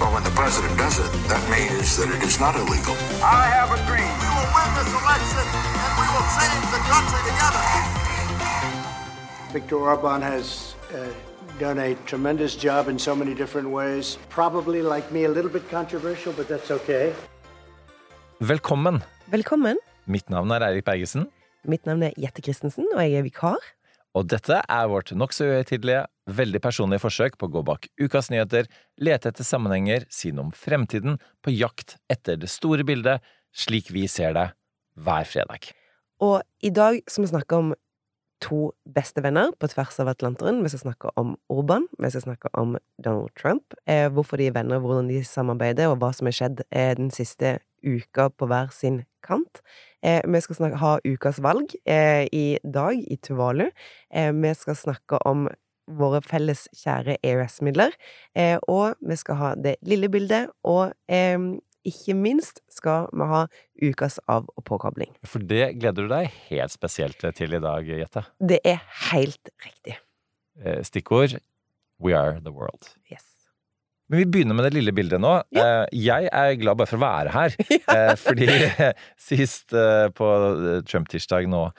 Well, 0.00 0.14
when 0.14 0.24
the 0.24 0.30
president 0.30 0.72
does 0.78 0.96
it, 0.98 1.10
that 1.28 1.44
means 1.52 1.98
that 1.98 2.08
it 2.08 2.22
is 2.24 2.40
not 2.40 2.56
illegal. 2.56 2.96
I 3.20 3.44
have 3.58 3.68
a 3.68 3.80
dream. 3.88 4.12
We 4.24 4.28
will 4.36 4.50
win 4.56 4.70
this 4.80 4.92
election 5.00 5.44
and 5.84 5.92
we 6.00 6.06
will 6.14 6.28
save 6.40 6.64
the 6.74 6.82
country 6.92 7.20
together. 7.30 7.64
Viktor 9.52 9.76
Orban 9.76 10.22
has 10.22 10.74
uh, 10.94 11.12
done 11.58 11.78
a 11.78 11.94
tremendous 12.06 12.56
job 12.56 12.88
in 12.88 12.98
so 12.98 13.14
many 13.14 13.34
different 13.34 13.68
ways. 13.68 14.16
Probably, 14.30 14.80
like 14.80 15.12
me, 15.12 15.24
a 15.24 15.28
little 15.28 15.50
bit 15.50 15.68
controversial, 15.68 16.32
but 16.32 16.48
that's 16.48 16.70
okay. 16.70 17.12
Velkommen. 18.40 19.02
Velkommen. 19.30 19.76
Mitt 20.06 20.30
navn 20.30 20.50
er 20.50 20.62
Eirik 20.62 20.84
Bergesen, 20.84 21.28
Mitt 21.62 21.84
navn 21.84 22.02
er 22.02 22.12
Jette 22.16 22.40
Christensen, 22.40 22.86
og 22.94 23.02
jeg 23.04 23.18
er 23.20 23.22
vikar. 23.22 23.60
og 24.14 24.26
dette 24.30 24.62
er 24.68 24.86
vårt 24.90 25.12
nokså 25.14 25.44
uhøytidelige, 25.44 26.06
veldig 26.36 26.60
personlige 26.62 27.02
forsøk 27.04 27.36
på 27.38 27.48
å 27.48 27.52
gå 27.56 27.64
bak 27.66 27.88
ukas 28.00 28.30
nyheter, 28.32 28.68
lete 29.00 29.32
etter 29.32 29.46
sammenhenger, 29.46 30.06
si 30.12 30.32
noe 30.32 30.48
om 30.48 30.54
fremtiden, 30.54 31.18
på 31.44 31.54
jakt 31.54 31.98
etter 32.12 32.40
det 32.40 32.50
store 32.52 32.86
bildet, 32.86 33.24
slik 33.50 33.90
vi 33.94 34.06
ser 34.10 34.34
det 34.36 34.48
hver 35.00 35.28
fredag. 35.28 35.70
Og 36.20 36.40
i 36.62 36.72
dag 36.74 37.00
skal 37.08 37.24
vi 37.24 37.32
snakke 37.32 37.60
om 37.60 37.72
to 38.40 38.70
bestevenner 38.88 39.52
på 39.60 39.68
tvers 39.68 39.98
av 40.00 40.08
Atlanteren. 40.14 40.62
Vi 40.64 40.72
skal 40.72 40.86
snakke 40.86 41.12
om 41.20 41.34
Orban, 41.52 41.86
vi 42.00 42.10
skal 42.12 42.24
snakke 42.24 42.50
om 42.56 42.76
Donald 43.02 43.32
Trump. 43.36 43.76
Eh, 43.86 44.08
hvorfor 44.08 44.40
de 44.40 44.48
er 44.48 44.56
venner, 44.56 44.80
hvordan 44.80 45.10
de 45.12 45.20
samarbeider, 45.24 45.90
og 45.92 46.00
hva 46.00 46.12
som 46.16 46.28
har 46.28 46.36
skjedd 46.36 46.62
eh, 46.70 46.94
den 46.96 47.12
siste 47.12 47.58
uka 47.84 48.30
på 48.30 48.48
hver 48.48 48.72
sin 48.72 49.02
kant. 49.24 49.60
Eh, 50.02 50.20
vi 50.24 50.40
skal 50.40 50.56
snakke, 50.56 50.80
ha 50.80 50.96
ukas 51.04 51.40
valg 51.44 51.74
eh, 51.84 52.26
i 52.32 52.58
dag 52.64 53.00
i 53.00 53.16
Tuvalu. 53.20 53.68
Eh, 54.12 54.32
vi 54.32 54.54
skal 54.56 54.76
snakke 54.76 55.20
om 55.28 55.48
våre 55.98 56.20
felles 56.26 56.66
kjære 56.76 57.16
EØS-midler. 57.26 57.94
Eh, 58.36 58.58
og 58.68 58.94
vi 59.02 59.16
skal 59.20 59.38
ha 59.40 59.50
det 59.58 59.76
lille 59.86 60.10
bildet, 60.12 60.50
og 60.64 60.92
eh, 61.10 61.38
ikke 61.88 62.14
minst 62.18 62.60
skal 62.72 63.08
vi 63.16 63.26
ha 63.30 63.46
ukas 63.82 64.18
av- 64.28 64.48
og 64.56 64.64
påkobling. 64.68 65.14
For 65.24 65.40
det 65.40 65.72
gleder 65.80 66.04
du 66.06 66.12
deg 66.12 66.28
helt 66.50 66.74
spesielt 66.74 67.24
til 67.36 67.56
i 67.56 67.62
dag, 67.64 67.88
Jette. 67.88 68.26
Det 68.40 68.60
er 68.68 68.82
helt 69.12 69.52
riktig. 69.64 69.96
Eh, 70.62 70.82
Stikkord 70.84 71.38
We 72.00 72.14
are 72.16 72.38
the 72.40 72.52
world. 72.52 72.94
Yes. 73.12 73.26
Men 74.10 74.18
vi 74.24 74.24
begynner 74.26 74.56
med 74.58 74.64
det 74.66 74.72
lille 74.74 74.92
bildet 74.96 75.20
nå. 75.22 75.36
Ja. 75.54 75.84
Jeg 75.94 76.30
er 76.32 76.54
glad 76.58 76.78
bare 76.80 76.88
for 76.90 76.98
å 76.98 77.04
være 77.04 77.30
her. 77.34 77.56
Ja. 77.90 78.14
Fordi 78.18 78.46
sist 79.28 79.72
eh, 79.76 80.08
på 80.16 80.26
Trump-tirsdag 80.88 81.46
nå, 81.50 81.60
eh, 81.70 81.72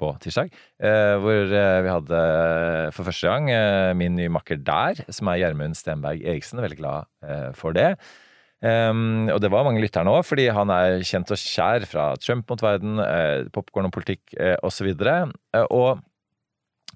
på 0.00 0.08
tirsdag, 0.24 0.48
eh, 0.82 1.14
hvor 1.20 1.52
eh, 1.52 1.76
vi 1.84 1.90
hadde 1.92 2.20
eh, 2.24 2.88
for 2.96 3.06
første 3.06 3.28
gang 3.28 3.50
eh, 3.52 3.90
min 3.94 4.16
nye 4.16 4.32
makker 4.32 4.58
der, 4.64 5.04
som 5.12 5.28
er 5.30 5.42
Gjermund 5.42 5.76
Stenberg 5.78 6.24
Eriksen. 6.24 6.62
Veldig 6.64 6.78
glad 6.80 7.06
eh, 7.26 7.50
for 7.58 7.76
det. 7.76 7.92
Um, 8.60 9.28
og 9.32 9.38
det 9.40 9.48
var 9.48 9.64
mange 9.64 9.80
lyttere 9.80 10.04
nå, 10.04 10.18
fordi 10.26 10.50
han 10.52 10.68
er 10.74 10.98
kjent 11.08 11.30
og 11.32 11.38
kjær 11.40 11.86
fra 11.88 12.10
Trump 12.20 12.50
mot 12.52 12.60
verden, 12.60 12.98
eh, 13.00 13.46
popkorn 13.54 13.88
og 13.88 13.94
politikk 13.94 14.34
eh, 14.36 14.56
osv. 14.66 14.90
Eh, 14.92 15.62
og, 15.72 16.02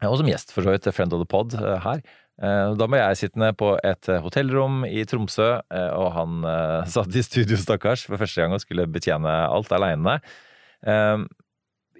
og 0.05 0.19
som 0.21 0.29
gjest, 0.29 0.53
for 0.53 0.67
så 0.67 0.75
vidt, 0.75 0.91
Friend 0.93 1.15
of 1.17 1.23
the 1.23 1.29
Pod 1.31 1.57
eh, 1.57 1.79
her. 1.87 2.03
Eh, 2.43 2.75
Da 2.77 2.89
må 2.91 2.99
jeg 3.01 3.21
sitte 3.23 3.41
ned 3.41 3.57
på 3.61 3.71
et 3.81 4.11
eh, 4.13 4.21
hotellrom 4.25 4.83
i 4.89 5.07
Tromsø, 5.09 5.49
eh, 5.63 5.89
og 5.97 6.11
han 6.19 6.45
eh, 6.51 6.91
satt 6.99 7.17
i 7.17 7.25
studio, 7.25 7.57
stakkars, 7.63 8.05
for 8.11 8.21
første 8.21 8.45
gang 8.45 8.53
og 8.57 8.61
skulle 8.65 8.85
betjene 8.91 9.33
alt 9.49 9.73
aleine. 9.73 10.19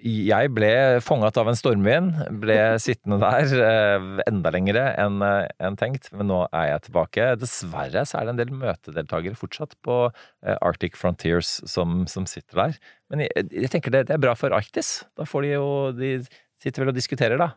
Eh, 0.05 0.21
Jeg 0.29 0.51
ble 0.53 0.69
fanget 1.03 1.39
av 1.41 1.49
en 1.49 1.57
stormvind, 1.57 2.13
ble 2.43 2.57
sittende 2.85 3.17
der 3.23 3.51
eh, 3.65 4.07
enda 4.29 4.53
lengre 4.53 4.85
enn 5.01 5.19
en 5.25 5.79
tenkt, 5.81 6.11
men 6.13 6.29
nå 6.29 6.43
er 6.51 6.69
jeg 6.75 6.85
tilbake. 6.87 7.27
Dessverre 7.41 8.05
så 8.05 8.21
er 8.21 8.29
det 8.29 8.35
en 8.35 8.41
del 8.43 8.55
møtedeltakere 8.55 9.39
fortsatt 9.39 9.75
på 9.85 9.99
eh, 10.11 10.55
Arctic 10.61 10.95
Frontiers 10.99 11.57
som, 11.65 12.03
som 12.11 12.29
sitter 12.29 12.61
der. 12.67 12.79
Men 13.09 13.25
jeg, 13.25 13.49
jeg 13.51 13.73
tenker 13.73 13.93
det, 13.93 14.07
det 14.09 14.17
er 14.19 14.23
bra 14.23 14.37
for 14.37 14.53
Arktis. 14.55 14.99
Da 15.17 15.27
får 15.29 15.45
de 15.45 15.53
jo 15.57 15.67
De 15.97 16.15
sitter 16.61 16.85
vel 16.85 16.93
og 16.93 16.97
diskuterer, 16.97 17.41
da 17.41 17.53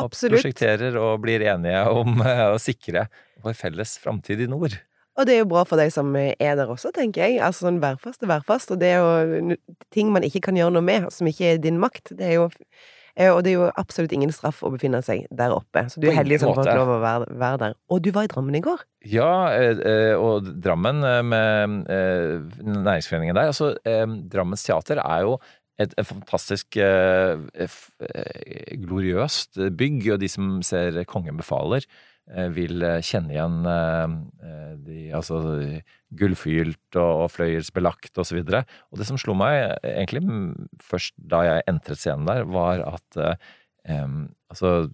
og 0.00 0.08
prosjekterer 0.40 0.94
og 0.96 1.18
blir 1.20 1.42
enige 1.52 1.82
om 1.92 2.22
eh, 2.24 2.46
å 2.54 2.60
sikre 2.60 3.06
vår 3.44 3.56
felles 3.58 3.98
framtid 4.00 4.40
i 4.40 4.48
nord. 4.48 4.78
Og 5.18 5.28
det 5.28 5.34
er 5.34 5.42
jo 5.42 5.50
bra 5.50 5.62
for 5.68 5.76
deg 5.80 5.92
som 5.92 6.14
er 6.16 6.54
der 6.56 6.70
også, 6.72 6.88
tenker 6.96 7.26
jeg. 7.26 7.36
Altså 7.44 7.66
sånn 7.66 7.82
værfast 7.82 8.24
er 8.24 8.30
værfast, 8.30 8.72
og 8.72 8.80
det 8.80 8.94
er 8.94 8.98
jo 9.02 9.56
ting 9.92 10.12
man 10.12 10.24
ikke 10.24 10.40
kan 10.48 10.56
gjøre 10.56 10.72
noe 10.72 10.86
med, 10.86 11.10
som 11.12 11.28
ikke 11.28 11.52
er 11.52 11.60
din 11.60 11.80
makt. 11.82 12.14
Det 12.16 12.30
er 12.30 12.38
jo 12.38 12.46
eh, 12.48 13.28
og 13.28 13.42
det 13.44 13.52
er 13.52 13.58
jo 13.58 13.66
absolutt 13.76 14.14
ingen 14.16 14.32
straff 14.32 14.62
å 14.64 14.72
befinne 14.72 15.02
seg 15.04 15.26
der 15.28 15.52
oppe. 15.52 15.84
Så 15.92 16.00
du 16.00 16.08
er 16.08 16.16
heldig 16.16 16.40
som 16.40 16.54
får 16.56 16.70
lov 16.70 16.94
å 16.94 17.00
være, 17.02 17.26
være 17.42 17.60
der. 17.60 17.76
Og 17.92 18.00
du 18.04 18.08
var 18.16 18.24
i 18.24 18.30
Drammen 18.32 18.56
i 18.56 18.64
går. 18.64 18.86
Ja, 19.12 19.32
eh, 19.52 19.82
eh, 19.90 20.14
og 20.16 20.48
Drammen 20.64 21.04
med 21.28 21.84
næringsforeningen 21.90 23.36
der. 23.36 23.52
Altså, 23.52 23.74
Drammens 24.32 24.64
teater 24.64 25.02
er 25.04 25.26
jo 25.26 25.36
et, 25.80 25.92
et 25.98 26.08
fantastisk 26.08 26.78
gloriøst 28.86 29.60
bygg, 29.76 30.08
og 30.14 30.24
de 30.24 30.32
som 30.32 30.56
ser 30.64 31.04
Kongen 31.10 31.36
befaler, 31.36 31.84
vil 32.54 32.82
eh, 32.86 33.00
kjenne 33.04 33.34
igjen 33.34 33.66
eh, 33.66 34.14
eh, 34.46 34.74
de 34.86 34.98
altså 35.16 35.40
gullfylt 36.18 36.98
og, 37.00 37.24
og 37.24 37.32
fløyelsbelagt 37.34 38.20
og 38.20 38.28
så. 38.28 38.38
Og 38.38 39.00
det 39.00 39.08
som 39.08 39.18
slo 39.20 39.34
meg 39.38 39.58
eh, 39.58 39.96
egentlig 39.96 40.22
først 40.82 41.16
da 41.18 41.42
jeg 41.48 41.66
entret 41.72 42.00
scenen 42.00 42.28
der, 42.28 42.46
var 42.46 42.84
at 42.94 43.22
eh, 43.22 44.08
altså 44.52 44.90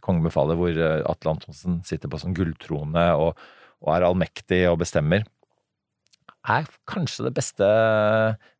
Kongen 0.00 0.24
befaler, 0.24 0.56
hvor 0.56 0.72
eh, 0.72 1.02
Atle 1.04 1.34
Antonsen 1.34 1.82
sitter 1.84 2.08
på 2.08 2.20
sånn 2.20 2.36
gulltrone 2.36 3.02
og, 3.20 3.40
og 3.84 3.90
er 3.92 4.06
allmektig 4.06 4.62
og 4.70 4.78
bestemmer, 4.80 5.26
er 6.48 6.70
kanskje 6.88 7.26
det 7.26 7.34
beste 7.36 7.66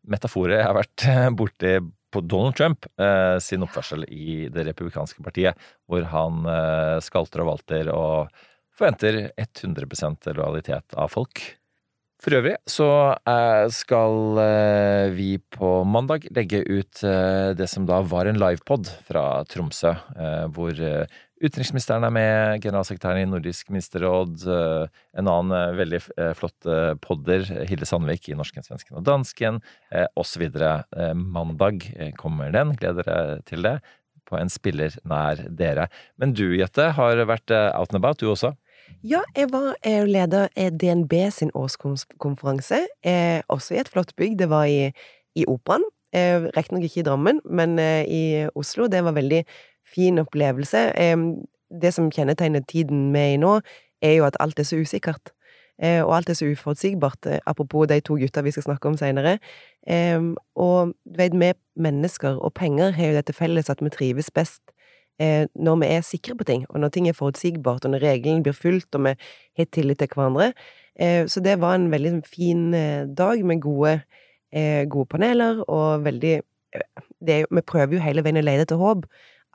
metaforet 0.04 0.58
jeg 0.58 0.66
har 0.66 0.76
vært 0.76 1.06
borti 1.38 1.78
på 2.10 2.22
Donald 2.26 2.58
Trump 2.58 2.86
eh, 3.00 3.38
sin 3.42 3.64
oppførsel 3.66 4.04
i 4.08 4.48
Det 4.52 4.66
republikanske 4.66 5.22
partiet, 5.24 5.58
hvor 5.88 6.06
han 6.12 6.44
eh, 6.50 6.98
skalter 7.04 7.44
og 7.44 7.54
valter 7.54 7.92
og 7.94 8.44
forventer 8.76 9.26
100% 9.38 10.30
lojalitet 10.34 10.96
av 10.98 11.10
folk. 11.12 11.42
For 12.20 12.36
øvrig 12.36 12.58
så 12.68 12.86
eh, 13.16 13.66
skal 13.72 14.40
eh, 14.42 15.06
vi 15.16 15.30
på 15.40 15.70
mandag 15.88 16.26
legge 16.36 16.60
ut 16.68 17.00
eh, 17.06 17.56
det 17.56 17.68
som 17.72 17.86
da 17.88 18.02
var 18.04 18.28
en 18.28 18.40
livepod 18.40 18.90
fra 19.06 19.40
Tromsø, 19.48 19.94
hvor 20.52 20.76
utenriksministeren 21.40 22.04
er 22.04 22.12
med, 22.12 22.60
generalsekretæren 22.64 23.22
i 23.22 23.28
Nordisk 23.28 23.70
ministerråd, 23.72 24.42
eh, 24.44 25.00
en 25.18 25.30
annen 25.30 25.54
eh, 25.56 25.76
veldig 25.78 26.00
eh, 26.16 26.32
flott 26.36 26.68
podder, 27.04 27.46
Hilde 27.68 27.88
Sandvik 27.88 28.28
i 28.28 28.36
Norsken, 28.36 28.64
Svensken 28.66 28.98
og 29.00 29.06
Dansken, 29.08 29.60
osv. 30.18 30.44
Mandag 31.16 31.86
kommer 32.20 32.52
den, 32.54 32.74
gleder 32.78 33.06
dere 33.06 33.38
til 33.48 33.64
det, 33.66 33.78
på 34.28 34.36
en 34.38 34.52
spiller 34.52 34.94
nær 35.08 35.40
dere. 35.48 35.88
Men 36.20 36.34
du, 36.36 36.50
Jette, 36.58 36.90
har 36.96 37.22
vært 37.26 37.50
out 37.50 37.94
and 37.94 38.00
about, 38.00 38.20
du 38.20 38.30
også? 38.30 38.52
Ja, 39.06 39.22
jeg 39.36 39.50
var 39.52 39.72
jeg 39.86 40.10
leder 40.10 40.50
DNB 40.54 41.14
sin 41.34 41.50
årskonferanse, 41.56 42.84
også 43.48 43.74
i 43.74 43.80
et 43.82 43.90
flott 43.90 44.12
bygg. 44.18 44.36
Det 44.38 44.50
var 44.50 44.68
i, 44.70 44.92
i 45.34 45.46
Operaen. 45.48 45.86
Riktignok 46.54 46.86
ikke 46.86 47.02
i 47.02 47.06
Drammen, 47.06 47.42
men 47.46 47.78
i 47.80 48.46
Oslo. 48.58 48.88
Det 48.90 49.02
var 49.06 49.14
veldig 49.18 49.44
fin 49.94 50.18
opplevelse. 50.22 50.86
Det 51.70 51.92
som 51.94 52.10
kjennetegner 52.10 52.64
tiden 52.68 53.10
vi 53.14 53.20
er 53.20 53.34
i 53.34 53.40
nå, 53.40 53.60
er 54.02 54.16
jo 54.18 54.26
at 54.26 54.38
alt 54.40 54.58
er 54.58 54.66
så 54.66 54.80
usikkert. 54.80 55.32
Eh, 55.80 56.02
og 56.04 56.12
alt 56.16 56.28
er 56.28 56.36
så 56.36 56.48
uforutsigbart. 56.50 57.26
Eh, 57.26 57.40
apropos 57.46 57.86
de 57.88 58.00
to 58.00 58.16
gutta 58.20 58.42
vi 58.44 58.52
skal 58.52 58.62
snakke 58.62 58.88
om 58.88 58.96
seinere. 59.00 59.38
Og 60.54 60.92
du 61.04 61.16
vet, 61.16 61.32
vi 61.32 61.52
mennesker 61.76 62.36
og 62.36 62.52
penger 62.54 62.92
har 62.92 63.06
jo 63.06 63.16
dette 63.16 63.32
felles 63.32 63.70
at 63.70 63.80
vi 63.80 63.88
trives 63.90 64.30
best 64.30 64.60
eh, 65.20 65.46
når 65.56 65.80
vi 65.80 65.86
er 65.86 66.04
sikre 66.04 66.36
på 66.36 66.44
ting, 66.44 66.66
og 66.68 66.80
når 66.80 66.88
ting 66.88 67.08
er 67.08 67.16
forutsigbart, 67.16 67.84
og 67.84 67.90
når 67.90 68.04
reglene 68.04 68.42
blir 68.42 68.52
fulgt, 68.52 68.94
og 68.94 69.06
vi 69.06 69.14
har 69.56 69.66
tillit 69.72 69.98
til 69.98 70.08
hverandre. 70.14 70.52
Så 71.00 71.40
det 71.40 71.60
var 71.60 71.74
en 71.74 71.90
veldig 71.90 72.26
fin 72.28 72.72
dag 73.16 73.44
med 73.44 73.60
gode, 73.62 74.02
gode 74.92 75.06
paneler, 75.08 75.62
og 75.64 76.04
veldig 76.04 76.42
det 77.26 77.46
Vi 77.50 77.60
prøver 77.60 77.94
jo 77.94 78.02
hele 78.04 78.22
veien 78.22 78.36
å 78.36 78.44
lete 78.44 78.66
etter 78.66 78.76
håp. 78.76 79.06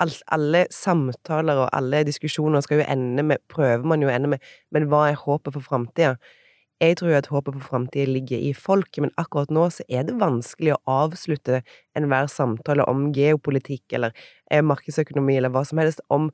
Alt, 0.03 0.23
alle 0.27 0.65
samtaler 0.75 1.61
og 1.63 1.69
alle 1.75 2.03
diskusjoner 2.03 2.63
skal 2.65 2.81
jo 2.81 2.87
ende 2.87 3.23
med 3.23 3.43
Prøver 3.47 3.85
man 3.87 4.01
jo 4.03 4.09
ende 4.11 4.33
med 4.33 4.43
Men 4.71 4.89
hva 4.91 5.05
er 5.09 5.21
håpet 5.21 5.55
for 5.55 5.63
framtida? 5.63 6.15
Jeg 6.83 6.97
tror 6.99 7.13
jo 7.13 7.19
at 7.21 7.29
håpet 7.31 7.55
for 7.55 7.63
framtida 7.69 8.03
ligger 8.09 8.41
i 8.43 8.51
folket, 8.51 8.99
men 9.05 9.13
akkurat 9.17 9.51
nå 9.55 9.69
så 9.71 9.85
er 9.87 10.03
det 10.03 10.17
vanskelig 10.19 10.73
å 10.75 10.81
avslutte 10.91 11.61
enhver 11.95 12.27
samtale 12.27 12.83
om 12.91 13.05
geopolitikk 13.15 13.95
eller 13.95 14.11
eh, 14.51 14.59
markedsøkonomi 14.59 15.37
eller 15.39 15.53
hva 15.55 15.63
som 15.63 15.79
helst, 15.79 16.03
om, 16.11 16.27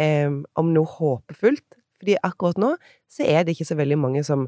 eh, 0.00 0.32
om 0.56 0.72
noe 0.72 0.88
håpefullt. 0.94 1.76
Fordi 2.00 2.16
akkurat 2.24 2.58
nå 2.58 2.72
så 3.12 3.28
er 3.28 3.44
det 3.44 3.52
ikke 3.52 3.68
så 3.68 3.76
veldig 3.76 4.00
mange 4.00 4.24
som 4.24 4.46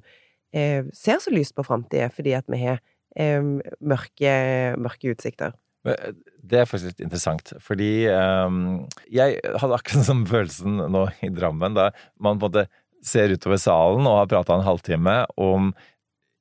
eh, 0.57 0.89
ser 0.97 1.21
så 1.21 1.35
lyst 1.35 1.55
på 1.59 1.67
framtida, 1.69 2.09
fordi 2.09 2.33
at 2.41 2.49
vi 2.49 2.63
har 2.65 2.81
eh, 3.13 3.45
mørke, 3.85 4.33
mørke 4.81 5.13
utsikter. 5.13 5.53
Eh, 5.85 6.13
Det 6.45 6.61
er 6.61 6.69
faktisk 6.69 6.91
litt 6.93 7.05
interessant, 7.07 7.55
fordi 7.65 8.07
um, 8.13 8.85
jeg 9.09 9.39
hadde 9.41 9.77
akkurat 9.79 9.97
den 9.97 10.05
samme 10.11 10.29
følelsen 10.29 10.77
nå 10.93 11.07
i 11.25 11.31
Drammen, 11.33 11.77
da 11.77 11.87
man 12.21 12.37
på 12.37 12.51
en 12.51 12.53
måte 12.53 12.67
ser 13.05 13.33
utover 13.33 13.61
salen 13.61 14.05
og 14.09 14.19
har 14.19 14.29
prata 14.29 14.57
en 14.57 14.67
halvtime 14.67 15.23
om 15.41 15.73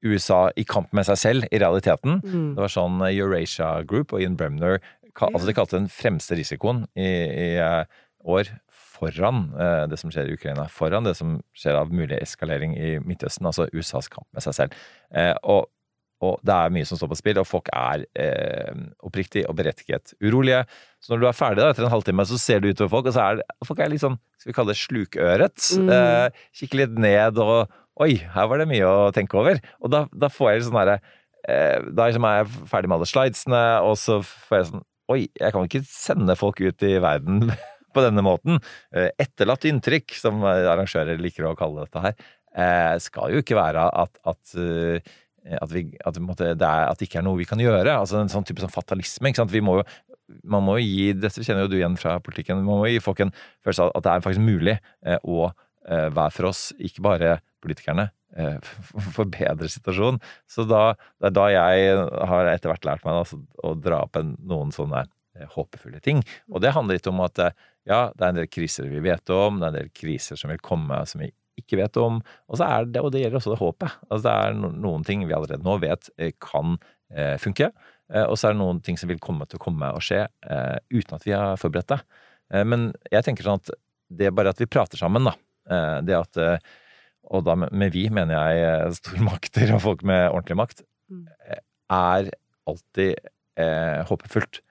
USA 0.04 0.50
i 0.60 0.66
kamp 0.68 0.92
med 0.92 1.08
seg 1.08 1.20
selv, 1.22 1.48
i 1.52 1.60
realiteten. 1.64 2.20
Mm. 2.20 2.50
Det 2.58 2.66
var 2.66 2.74
sånn 2.76 3.00
eh, 3.08 3.16
Eurasia 3.16 3.78
Group 3.88 4.12
og 4.16 4.24
Ian 4.24 4.36
Bremner 4.40 4.82
altså 5.14 5.46
De 5.46 5.54
kalte 5.54 5.78
den 5.78 5.92
fremste 5.94 6.34
risikoen 6.34 6.88
i, 6.98 7.06
i 7.06 7.50
eh, 7.62 7.84
år 8.26 8.50
foran 8.72 9.52
eh, 9.60 9.84
det 9.92 10.00
som 10.02 10.12
skjer 10.14 10.30
i 10.30 10.36
Ukraina. 10.38 10.66
Foran 10.72 11.06
det 11.08 11.16
som 11.20 11.38
skjer 11.58 11.78
av 11.80 11.94
mulig 11.94 12.18
eskalering 12.22 12.76
i 12.78 12.96
Midtøsten. 13.04 13.46
Altså 13.50 13.68
USAs 13.74 14.10
kamp 14.12 14.28
med 14.34 14.46
seg 14.46 14.58
selv. 14.58 14.84
Eh, 15.14 15.34
og, 15.44 15.70
og 16.24 16.40
det 16.46 16.56
er 16.56 16.74
mye 16.74 16.88
som 16.88 17.00
står 17.00 17.12
på 17.12 17.20
spill, 17.20 17.40
og 17.42 17.50
folk 17.50 17.70
er 17.76 18.06
eh, 18.20 18.84
oppriktig 19.04 19.46
og 19.50 19.58
berettiget 19.60 20.16
urolige. 20.24 20.64
Så 21.04 21.14
når 21.14 21.24
du 21.24 21.28
er 21.30 21.38
ferdig 21.38 21.64
da, 21.64 21.72
etter 21.74 21.88
en 21.88 21.94
halvtime, 21.94 22.26
så 22.30 22.40
ser 22.40 22.64
du 22.64 22.70
utover 22.72 22.94
folk, 22.96 23.10
og 23.12 23.16
så 23.16 23.26
er 23.28 23.66
folk 23.68 23.84
er 23.84 23.92
litt 23.92 24.04
sånn, 24.04 24.20
skal 24.40 24.52
vi 24.52 24.58
kalle 24.58 24.74
det 24.74 24.82
slukøret. 24.82 25.70
Mm. 25.80 25.92
Eh, 25.98 26.46
kikker 26.62 26.84
litt 26.84 27.00
ned 27.08 27.42
og 27.44 27.80
Oi, 28.02 28.16
her 28.34 28.48
var 28.50 28.58
det 28.58 28.66
mye 28.72 28.88
å 28.90 29.12
tenke 29.14 29.38
over. 29.38 29.60
Og 29.86 29.92
da, 29.94 30.08
da 30.18 30.30
får 30.34 30.50
jeg 30.50 30.60
litt 30.60 30.66
sånn 30.66 30.80
derre 30.80 30.96
eh, 31.46 31.78
Da 31.94 32.08
liksom 32.08 32.26
er 32.26 32.40
jeg 32.40 32.48
ferdig 32.72 32.90
med 32.90 32.98
alle 32.98 33.10
slidesene, 33.12 33.62
og 33.86 33.94
så 34.02 34.18
får 34.26 34.58
jeg 34.58 34.70
sånn 34.72 34.86
Oi, 35.14 35.20
jeg 35.36 35.54
kan 35.54 35.68
ikke 35.68 35.84
sende 35.86 36.34
folk 36.40 36.62
ut 36.64 36.86
i 36.88 36.96
verden 37.04 37.52
på 37.94 38.02
denne 38.06 38.24
måten. 38.26 38.62
Eh, 38.96 39.12
Etterlatt 39.22 39.68
inntrykk, 39.70 40.16
som 40.18 40.42
arrangører 40.48 41.20
liker 41.22 41.50
å 41.50 41.58
kalle 41.60 41.84
dette 41.84 42.02
her, 42.06 42.16
eh, 42.56 42.96
skal 43.04 43.36
jo 43.36 43.44
ikke 43.44 43.60
være 43.60 43.84
at, 44.04 44.18
at 44.30 44.56
eh, 44.58 45.14
at, 45.44 45.72
vi, 45.74 45.86
at, 46.06 46.18
måtte, 46.24 46.54
det 46.56 46.68
er, 46.68 46.88
at 46.88 47.00
det 47.00 47.10
ikke 47.10 47.20
er 47.22 47.28
noe 47.28 47.40
vi 47.40 47.48
kan 47.50 47.62
gjøre. 47.62 47.98
altså 48.00 48.22
En 48.22 48.32
sånn 48.32 48.46
type 48.48 48.64
sånn 48.64 48.74
fatalisme. 48.74 49.30
ikke 49.30 49.44
sant? 49.44 49.54
Vi 49.54 49.64
må 49.64 49.80
jo, 49.82 49.86
man 50.48 50.64
må 50.66 50.78
jo 50.80 50.88
gi, 50.88 51.12
Dette 51.20 51.44
kjenner 51.44 51.68
jo 51.68 51.74
du 51.74 51.78
igjen 51.80 52.00
fra 52.00 52.18
politikken. 52.24 52.62
Man 52.64 52.82
må 52.82 52.88
jo 52.88 52.96
gi 52.96 53.04
folk 53.04 53.24
en 53.26 53.34
følelse 53.66 53.88
av 53.88 53.94
at 54.00 54.06
det 54.06 54.14
er 54.14 54.26
faktisk 54.26 54.46
mulig 54.46 54.78
eh, 54.78 55.20
å 55.20 55.50
eh, 55.50 56.08
hver 56.14 56.36
for 56.36 56.50
oss, 56.52 56.70
ikke 56.80 57.04
bare 57.06 57.34
politikerne, 57.64 58.10
eh, 58.38 58.72
forbedre 59.18 59.70
situasjonen. 59.72 60.22
Så 60.50 60.68
da, 60.70 60.94
det 61.20 61.32
er 61.32 61.38
da 61.40 61.50
jeg 61.54 62.08
har 62.32 62.54
etter 62.54 62.74
hvert 62.74 62.88
lært 62.88 63.06
meg 63.08 63.20
da, 63.20 63.44
å 63.68 63.76
dra 63.80 64.04
opp 64.08 64.20
en, 64.20 64.34
noen 64.50 64.74
sånne 64.76 65.06
eh, 65.06 65.48
håpefulle 65.58 66.02
ting. 66.04 66.24
Og 66.52 66.64
det 66.64 66.74
handler 66.76 67.00
litt 67.00 67.12
om 67.12 67.24
at 67.26 67.44
eh, 67.44 67.56
ja, 67.90 68.06
det 68.16 68.24
er 68.24 68.32
en 68.32 68.42
del 68.44 68.52
kriser 68.52 68.88
vi 68.88 69.04
vet 69.04 69.34
om, 69.36 69.60
det 69.60 69.68
er 69.68 69.74
en 69.74 69.82
del 69.82 69.96
kriser 69.96 70.40
som 70.40 70.52
vil 70.54 70.62
komme 70.64 71.04
som 71.10 71.24
vi 71.24 71.34
ikke 71.60 71.78
vet 71.80 71.98
om. 72.02 72.20
Og 72.50 72.60
så 72.60 72.68
er 72.68 72.88
det, 72.90 73.02
og 73.04 73.12
det 73.14 73.22
gjelder 73.24 73.40
også 73.40 73.54
det 73.54 73.62
håpet. 73.62 73.98
Altså 74.10 74.24
det 74.26 74.36
er 74.36 74.78
noen 74.84 75.04
ting 75.08 75.26
vi 75.28 75.36
allerede 75.36 75.66
nå 75.66 75.78
vet 75.84 76.10
eh, 76.18 76.32
kan 76.42 76.78
eh, 77.14 77.36
funke, 77.42 77.72
eh, 78.14 78.26
og 78.26 78.38
så 78.38 78.50
er 78.50 78.56
det 78.56 78.62
noen 78.64 78.82
ting 78.86 78.98
som 79.00 79.12
vil 79.12 79.22
komme 79.24 79.46
til 79.50 79.60
å 79.60 79.64
komme 79.64 79.92
og 79.94 80.02
skje 80.04 80.26
uten 80.94 81.18
at 81.18 81.28
vi 81.28 81.36
har 81.36 81.60
forberedt 81.62 81.94
det. 81.94 82.00
Men 82.70 82.90
jeg 83.10 83.26
tenker 83.26 83.46
sånn 83.48 83.62
at 83.62 83.72
det 84.14 84.28
er 84.30 84.34
bare 84.36 84.52
at 84.54 84.60
vi 84.62 84.68
prater 84.70 85.00
sammen, 85.00 85.26
da. 85.26 85.34
Det 86.06 86.14
at 86.18 86.38
Og 87.34 87.46
da 87.48 87.56
med, 87.56 87.94
vi 87.96 88.10
mener 88.12 88.36
jeg 88.36 88.98
stormakter 89.00 89.72
og 89.74 89.82
folk 89.82 90.04
med 90.04 90.28
ordentlig 90.30 90.60
makt, 90.60 90.84
Mm. 91.12 91.26
er 91.92 92.30
alltid 92.66 93.18
eh, 93.60 94.04
håpefullt. 94.08 94.62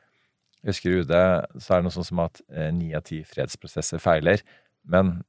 Jeg 0.63 0.71
husker 0.71 0.91
i 0.91 1.01
UD 1.03 1.13
så 1.61 1.75
er 1.75 1.83
det 1.83 1.85
noe 1.87 1.95
sånn 1.95 2.07
som 2.09 2.23
at 2.25 2.41
ni 2.73 2.93
av 2.97 3.05
ti 3.07 3.21
fredsprosesser 3.27 4.01
feiler, 4.03 4.41
men 4.89 5.21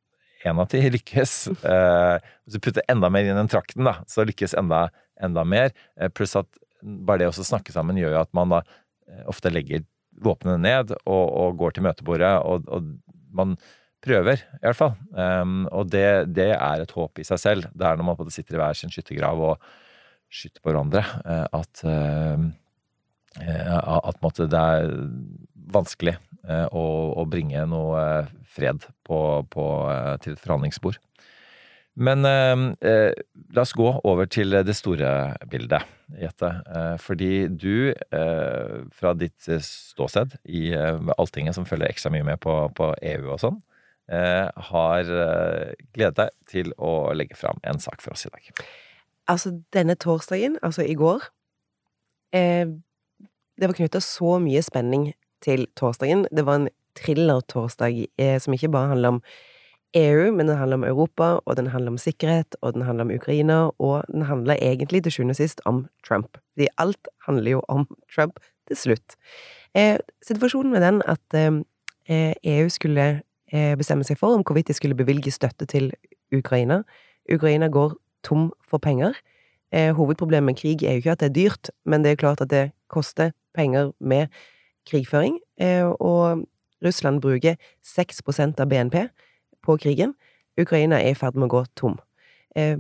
én 0.44 0.60
av 0.60 0.70
ti 0.72 0.82
lykkes. 0.94 1.36
Eh, 1.64 2.18
hvis 2.44 2.58
du 2.58 2.64
putter 2.64 2.86
enda 2.92 3.10
mer 3.14 3.26
inn 3.26 3.36
i 3.36 3.40
den 3.40 3.52
trakten, 3.52 3.86
da, 3.88 3.98
så 4.10 4.26
lykkes 4.28 4.56
enda, 4.60 4.88
enda 5.22 5.46
mer. 5.48 5.74
Eh, 5.98 6.12
pluss 6.14 6.36
at 6.40 6.50
bare 6.84 7.24
det 7.24 7.32
å 7.32 7.46
snakke 7.48 7.74
sammen 7.76 8.00
gjør 8.00 8.18
jo 8.18 8.24
at 8.24 8.34
man 8.36 8.56
da 8.56 8.64
eh, 8.64 9.24
ofte 9.32 9.52
legger 9.54 9.86
våpnene 10.24 10.60
ned 10.62 10.92
og, 11.00 11.24
og 11.26 11.56
går 11.62 11.76
til 11.76 11.88
møtebordet, 11.88 12.34
og, 12.46 12.68
og 12.70 12.92
man 13.34 13.56
prøver, 14.04 14.44
i 14.60 14.66
hvert 14.66 14.78
fall. 14.78 14.98
Um, 15.16 15.64
og 15.72 15.88
det, 15.94 16.34
det 16.36 16.52
er 16.54 16.84
et 16.84 16.92
håp 16.94 17.22
i 17.22 17.26
seg 17.26 17.40
selv. 17.40 17.70
Det 17.72 17.88
er 17.88 17.98
når 17.98 18.10
man 18.12 18.34
sitter 18.36 18.58
i 18.58 18.62
hver 18.62 18.78
sin 18.78 18.92
skyttergrav 18.94 19.40
og 19.40 19.72
skyter 20.34 20.60
på 20.60 20.70
hverandre, 20.70 21.06
at 21.54 21.84
eh, 21.88 22.46
at 23.34 24.40
det 24.44 24.60
er 24.60 24.92
vanskelig 25.74 26.18
eh, 26.48 26.68
å, 26.72 26.86
å 27.20 27.26
bringe 27.30 27.66
noe 27.70 28.04
eh, 28.04 28.32
fred 28.56 28.86
på, 29.08 29.20
på, 29.54 29.66
eh, 29.92 30.14
til 30.24 30.36
et 30.36 30.44
forhandlingsbord. 30.44 31.00
Men 31.94 32.26
eh, 32.26 32.64
eh, 32.90 33.12
la 33.54 33.66
oss 33.66 33.76
gå 33.78 33.90
over 34.04 34.30
til 34.32 34.56
det 34.66 34.76
store 34.78 35.36
bildet, 35.50 35.86
Jette. 36.18 36.50
Eh, 36.66 36.96
fordi 37.02 37.34
du, 37.50 37.94
eh, 37.94 38.80
fra 38.94 39.14
ditt 39.18 39.50
eh, 39.50 39.62
ståsted 39.62 40.40
i 40.50 40.72
eh, 40.74 41.14
Alltinget, 41.18 41.58
som 41.58 41.68
følger 41.70 41.92
ekstra 41.92 42.14
mye 42.14 42.26
med 42.26 42.42
på, 42.42 42.56
på 42.78 42.94
EU 43.14 43.30
og 43.36 43.44
sånn, 43.44 43.62
eh, 44.10 44.50
har 44.72 45.14
eh, 45.26 45.76
gledet 45.94 46.18
deg 46.24 46.34
til 46.50 46.74
å 46.82 47.14
legge 47.14 47.38
fram 47.38 47.62
en 47.64 47.82
sak 47.84 48.02
for 48.02 48.18
oss 48.18 48.26
i 48.26 48.34
dag. 48.34 48.50
Altså, 49.30 49.54
denne 49.74 49.96
torsdagen, 49.96 50.58
altså 50.66 50.84
i 50.84 50.98
går 51.00 51.22
eh, 52.36 52.68
Det 53.56 53.70
var 53.70 53.78
knytta 53.78 54.02
så 54.04 54.36
mye 54.44 54.60
spenning 54.66 55.14
til 55.44 55.68
torsdagen. 55.80 56.26
Det 56.32 56.46
var 56.48 56.62
en 56.62 56.70
thriller-torsdag 57.00 58.06
eh, 58.20 58.38
som 58.42 58.56
ikke 58.56 58.72
bare 58.74 58.94
handler 58.94 59.18
om 59.18 59.22
EU, 59.96 60.32
men 60.32 60.48
den 60.48 60.58
handler 60.58 60.80
om 60.80 60.84
Europa, 60.84 61.40
og 61.46 61.58
den 61.58 61.68
handler 61.68 61.92
om 61.92 61.98
sikkerhet, 61.98 62.56
og 62.62 62.74
den 62.74 62.82
handler 62.82 63.06
om 63.06 63.12
Ukraina, 63.14 63.70
og 63.80 64.04
den 64.12 64.26
handler 64.26 64.58
egentlig 64.62 65.04
til 65.04 65.12
sjuende 65.12 65.32
og 65.32 65.42
sist 65.42 65.62
om 65.66 65.86
Trump. 66.08 66.38
Fordi 66.54 66.68
alt 66.78 67.08
handler 67.28 67.52
jo 67.52 67.62
om 67.68 67.86
Trump 68.16 68.40
til 68.68 68.78
slutt. 68.78 69.18
Eh, 69.76 69.98
situasjonen 70.26 70.72
med 70.72 70.82
den 70.82 71.02
at 71.06 71.38
eh, 71.38 72.34
EU 72.44 72.70
skulle 72.70 73.22
eh, 73.54 73.78
bestemme 73.78 74.04
seg 74.04 74.18
for 74.18 74.34
om 74.34 74.44
hvorvidt 74.46 74.68
de 74.68 74.74
skulle 74.74 74.98
bevilge 74.98 75.32
støtte 75.32 75.66
til 75.66 75.92
Ukraina. 76.34 76.82
Ukraina 77.34 77.68
går 77.68 77.94
tom 78.24 78.52
for 78.70 78.78
penger. 78.78 79.14
Eh, 79.74 79.94
hovedproblemet 79.94 80.46
med 80.46 80.58
krig 80.58 80.84
er 80.84 80.98
jo 80.98 81.04
ikke 81.04 81.12
at 81.12 81.20
det 81.20 81.30
er 81.30 81.38
dyrt, 81.38 81.70
men 81.86 82.04
det 82.04 82.12
er 82.12 82.22
klart 82.22 82.42
at 82.42 82.50
det 82.50 82.72
koster 82.90 83.32
penger 83.54 83.92
med 84.00 84.28
krigføring. 84.90 85.38
Eh, 85.62 85.86
og 85.86 86.44
Russland 86.84 87.22
bruker 87.24 87.56
6% 87.86 88.60
av 88.60 88.70
BNP 88.72 89.08
på 89.64 89.78
krigen. 89.82 90.16
Ukraina 90.60 91.00
er 91.02 91.14
i 91.14 91.18
ferd 91.18 91.38
med 91.38 91.50
å 91.50 91.56
gå 91.58 91.64
tom. 91.80 91.98
Eh, 92.56 92.78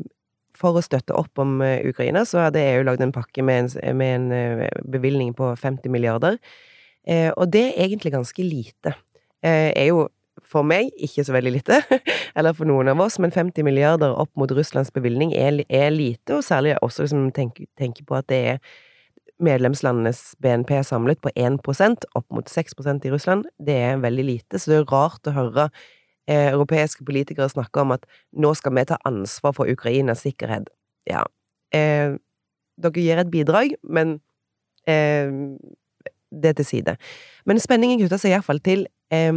for 0.54 0.78
å 0.78 0.84
støtte 0.86 1.16
opp 1.18 1.40
om 1.42 1.62
eh, 1.66 1.82
Ukraina, 1.90 2.26
så 2.30 2.46
hadde 2.46 2.62
EU 2.62 2.84
lagd 2.86 3.02
en 3.02 3.16
pakke 3.16 3.46
med 3.46 3.64
en, 3.64 3.98
med 3.98 4.34
en 4.34 4.92
bevilgning 4.92 5.34
på 5.38 5.54
50 5.58 5.90
milliarder. 5.94 6.38
Og 7.36 7.50
det 7.52 7.66
er 7.74 7.82
egentlig 7.84 8.14
ganske 8.14 8.44
lite. 8.48 8.94
Er 9.44 9.90
jo 9.90 10.06
for 10.48 10.66
meg 10.68 10.92
ikke 11.04 11.26
så 11.26 11.34
veldig 11.36 11.52
lite, 11.58 11.80
eller 12.38 12.56
for 12.56 12.70
noen 12.70 12.92
av 12.94 13.02
oss, 13.04 13.18
men 13.22 13.34
50 13.34 13.66
milliarder 13.68 14.16
opp 14.16 14.32
mot 14.40 14.52
Russlands 14.56 14.94
bevilgning 14.94 15.34
er, 15.36 15.60
er 15.68 15.92
lite, 15.94 16.38
og 16.38 16.46
særlig 16.48 16.78
også 16.82 17.06
liksom 17.06 17.28
tenker 17.36 17.68
tenker 17.80 18.08
på 18.08 18.18
at 18.18 18.30
det 18.32 18.40
er 18.54 18.62
medlemslandenes 19.44 20.34
BNP 20.44 20.78
samlet 20.88 21.22
på 21.24 21.32
1% 21.36 22.08
opp 22.18 22.26
mot 22.34 22.50
6% 22.50 23.08
i 23.08 23.12
Russland. 23.14 23.48
Det 23.60 23.76
er 23.90 24.02
veldig 24.04 24.26
lite, 24.26 24.60
så 24.60 24.72
det 24.72 24.80
er 24.80 24.90
rart 24.92 25.30
å 25.30 25.36
høre 25.36 25.68
eh, 26.28 26.50
europeiske 26.52 27.06
politikere 27.08 27.50
snakke 27.52 27.84
om 27.84 27.96
at 27.96 28.08
nå 28.32 28.54
skal 28.58 28.76
vi 28.78 28.86
ta 28.90 29.00
ansvar 29.08 29.56
for 29.58 29.70
Ukrainas 29.70 30.24
sikkerhet. 30.26 30.72
Ja, 31.10 31.26
eh, 31.76 32.16
dere 32.82 33.06
gir 33.06 33.22
et 33.22 33.32
bidrag, 33.34 33.76
men 33.84 34.20
eh, 34.90 35.32
det 36.34 36.56
til 36.58 36.66
side. 36.66 36.98
Men 37.46 37.62
spenningen 37.62 38.02
knytter 38.02 38.22
seg 38.22 38.34
iallfall 38.34 38.64
til 38.66 38.88
eh, 39.14 39.34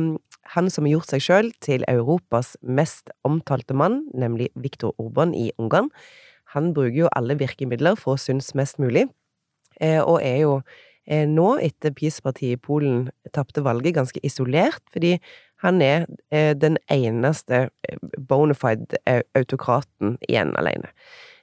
han 0.54 0.70
som 0.70 0.86
har 0.86 0.96
gjort 0.96 1.12
seg 1.12 1.24
sjøl 1.24 1.52
til 1.64 1.84
Europas 1.90 2.54
mest 2.62 3.10
omtalte 3.26 3.74
mann, 3.76 4.04
nemlig 4.14 4.52
Viktor 4.54 4.94
Orban 5.02 5.34
i 5.34 5.50
Ungarn. 5.58 5.90
Han 6.54 6.72
bruker 6.74 7.04
jo 7.04 7.12
alle 7.16 7.36
virkemidler 7.38 7.98
for 7.98 8.14
å 8.14 8.20
synes 8.20 8.54
mest 8.56 8.78
mulig, 8.82 9.08
og 9.82 10.20
er 10.24 10.38
jo 10.42 10.52
eh, 11.06 11.26
nå, 11.28 11.56
etter 11.62 11.94
PiS-partiet 11.96 12.56
i 12.56 12.60
Polen 12.60 13.08
tapte 13.34 13.64
valget, 13.64 13.96
ganske 13.96 14.22
isolert, 14.26 14.82
fordi 14.92 15.16
han 15.64 15.82
er 15.82 16.06
eh, 16.30 16.52
den 16.56 16.78
eneste 16.92 17.68
eh, 17.88 17.98
bona 18.28 18.56
fide 18.56 19.00
eh, 19.06 19.22
autokraten 19.38 20.16
igjen 20.28 20.54
alene. 20.58 20.92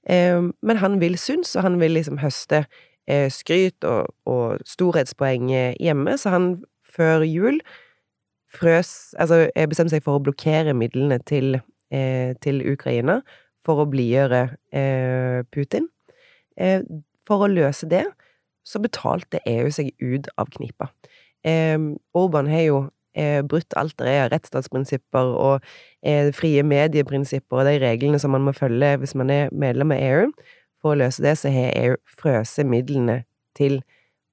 Eh, 0.10 0.42
men 0.62 0.82
han 0.82 1.00
vil 1.02 1.18
synes, 1.18 1.56
og 1.56 1.66
han 1.68 1.80
vil 1.82 1.96
liksom 1.98 2.20
høste 2.22 2.66
eh, 3.08 3.30
skryt 3.32 3.84
og, 3.88 4.12
og 4.30 4.62
storhetspoeng 4.68 5.52
eh, 5.54 5.74
hjemme, 5.82 6.18
så 6.18 6.36
han 6.36 6.54
før 6.94 7.26
jul 7.26 7.62
frøs 8.54 9.16
Altså 9.18 9.48
eh, 9.56 9.66
bestemte 9.70 9.96
seg 9.96 10.04
for 10.06 10.20
å 10.20 10.24
blokkere 10.24 10.76
midlene 10.78 11.18
til, 11.26 11.58
eh, 11.90 12.36
til 12.44 12.62
Ukraina 12.70 13.22
for 13.66 13.82
å 13.82 13.88
blidgjøre 13.90 14.44
eh, 14.76 15.40
Putin. 15.56 15.88
Eh, 16.60 16.84
for 17.26 17.46
å 17.46 17.50
løse 17.50 17.88
det, 17.90 18.04
så 18.64 18.82
betalte 18.84 19.42
EU 19.50 19.70
seg 19.72 19.92
ut 20.02 20.30
av 20.40 20.52
knipa. 20.54 20.90
Eh, 21.44 21.78
Orban 22.16 22.50
har 22.52 22.66
jo 22.68 22.82
eh, 23.16 23.42
brutt 23.46 23.76
alt 23.80 23.98
det 24.00 24.10
er 24.10 24.26
av 24.26 24.32
rettsstatsprinsipper 24.34 25.34
og 25.38 25.66
eh, 26.06 26.32
frie 26.36 26.64
medieprinsipper 26.64 27.62
og 27.62 27.70
de 27.70 27.78
reglene 27.84 28.20
som 28.22 28.34
man 28.36 28.46
må 28.48 28.56
følge 28.56 28.96
hvis 29.02 29.16
man 29.20 29.32
er 29.34 29.52
medlem 29.52 29.94
av 29.96 30.04
EU. 30.04 30.30
For 30.84 30.94
å 30.94 31.00
løse 31.00 31.24
det, 31.24 31.38
så 31.40 31.52
har 31.54 31.76
EU 31.80 31.98
frøset 32.20 32.68
midlene 32.68 33.24
til 33.58 33.82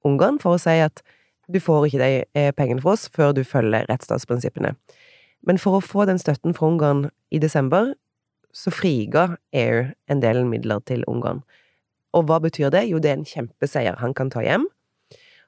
Ungarn 0.07 0.39
for 0.41 0.57
å 0.57 0.61
si 0.61 0.79
at 0.81 1.03
du 1.51 1.59
får 1.61 1.87
ikke 1.87 2.01
de 2.01 2.11
eh, 2.37 2.51
pengene 2.55 2.81
fra 2.83 2.95
oss 2.95 3.07
før 3.13 3.35
du 3.35 3.43
følger 3.47 3.87
rettsstatsprinsippene. 3.89 4.73
Men 5.47 5.59
for 5.61 5.77
å 5.77 5.83
få 5.83 6.05
den 6.09 6.19
støtten 6.21 6.55
fra 6.57 6.69
Ungarn 6.69 7.09
i 7.33 7.41
desember, 7.41 7.93
så 8.53 8.71
friga 8.73 9.37
EU 9.55 9.85
en 10.11 10.21
del 10.23 10.43
midler 10.45 10.83
til 10.87 11.05
Ungarn. 11.07 11.41
Og 12.17 12.27
hva 12.27 12.41
betyr 12.43 12.71
det? 12.73 12.85
Jo, 12.89 12.99
det 12.99 13.11
er 13.11 13.19
en 13.19 13.27
kjempeseier 13.27 13.99
han 14.01 14.15
kan 14.17 14.31
ta 14.33 14.43
hjem. 14.45 14.67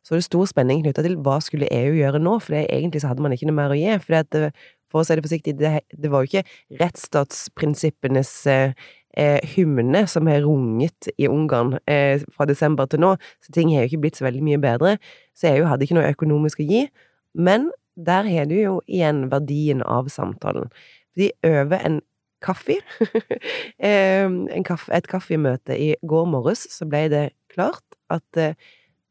Så 0.04 0.16
det 0.16 0.24
er 0.24 0.28
stor 0.28 0.48
spenning 0.52 0.82
knytta 0.84 1.04
til 1.06 1.16
hva 1.24 1.38
skulle 1.44 1.70
EU 1.72 1.94
gjøre 1.96 2.20
nå, 2.20 2.36
for 2.44 2.58
det, 2.58 2.66
egentlig 2.76 3.04
så 3.04 3.12
hadde 3.12 3.24
man 3.24 3.36
ikke 3.36 3.48
noe 3.48 3.56
mer 3.56 3.72
å 3.72 3.78
gi. 3.80 3.94
For 4.04 4.16
det, 4.34 4.50
for 4.92 5.02
å 5.02 5.08
si 5.08 5.16
det 5.16 5.24
forsiktig, 5.24 5.54
det, 5.62 5.72
det 5.96 6.12
var 6.12 6.24
jo 6.24 6.32
ikke 6.32 6.82
rettsstatsprinsippenes 6.82 8.34
eh, 8.52 8.74
eh, 9.16 9.40
hymne 9.56 10.04
som 10.12 10.28
har 10.28 10.44
runget 10.44 11.08
i 11.16 11.30
Ungarn 11.32 11.78
eh, 11.88 12.20
fra 12.36 12.48
desember 12.50 12.90
til 12.92 13.04
nå, 13.06 13.14
så 13.44 13.56
ting 13.56 13.72
har 13.72 13.86
jo 13.86 13.94
ikke 13.94 14.04
blitt 14.04 14.20
så 14.20 14.28
veldig 14.28 14.44
mye 14.44 14.60
bedre. 14.64 14.98
Så 15.40 15.54
EU 15.54 15.70
hadde 15.72 15.88
ikke 15.88 15.98
noe 15.98 16.12
økonomisk 16.12 16.62
å 16.62 16.68
gi. 16.68 16.84
Men 17.34 17.72
der 17.96 18.28
har 18.28 18.52
du 18.52 18.58
jo 18.58 18.78
igjen 18.92 19.30
verdien 19.32 19.86
av 19.88 20.12
samtalen. 20.12 20.68
Fordi 21.14 21.32
over 21.48 21.80
en 21.80 22.02
kaffe, 22.44 22.80
kaffe 24.70 24.94
et 24.96 25.10
kaffemøte 25.10 25.78
i 25.80 25.94
går 26.08 26.30
morges, 26.30 26.68
så 26.72 26.88
ble 26.90 27.08
det 27.14 27.26
klart 27.54 27.98
at 28.14 28.40
eh, 28.40 28.58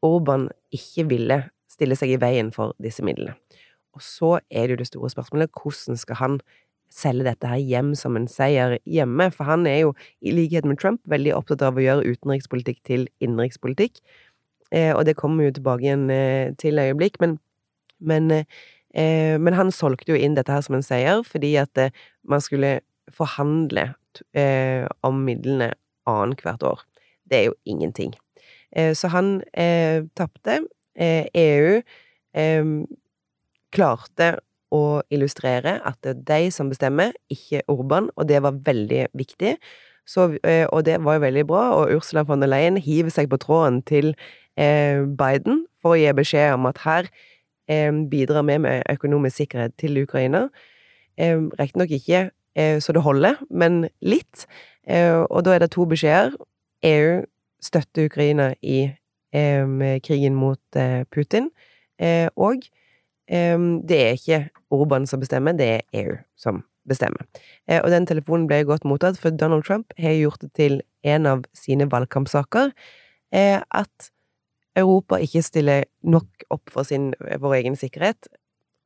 Orban 0.03 0.49
ikke 0.73 1.07
ville 1.09 1.39
stille 1.71 1.95
seg 1.97 2.13
i 2.13 2.19
veien 2.21 2.51
for 2.53 2.75
disse 2.83 3.03
midlene. 3.05 3.35
Og 3.93 4.01
så 4.01 4.37
er 4.49 4.67
det 4.67 4.75
jo 4.75 4.81
det 4.81 4.89
store 4.89 5.09
spørsmålet, 5.13 5.53
hvordan 5.53 5.97
skal 5.97 6.19
han 6.19 6.37
selge 6.93 7.25
dette 7.25 7.49
her 7.49 7.61
hjem 7.61 7.93
som 7.97 8.17
en 8.17 8.27
seier 8.29 8.77
hjemme? 8.89 9.29
For 9.33 9.47
han 9.49 9.67
er 9.69 9.83
jo, 9.85 9.93
i 10.21 10.33
likhet 10.33 10.65
med 10.65 10.79
Trump, 10.81 11.01
veldig 11.09 11.35
opptatt 11.37 11.65
av 11.65 11.77
å 11.77 11.83
gjøre 11.83 12.13
utenrikspolitikk 12.15 12.81
til 12.89 13.07
innenrikspolitikk. 13.23 14.01
Eh, 14.73 14.91
og 14.95 15.05
det 15.05 15.17
kommer 15.17 15.43
vi 15.43 15.51
jo 15.51 15.57
tilbake 15.59 15.85
igjen 15.85 16.07
eh, 16.13 16.53
til 16.57 16.81
øyeblikk, 16.81 17.19
men, 17.21 17.37
men, 18.01 18.31
eh, 18.31 19.37
men, 19.37 19.53
han 19.53 19.71
solgte 19.71 20.15
jo 20.15 20.17
inn 20.17 20.37
dette 20.37 20.53
her 20.53 20.65
som 20.65 20.77
en 20.77 20.85
seier, 20.85 21.21
fordi 21.27 21.53
at 21.61 21.77
eh, 21.77 21.93
man 22.25 22.41
skulle 22.41 22.79
forhandle 23.11 23.93
eh, 24.37 24.85
om 25.03 25.23
midlene 25.25 25.73
annethvert 26.09 26.63
år. 26.67 26.83
Det 27.29 27.39
er 27.39 27.45
jo 27.49 27.55
ingenting. 27.65 28.13
Eh, 28.71 28.93
så 28.93 29.11
han 29.13 29.41
eh, 29.53 30.03
tapte. 30.15 30.63
EU 30.93 31.79
klarte 33.73 34.27
å 34.73 35.01
illustrere 35.09 35.79
at 35.89 35.97
det 36.05 36.11
er 36.11 36.19
de 36.27 36.51
som 36.53 36.69
bestemmer, 36.69 37.15
ikke 37.33 37.63
Urban, 37.69 38.11
og 38.13 38.27
det 38.29 38.43
var 38.45 38.59
veldig 38.65 39.07
viktig. 39.17 39.55
Så, 40.05 40.27
og 40.69 40.85
det 40.85 40.99
var 41.01 41.17
jo 41.17 41.23
veldig 41.23 41.45
bra, 41.49 41.63
og 41.79 41.95
Ursula 41.95 42.21
von 42.29 42.45
der 42.45 42.51
Leyen 42.51 42.77
hiver 42.77 43.09
seg 43.13 43.31
på 43.31 43.41
tråden 43.41 43.81
til 43.89 44.13
Biden 44.53 45.63
for 45.81 45.95
å 45.95 45.97
gi 45.97 46.13
beskjed 46.13 46.59
om 46.59 46.69
at 46.69 46.83
her 46.85 47.09
bidrar 48.11 48.45
vi 48.45 48.59
med 48.61 48.85
økonomisk 48.93 49.41
sikkerhet 49.41 49.73
til 49.81 49.97
Ukraina. 50.03 50.47
Riktignok 51.17 51.97
ikke 51.97 52.27
så 52.55 52.93
det 52.93 53.01
holder, 53.01 53.39
men 53.49 53.87
litt. 54.05 54.43
Og 54.85 55.39
da 55.45 55.55
er 55.55 55.63
det 55.63 55.71
to 55.73 55.87
beskjeder. 55.89 56.35
EU 56.85 57.23
støtter 57.63 58.05
Ukraina 58.05 58.53
i 58.61 58.79
eh, 59.33 59.99
krigen 60.03 60.35
mot 60.35 60.61
eh, 60.75 61.03
Putin. 61.11 61.49
Eh, 61.99 62.29
og 62.35 62.67
det 63.27 63.97
er 63.97 64.17
ikke 64.17 64.37
Orban 64.75 65.07
som 65.07 65.21
bestemmer, 65.21 65.55
det 65.57 65.65
er 65.65 65.81
EU 65.95 66.17
som 66.37 66.59
bestemmer. 66.85 67.23
og 67.71 67.87
den 67.89 68.05
telefonen 68.05 68.47
ble 68.47 68.65
godt 68.67 68.83
mottatt, 68.83 69.17
for 69.17 69.31
Donald 69.31 69.63
Trump 69.63 69.93
har 69.97 70.11
gjort 70.11 70.41
det 70.41 70.51
til 70.53 70.81
en 71.03 71.25
av 71.25 71.45
sine 71.55 71.87
valgkampsaker 71.89 72.73
at 73.31 74.09
Europa 74.75 75.15
ikke 75.15 75.41
stiller 75.41 75.87
nok 76.03 76.45
opp 76.51 76.69
for 76.69 76.83
sin, 76.83 77.13
vår 77.39 77.55
egen 77.61 77.79
sikkerhet. 77.79 78.27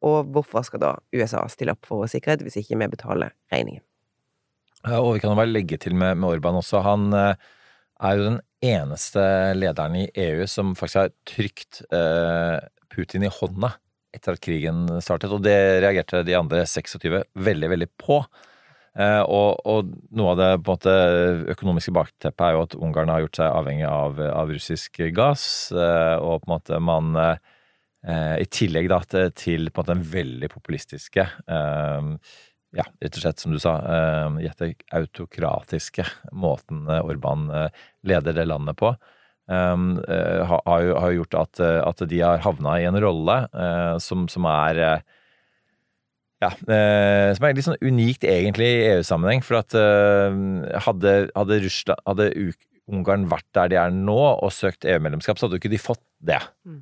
Og 0.06 0.30
hvorfor 0.34 0.66
skal 0.68 0.84
da 0.84 0.96
USA 1.16 1.42
stille 1.50 1.74
opp 1.74 1.88
for 1.88 2.04
vår 2.04 2.12
sikkerhet 2.14 2.44
hvis 2.46 2.60
ikke 2.62 2.78
vi 2.78 2.90
betaler 2.92 3.34
regningen? 3.54 3.84
Ja, 4.86 5.00
og 5.02 5.16
vi 5.16 5.22
kan 5.24 5.34
jo 5.34 5.40
bare 5.40 5.50
legge 5.50 5.80
til 5.82 5.96
med, 5.98 6.20
med 6.22 6.38
Orban 6.38 6.60
også. 6.60 6.84
Han 6.86 7.10
er 7.12 8.18
jo 8.18 8.28
den 8.28 8.40
eneste 8.64 9.22
lederen 9.58 9.98
i 9.98 10.08
EU 10.14 10.46
som 10.50 10.76
faktisk 10.78 11.02
har 11.02 11.14
trykt 11.30 11.82
eh, 11.94 12.58
Putin 12.94 13.26
i 13.28 13.32
hånda 13.32 13.74
etter 14.16 14.38
at 14.38 14.42
krigen 14.42 14.86
startet, 15.04 15.34
og 15.34 15.44
det 15.46 15.82
reagerte 15.84 16.24
de 16.26 16.38
andre 16.38 16.64
26 16.66 17.20
veldig, 17.36 17.70
veldig 17.74 17.90
på. 18.02 18.22
Eh, 18.98 19.22
og, 19.22 19.60
og, 19.68 19.92
noe 20.18 20.32
av 20.34 20.40
det 20.40 20.50
måte, 20.66 20.94
økonomiske 21.54 21.94
bakteppet 21.94 22.46
er 22.48 22.56
jo 22.56 22.64
at 22.66 22.78
Ungarn 22.80 23.12
har 23.14 23.26
gjort 23.26 23.42
seg 23.42 23.52
avhengig 23.52 23.86
av, 23.90 24.22
av 24.32 24.54
russisk 24.54 25.02
gass, 25.14 25.46
eh, 25.76 26.16
og 26.18 26.42
på 26.42 26.50
en 26.50 26.56
måte 26.56 26.82
man 26.82 27.14
i 28.08 28.46
tillegg 28.48 28.86
da, 28.88 29.02
til 29.36 29.68
på 29.68 29.82
en 29.82 29.84
måte 29.84 29.96
den 29.98 30.04
veldig 30.08 30.48
populistiske 30.54 31.26
ja, 32.76 32.86
rett 33.02 33.18
og 33.18 33.24
slett, 33.24 33.42
som 33.42 33.54
du 33.54 33.60
sa, 33.62 33.76
gjette 34.44 34.74
autokratiske 34.96 36.06
måten 36.36 36.88
eh, 36.92 37.06
Orban 37.06 37.48
uh, 37.52 37.68
leder 38.08 38.36
det 38.36 38.48
landet 38.50 38.78
på, 38.80 38.94
uh, 38.94 39.78
har, 40.52 40.66
har, 40.68 41.14
gjort 41.16 41.38
at, 41.40 41.62
at, 41.62 42.08
de 42.10 42.24
har 42.24 42.44
havna 42.44 42.78
i 42.82 42.88
en 42.90 43.00
rolle 43.02 43.38
som, 44.04 44.28
som, 44.32 44.48
er 44.52 44.82
ja, 46.44 46.50
som 46.52 47.48
er 47.48 47.56
litt 47.56 47.66
sånn 47.66 47.80
unikt 47.82 48.28
egentlig 48.28 48.68
i 48.68 48.82
EU-sammenheng. 48.92 49.42
For 49.46 49.62
at 49.62 49.74
hadde, 50.86 51.14
hadde, 51.34 51.62
Russland, 51.64 52.04
hadde 52.06 52.28
Ungarn 52.88 53.28
vært 53.28 53.48
der 53.58 53.72
de 53.72 53.80
er 53.82 53.92
nå 53.92 54.18
og 54.18 54.52
søkt 54.56 54.88
EU-medlemskap, 54.88 55.38
så 55.38 55.46
hadde 55.46 55.58
jo 55.58 55.64
ikke 55.64 55.74
de 55.74 55.82
fått 55.82 56.04
det. 56.24 56.40
Mm. 56.66 56.80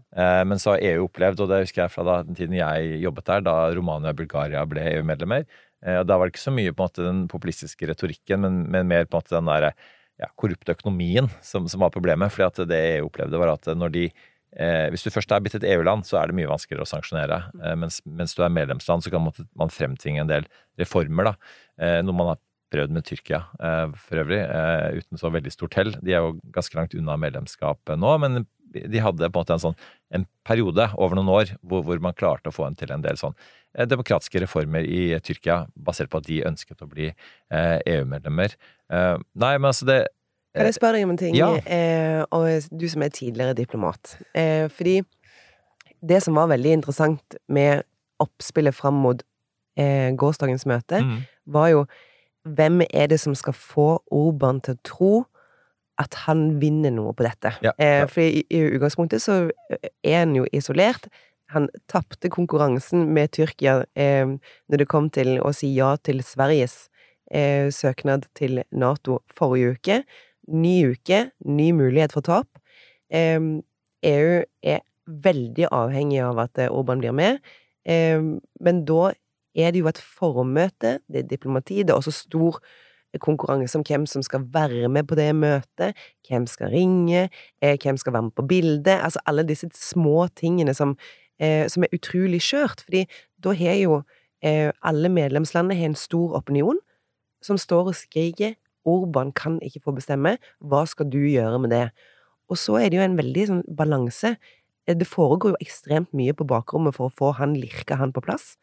men 0.48 0.60
så 0.62 0.72
har 0.72 0.84
EU 0.94 1.10
opplevd, 1.10 1.42
og 1.44 1.50
det 1.52 1.58
husker 1.66 1.82
jeg 1.82 1.92
fra 1.92 2.06
da, 2.08 2.14
den 2.24 2.38
tiden 2.38 2.54
jeg 2.56 3.02
jobbet 3.02 3.26
der, 3.28 3.42
da 3.44 3.56
Romania 3.76 4.14
og 4.14 4.20
Bulgaria 4.22 4.62
ble 4.70 4.86
EU-medlemmer, 4.94 5.44
Eh, 5.86 6.04
Da 6.04 6.18
var 6.18 6.28
det 6.28 6.36
ikke 6.36 6.46
så 6.48 6.54
mye 6.54 6.74
på 6.74 6.82
en 6.82 6.90
måte 6.90 7.06
den 7.06 7.26
populistiske 7.32 7.90
retorikken, 7.90 8.42
men, 8.46 8.64
men 8.72 8.88
mer 8.90 9.06
på 9.06 9.16
en 9.18 9.24
måte 9.24 9.36
den 9.36 9.52
der, 9.52 9.74
ja, 10.22 10.30
korrupte 10.40 10.76
økonomien 10.78 11.28
som, 11.44 11.68
som, 11.68 11.84
var 11.84 11.94
problemet. 11.94 12.32
fordi 12.32 12.48
at 12.48 12.70
det 12.70 12.82
EU 12.96 13.10
opplevde, 13.10 13.42
var 13.42 13.56
at 13.58 13.68
når 13.76 13.92
de 13.92 14.06
eh, 14.08 14.88
Hvis 14.90 15.04
du 15.04 15.12
først 15.12 15.32
er 15.32 15.44
blitt 15.44 15.58
et 15.60 15.68
EU-land, 15.76 16.06
så 16.08 16.22
er 16.22 16.32
det 16.32 16.38
mye 16.38 16.50
vanskeligere 16.50 16.88
å 16.88 16.90
sanksjonere. 16.90 17.42
Eh, 17.60 17.76
mens, 17.76 18.02
mens, 18.06 18.36
du 18.36 18.44
er 18.44 18.54
medlemsland, 18.54 19.04
så 19.04 19.12
kan 19.12 19.26
man, 19.28 19.48
man 19.56 19.74
fremtvinge 19.74 20.24
en 20.24 20.32
del 20.32 20.48
reformer. 20.80 21.32
da, 21.32 21.36
eh, 21.80 22.02
Noe 22.02 22.16
man 22.16 22.34
har 22.34 22.40
prøvd 22.74 22.96
med 22.96 23.06
Tyrkia 23.08 23.44
eh, 23.60 23.94
for 24.00 24.24
øvrig, 24.24 24.42
eh, 24.42 25.02
uten 25.02 25.22
så 25.22 25.32
veldig 25.34 25.54
stort 25.54 25.78
hell. 25.78 25.94
De 26.02 26.16
er 26.16 26.26
jo 26.26 26.38
ganske 26.56 26.78
langt 26.78 26.96
unna 26.98 27.18
medlemskapet 27.22 28.00
nå, 28.02 28.16
men 28.24 28.46
de 28.76 29.02
hadde 29.02 29.30
på 29.30 29.40
en 29.40 29.44
måte 29.44 29.56
en 29.56 29.64
sånn 29.70 29.78
en 30.16 30.26
periode 30.48 30.88
over 31.02 31.18
noen 31.18 31.32
år 31.34 31.54
hvor, 31.62 31.84
hvor 31.86 32.02
man 32.04 32.16
klarte 32.18 32.52
å 32.52 32.56
få 32.56 32.68
en 32.68 32.78
til 32.78 32.92
en 32.94 33.04
del 33.04 33.18
sånn 33.20 33.36
eh, 33.76 33.88
demokratiske 33.90 34.42
reformer 34.44 34.88
i 34.88 35.16
Tyrkia, 35.26 35.64
basert 35.76 36.12
på 36.12 36.22
at 36.22 36.28
de 36.30 36.42
ønsket 36.48 36.84
å 36.84 36.90
bli 36.90 37.10
eh, 37.10 37.78
EU-medlemmer. 37.96 38.56
Eh, 38.92 39.16
nei, 39.34 39.54
men 39.58 39.72
altså 39.72 39.90
det 39.90 40.00
Kan 40.56 40.70
jeg 40.70 40.78
spørre 40.78 41.00
deg 41.00 41.08
om 41.08 41.16
en 41.16 41.20
ting? 41.20 41.36
Ja. 41.36 41.52
Og 42.36 42.70
du 42.72 42.86
som 42.88 43.04
er 43.04 43.12
tidligere 43.12 43.58
diplomat. 43.58 44.14
Fordi 44.72 45.02
det 46.00 46.20
som 46.24 46.38
var 46.40 46.48
veldig 46.48 46.78
interessant 46.78 47.36
med 47.52 47.84
oppspillet 48.24 48.72
fram 48.72 49.02
mot 49.04 49.20
gårsdagens 49.76 50.64
møte, 50.72 51.02
mm. 51.04 51.18
var 51.52 51.74
jo 51.74 51.82
hvem 52.46 52.84
er 52.90 53.10
det 53.12 53.20
som 53.22 53.36
skal 53.38 53.56
få 53.58 53.88
Orban 54.14 54.62
til 54.64 54.78
å 54.78 54.84
tro 54.86 55.14
at 56.02 56.18
han 56.26 56.58
vinner 56.60 56.92
noe 56.92 57.14
på 57.16 57.24
dette. 57.26 57.54
Ja, 57.64 57.72
ja. 57.72 58.02
Eh, 58.04 58.08
for 58.12 58.24
i, 58.26 58.44
i, 58.50 58.66
utgangspunktet 58.76 59.24
så 59.24 59.46
er 59.70 60.18
han 60.20 60.36
jo 60.36 60.44
isolert. 60.56 61.08
Han 61.54 61.70
tapte 61.92 62.30
konkurransen 62.34 63.08
med 63.16 63.32
Tyrkia 63.38 63.84
eh, 63.96 64.28
når 64.68 64.82
det 64.82 64.90
kom 64.92 65.10
til 65.14 65.38
å 65.40 65.54
si 65.56 65.72
ja 65.76 65.94
til 66.04 66.20
Sveriges 66.26 66.90
eh, 67.32 67.72
søknad 67.72 68.28
til 68.38 68.64
Nato 68.76 69.22
forrige 69.32 69.78
uke. 69.78 70.02
Ny 70.52 70.76
uke, 70.94 71.30
ny 71.48 71.72
mulighet 71.78 72.14
for 72.18 72.26
tap. 72.26 72.50
Eh, 73.14 73.40
EU 74.06 74.42
er 74.66 74.84
veldig 75.06 75.70
avhengig 75.72 76.22
av 76.26 76.42
at 76.44 76.60
eh, 76.60 76.72
Orban 76.74 77.02
blir 77.02 77.16
med, 77.16 77.40
eh, 77.88 78.20
men 78.60 78.84
da 78.90 79.14
er 79.56 79.72
det 79.72 79.82
jo 79.82 79.88
et 79.92 80.02
formøte, 80.02 81.00
det 81.08 81.24
er 81.24 81.30
diplomati, 81.30 81.84
det 81.84 81.94
er 81.94 82.00
også 82.00 82.12
stor 82.12 82.60
konkurranse 83.24 83.78
om 83.80 83.84
hvem 83.88 84.06
som 84.10 84.24
skal 84.26 84.44
være 84.54 84.90
med 84.92 85.08
på 85.08 85.16
det 85.16 85.30
møtet, 85.36 85.96
hvem 86.28 86.48
skal 86.52 86.74
ringe, 86.74 87.30
eh, 87.62 87.78
hvem 87.82 87.98
skal 87.98 88.14
være 88.14 88.28
med 88.28 88.36
på 88.36 88.48
bildet, 88.48 89.00
altså 89.00 89.20
alle 89.26 89.46
disse 89.48 89.70
små 89.74 90.28
tingene 90.36 90.74
som, 90.76 90.98
eh, 91.40 91.68
som 91.70 91.84
er 91.84 91.94
utrolig 91.96 92.42
skjørt, 92.42 92.84
fordi 92.84 93.06
da 93.40 93.54
har 93.54 93.80
jo 93.80 94.02
eh, 94.44 94.72
alle 94.84 95.10
medlemslandene 95.10 95.86
en 95.86 95.96
stor 95.96 96.36
opinion 96.36 96.78
som 97.44 97.58
står 97.58 97.92
og 97.94 97.96
skriker 97.96 98.56
Orban 98.86 99.32
kan 99.34 99.58
ikke 99.66 99.82
få 99.82 99.96
bestemme. 99.98 100.36
Hva 100.62 100.84
skal 100.86 101.08
du 101.10 101.18
gjøre 101.18 101.58
med 101.60 101.72
det? 101.74 101.88
Og 102.50 102.58
så 102.62 102.78
er 102.78 102.92
det 102.92 103.00
jo 103.00 103.06
en 103.06 103.18
veldig 103.18 103.46
sånn 103.50 103.64
balanse. 103.78 104.36
Eh, 104.88 104.94
Det 104.94 105.08
foregår 105.08 105.56
jo 105.56 105.62
ekstremt 105.66 106.14
mye 106.14 106.34
på 106.34 106.46
bakrommet 106.46 106.94
for 106.94 107.10
å 107.10 107.14
få 107.14 107.32
han 107.40 107.56
lirka 107.58 107.98
han 107.98 108.14
på 108.14 108.22
plass. 108.22 108.58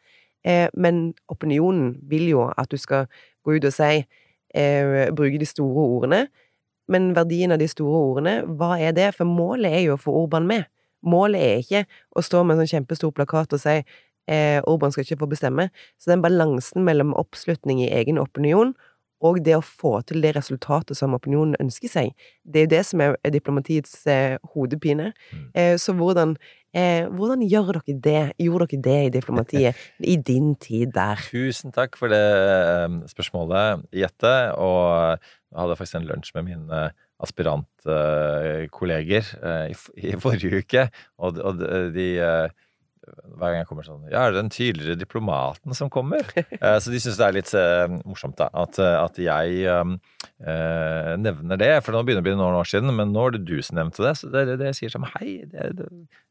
Eh, 0.45 0.69
men 0.75 1.13
opinionen 1.31 1.97
vil 2.11 2.29
jo 2.33 2.47
at 2.51 2.71
du 2.71 2.79
skal 2.81 3.07
gå 3.47 3.57
ut 3.57 3.67
og 3.69 3.75
si 3.75 4.03
eh, 4.55 5.11
Bruke 5.15 5.41
de 5.41 5.49
store 5.49 5.87
ordene. 5.87 6.27
Men 6.91 7.13
verdien 7.17 7.55
av 7.55 7.61
de 7.63 7.69
store 7.71 7.99
ordene, 8.11 8.37
hva 8.59 8.75
er 8.81 8.95
det? 8.97 9.13
For 9.17 9.29
målet 9.29 9.73
er 9.73 9.85
jo 9.87 9.97
å 9.97 10.03
få 10.03 10.15
Orban 10.25 10.49
med. 10.49 10.67
Målet 11.03 11.43
er 11.43 11.63
ikke 11.63 11.85
å 12.15 12.23
stå 12.23 12.43
med 12.45 12.57
en 12.57 12.63
sånn 12.63 12.77
kjempestor 12.77 13.15
plakat 13.15 13.55
og 13.55 13.63
si 13.63 13.79
eh, 13.79 14.59
Orban 14.69 14.93
skal 14.95 15.07
ikke 15.07 15.23
få 15.23 15.31
bestemme. 15.31 15.69
Så 15.99 16.13
den 16.13 16.25
balansen 16.25 16.85
mellom 16.87 17.15
oppslutning 17.19 17.83
i 17.83 17.91
egen 17.95 18.21
opinion 18.23 18.75
og 19.23 19.39
det 19.47 19.55
å 19.57 19.63
få 19.65 20.01
til 20.07 20.23
det 20.25 20.35
resultatet 20.37 20.97
som 20.99 21.15
opinionen 21.17 21.57
ønsker 21.63 21.89
seg, 21.91 22.07
det 22.43 22.59
er 22.61 22.65
jo 22.67 22.75
det 22.75 22.83
som 22.89 22.99
er 23.05 23.11
diplomatiets 23.35 23.95
eh, 24.11 24.37
hodepine. 24.55 25.07
Eh, 25.55 25.77
så 25.81 25.91
hvordan, 25.97 26.31
eh, 26.75 27.05
hvordan 27.11 27.43
gjør 27.47 27.73
dere 27.79 27.99
det? 28.07 28.25
Gjorde 28.43 28.67
dere 28.73 28.83
det 28.89 29.01
i 29.07 29.15
diplomatiet 29.19 29.73
i 30.13 30.15
din 30.17 30.55
tid 30.61 30.89
der? 30.97 31.17
Tusen 31.31 31.71
takk 31.75 31.93
for 32.01 32.09
det 32.13 32.23
eh, 32.23 32.89
spørsmålet, 33.13 33.67
Jette. 33.95 34.35
Og 34.59 34.83
jeg 35.53 35.61
hadde 35.61 35.79
faktisk 35.79 35.99
en 36.01 36.11
lunsj 36.11 36.31
med 36.39 36.45
mine 36.51 36.79
aspirantkolleger 37.23 39.25
i, 39.71 39.75
i 40.03 40.05
forrige 40.19 40.59
uke, 40.65 40.83
og, 41.23 41.39
og 41.39 41.63
de 41.95 42.09
eh, 42.19 42.49
hver 43.03 43.51
gang 43.51 43.61
jeg 43.61 43.69
kommer 43.69 43.87
sånn 43.87 44.05
Ja, 44.13 44.25
er 44.25 44.33
det 44.33 44.43
den 44.43 44.53
tydeligere 44.53 45.01
diplomaten 45.01 45.75
som 45.77 45.91
kommer? 45.93 46.27
Eh, 46.63 46.77
så 46.79 46.93
de 46.93 47.01
syns 47.03 47.17
det 47.19 47.27
er 47.27 47.35
litt 47.35 47.51
eh, 47.59 47.95
morsomt, 48.07 48.37
da. 48.39 48.47
At, 48.55 48.77
eh, 48.79 48.97
at 49.01 49.17
jeg 49.19 49.65
eh, 49.67 51.15
nevner 51.19 51.59
det. 51.59 51.71
For 51.83 51.95
nå 51.95 52.03
begynner 52.07 52.23
det 52.23 52.27
å 52.27 52.29
bli 52.29 52.39
noen 52.39 52.59
år 52.61 52.69
siden, 52.69 52.93
men 52.95 53.11
nå 53.15 53.25
er 53.27 53.37
det 53.37 53.43
du 53.49 53.57
som 53.65 53.81
nevnte 53.81 54.05
det. 54.05 54.13
Så 54.21 54.31
det, 54.31 54.45
det, 54.51 54.59
det 54.61 54.71
jeg 54.71 54.79
sier 54.79 54.95
som 54.95 55.07
hei, 55.17 55.41
det, 55.51 55.73
det, 55.81 55.89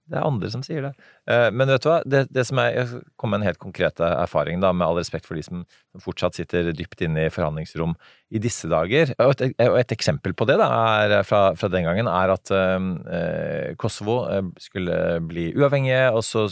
det 0.09 0.17
er 0.19 0.27
andre 0.27 0.49
som 0.51 0.63
sier 0.65 0.87
det. 0.87 0.91
Eh, 1.29 1.49
men 1.53 1.69
vet 1.71 1.83
du 1.83 1.89
hva? 1.91 1.99
Det, 2.07 2.25
det 2.33 2.43
som 2.47 2.59
er, 2.59 2.73
jeg 2.75 3.03
kom 3.21 3.31
med 3.31 3.41
en 3.41 3.47
helt 3.49 3.61
konkret 3.61 4.01
erfaring, 4.03 4.59
da, 4.63 4.73
med 4.73 4.87
all 4.87 4.99
respekt 4.99 5.27
for 5.29 5.39
de 5.39 5.45
som 5.45 5.63
fortsatt 6.01 6.37
sitter 6.39 6.71
dypt 6.75 7.03
inne 7.03 7.27
i 7.27 7.31
forhandlingsrom 7.33 7.95
i 8.31 8.39
disse 8.39 8.69
dager. 8.71 9.11
Og 9.19 9.33
et, 9.43 9.55
et 9.59 9.93
eksempel 9.95 10.33
på 10.37 10.47
det 10.47 10.55
da, 10.61 10.69
er 11.03 11.25
fra, 11.27 11.41
fra 11.59 11.69
den 11.71 11.87
gangen 11.87 12.07
er 12.11 12.31
at 12.31 12.51
eh, 12.55 13.73
Kosovo 13.79 14.21
eh, 14.31 14.45
skulle 14.61 14.95
bli 15.27 15.49
uavhengige, 15.57 16.05
og 16.15 16.23
så 16.27 16.47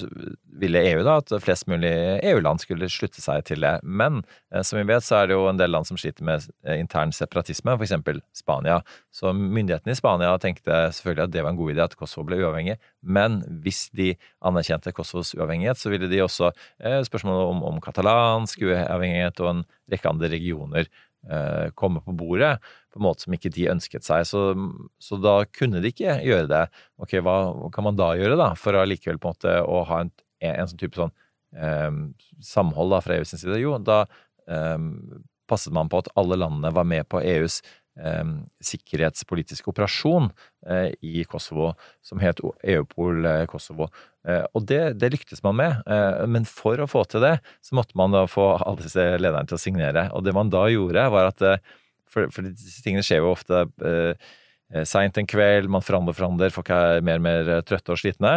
ville 0.59 0.83
EU 0.91 1.03
da 1.07 1.19
at 1.21 1.31
flest 1.43 1.69
mulig 1.71 1.91
EU-land 2.27 2.63
skulle 2.63 2.89
slutte 2.91 3.23
seg 3.23 3.45
til 3.47 3.63
det. 3.63 3.77
Men 3.83 4.21
eh, 4.53 4.63
som 4.67 4.79
vi 4.79 4.87
vet, 4.89 5.05
så 5.05 5.21
er 5.21 5.29
det 5.29 5.39
jo 5.39 5.47
en 5.51 5.59
del 5.59 5.71
land 5.71 5.87
som 5.87 5.99
sliter 5.99 6.27
med 6.27 6.49
eh, 6.67 6.79
intern 6.81 7.15
separatisme, 7.15 7.77
f.eks. 7.79 7.95
Spania. 8.41 8.81
Så 9.15 9.31
myndighetene 9.35 9.95
i 9.95 9.99
Spania 9.99 10.35
tenkte 10.41 10.89
selvfølgelig 10.95 11.29
at 11.29 11.35
det 11.35 11.45
var 11.45 11.55
en 11.55 11.61
god 11.61 11.75
idé 11.75 11.85
at 11.87 11.95
Kosovo 11.99 12.27
ble 12.27 12.41
uavhengig, 12.43 12.75
men 12.99 13.39
hvis 13.63 13.87
de 13.97 14.13
anerkjente 14.45 14.93
Kosovos 14.95 15.33
uavhengighet, 15.37 15.79
så 15.79 15.91
ville 15.91 16.09
de 16.11 16.21
også 16.23 16.51
eh, 16.51 17.01
spørsmålet 17.07 17.51
om, 17.51 17.63
om 17.71 17.83
katalansk 17.83 18.63
uavhengighet 18.67 19.41
og 19.43 19.51
en 19.51 19.63
rekke 19.91 20.11
andre 20.11 20.31
regioner 20.31 20.89
eh, 21.27 21.69
komme 21.75 22.01
på 22.05 22.15
bordet 22.15 22.57
på 22.93 22.99
en 22.99 23.05
måte 23.05 23.25
som 23.25 23.35
ikke 23.35 23.51
de 23.53 23.69
ønsket 23.73 24.05
seg. 24.05 24.25
Så, 24.29 24.43
så 25.01 25.19
da 25.21 25.41
kunne 25.55 25.81
de 25.83 25.91
ikke 25.91 26.19
gjøre 26.25 26.49
det. 26.51 26.63
Ok, 27.01 27.17
hva, 27.25 27.39
kan 27.75 27.89
man 27.89 27.99
da 27.99 28.13
gjøre, 28.19 28.37
da, 28.39 28.51
for 28.59 28.77
å 28.77 28.85
likevel 28.87 29.19
på 29.21 29.29
en 29.29 29.37
måte 29.37 29.57
å 29.65 29.83
ha 29.89 30.03
en, 30.05 30.13
en 30.45 30.71
sånn 30.71 30.81
type 30.81 30.99
sånn 30.99 31.13
eh, 31.57 31.91
samhold 32.45 32.95
da 32.95 33.03
fra 33.05 33.19
EUs 33.19 33.35
side? 33.35 33.59
Jo, 33.61 33.77
da 33.81 34.03
eh, 34.49 34.77
passet 35.49 35.73
man 35.75 35.89
på 35.89 36.03
at 36.03 36.11
alle 36.19 36.37
landene 36.39 36.73
var 36.75 36.87
med 36.87 37.09
på 37.09 37.21
EUs 37.25 37.61
sikkerhetspolitiske 38.63 39.69
operasjon 39.71 40.29
eh, 40.67 40.93
i 41.01 41.23
Kosovo, 41.27 41.73
som 42.05 42.21
het 42.23 42.39
Eupol 42.39 43.25
eh, 43.27 43.43
Kosovo. 43.49 43.89
Eh, 44.27 44.43
og 44.55 44.65
det, 44.69 44.81
det 45.01 45.11
lyktes 45.13 45.43
man 45.43 45.57
med, 45.59 45.81
men 46.31 46.47
for 46.47 46.79
å 46.79 46.87
få 46.89 47.05
til 47.09 47.23
det, 47.23 47.37
så 47.65 47.77
måtte 47.77 47.97
man 47.99 48.15
da 48.15 48.25
få 48.29 48.51
alle 48.57 48.85
disse 48.85 49.05
lederne 49.19 49.47
til 49.49 49.59
å 49.59 49.61
signere. 49.61 50.07
Og 50.15 50.23
det 50.25 50.35
man 50.35 50.51
da 50.53 50.67
gjorde, 50.71 51.09
var 51.13 51.33
at 51.33 51.45
For, 52.09 52.25
for 52.33 52.41
disse 52.41 52.81
tingene 52.81 53.03
skjer 53.05 53.19
jo 53.21 53.35
ofte 53.35 53.67
eh, 53.85 54.29
seint 54.81 55.17
en 55.17 55.27
kveld, 55.29 55.69
man 55.69 55.83
forandrer 55.85 56.15
forandrer, 56.17 56.49
folk 56.49 56.71
er 56.73 57.03
mer 57.05 57.19
og 57.19 57.25
mer 57.25 57.51
trøtte 57.61 57.93
og 57.93 57.99
slitne. 58.01 58.31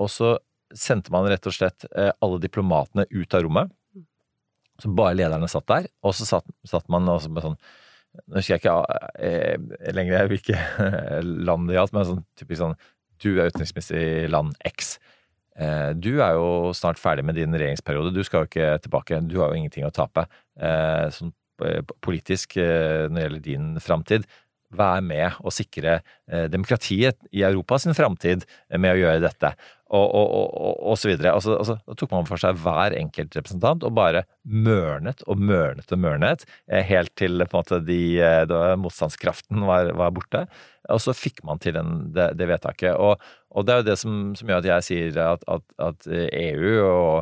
Og 0.00 0.08
så 0.08 0.38
sendte 0.72 1.12
man 1.12 1.28
rett 1.28 1.44
og 1.44 1.52
slett 1.52 1.84
alle 1.92 2.38
diplomatene 2.40 3.04
ut 3.12 3.36
av 3.36 3.44
rommet. 3.44 3.74
Så 4.80 4.88
bare 4.88 5.18
lederne 5.18 5.48
satt 5.52 5.68
der, 5.68 5.90
og 6.00 6.16
så 6.16 6.24
satt, 6.24 6.48
satt 6.64 6.88
man 6.88 7.08
også 7.12 7.28
med 7.28 7.44
sånn 7.44 7.60
Nå 8.26 8.40
husker 8.40 8.56
jeg 8.56 8.62
ikke 8.62 8.74
eh, 9.24 9.92
lenger 9.94 10.30
hvilke 10.32 10.58
land 11.48 11.68
det 11.68 11.78
gjaldt, 11.78 11.94
men 11.96 12.08
sånn 12.08 12.24
typisk 12.38 12.62
sånn 12.62 12.74
Du 13.22 13.30
er 13.36 13.50
utenriksminister 13.50 13.98
i 13.98 14.26
land 14.30 14.56
X. 14.68 14.96
Eh, 15.58 15.90
du 15.98 16.20
er 16.22 16.36
jo 16.38 16.74
snart 16.76 17.00
ferdig 17.02 17.24
med 17.26 17.38
din 17.38 17.54
regjeringsperiode. 17.54 18.14
Du 18.14 18.22
skal 18.26 18.44
jo 18.44 18.50
ikke 18.50 18.68
tilbake. 18.84 19.22
Du 19.26 19.40
har 19.42 19.50
jo 19.50 19.58
ingenting 19.58 19.86
å 19.86 19.94
tape. 19.94 20.28
Eh, 20.58 21.08
sånn 21.14 21.32
eh, 21.66 21.80
politisk 22.04 22.58
eh, 22.62 23.08
når 23.08 23.16
det 23.16 23.24
gjelder 23.24 23.46
din 23.48 23.72
framtid. 23.82 24.28
Vær 24.78 25.00
med 25.02 25.38
å 25.40 25.50
sikre 25.54 25.98
eh, 26.28 26.46
demokratiet 26.52 27.18
i 27.32 27.42
Europa 27.48 27.80
sin 27.82 27.96
framtid 27.96 28.44
med 28.76 28.94
å 28.94 29.00
gjøre 29.00 29.24
dette. 29.24 29.54
Og, 29.88 30.04
og, 30.04 30.26
og, 30.36 30.72
og, 30.90 30.96
så 31.00 31.08
videre. 31.08 31.32
Altså, 31.32 31.54
altså, 31.56 31.78
da 31.80 31.94
tok 31.96 32.10
man 32.12 32.26
for 32.28 32.40
seg 32.40 32.58
hver 32.60 32.92
enkelt 32.98 33.32
representant 33.38 33.86
og 33.88 33.94
bare 33.96 34.26
mørnet 34.44 35.22
og 35.24 35.40
mørnet 35.40 35.94
og 35.94 36.02
mørnet, 36.02 36.44
eh, 36.68 36.84
helt 36.84 37.14
til 37.16 37.40
på 37.40 37.56
en 37.56 37.62
måte 37.62 37.78
de, 37.86 38.02
de 38.50 38.58
motstandskraften 38.82 39.64
var, 39.64 39.94
var 39.96 40.12
borte. 40.12 40.44
Og 40.92 41.00
så 41.00 41.16
fikk 41.16 41.40
man 41.48 41.60
til 41.64 41.78
den, 41.78 42.10
det, 42.12 42.34
det 42.36 42.50
vedtaket. 42.50 43.00
Og 43.00 43.64
det 43.64 43.74
er 43.74 43.80
jo 43.80 43.88
det 43.88 43.98
som, 44.00 44.18
som 44.36 44.52
gjør 44.52 44.60
at 44.60 44.70
jeg 44.74 44.88
sier 44.90 45.20
at, 45.24 45.48
at, 45.48 45.64
at 45.88 46.08
EU 46.12 46.74
og 46.84 47.14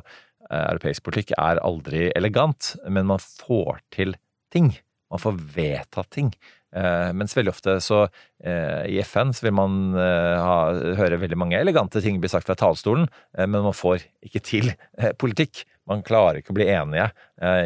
eh, 0.50 0.64
europeisk 0.64 1.06
politikk 1.06 1.36
er 1.38 1.62
aldri 1.62 2.08
elegant, 2.18 2.74
men 2.90 3.06
man 3.14 3.22
får 3.22 3.78
til 3.94 4.18
ting. 4.54 4.72
Man 5.12 5.22
får 5.22 5.38
vedtatt 5.54 6.10
ting. 6.14 6.34
Eh, 6.76 7.10
mens 7.16 7.32
veldig 7.36 7.52
ofte 7.54 7.78
så 7.80 8.02
eh, 8.04 8.82
i 8.92 8.98
FN 9.00 9.32
så 9.32 9.46
vil 9.46 9.54
man 9.56 9.94
eh, 9.96 10.34
ha, 10.36 10.58
høre 10.98 11.20
veldig 11.22 11.38
mange 11.40 11.56
elegante 11.56 12.02
ting 12.04 12.18
bli 12.20 12.28
sagt 12.28 12.48
fra 12.48 12.56
talerstolen, 12.58 13.06
men 13.38 13.62
man 13.64 13.76
får 13.76 14.04
ikke 14.26 14.42
til 14.44 14.74
politikk. 15.20 15.64
Man 15.86 16.02
klarer 16.02 16.40
ikke 16.40 16.50
å 16.50 16.56
bli 16.56 16.66
enige 16.66 17.06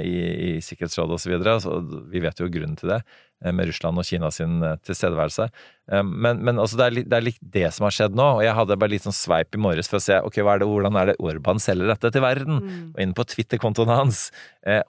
i, 0.04 0.16
i 0.20 0.50
Sikkerhetsrådet 0.60 1.16
osv. 1.16 1.34
Så 1.64 1.78
vi 2.12 2.20
vet 2.20 2.42
jo 2.42 2.50
grunnen 2.52 2.76
til 2.76 2.92
det, 2.92 2.98
med 3.48 3.70
Russland 3.70 3.96
og 4.02 4.04
Kina 4.04 4.28
sin 4.34 4.58
tilstedeværelse. 4.84 5.46
Men, 6.04 6.42
men 6.44 6.60
altså 6.60 6.76
det, 6.76 6.84
er 6.84 6.96
litt, 6.98 7.08
det 7.08 7.16
er 7.16 7.24
litt 7.30 7.40
det 7.40 7.64
som 7.72 7.86
har 7.88 7.96
skjedd 7.96 8.18
nå. 8.18 8.26
Og 8.36 8.44
jeg 8.44 8.52
hadde 8.58 8.76
bare 8.82 8.92
litt 8.92 9.06
sånn 9.06 9.16
sveip 9.16 9.56
i 9.56 9.62
morges 9.64 9.88
for 9.88 10.02
å 10.02 10.04
se 10.04 10.20
ok, 10.20 10.36
er 10.42 10.60
det, 10.60 10.68
hvordan 10.68 11.00
er 11.00 11.12
det 11.12 11.16
Orban 11.24 11.64
selger 11.64 11.94
dette 11.94 12.12
til 12.12 12.26
verden. 12.26 12.60
Og 12.90 13.00
inn 13.00 13.16
på 13.16 13.24
Twitter-kontoen 13.32 13.94
hans. 13.94 14.26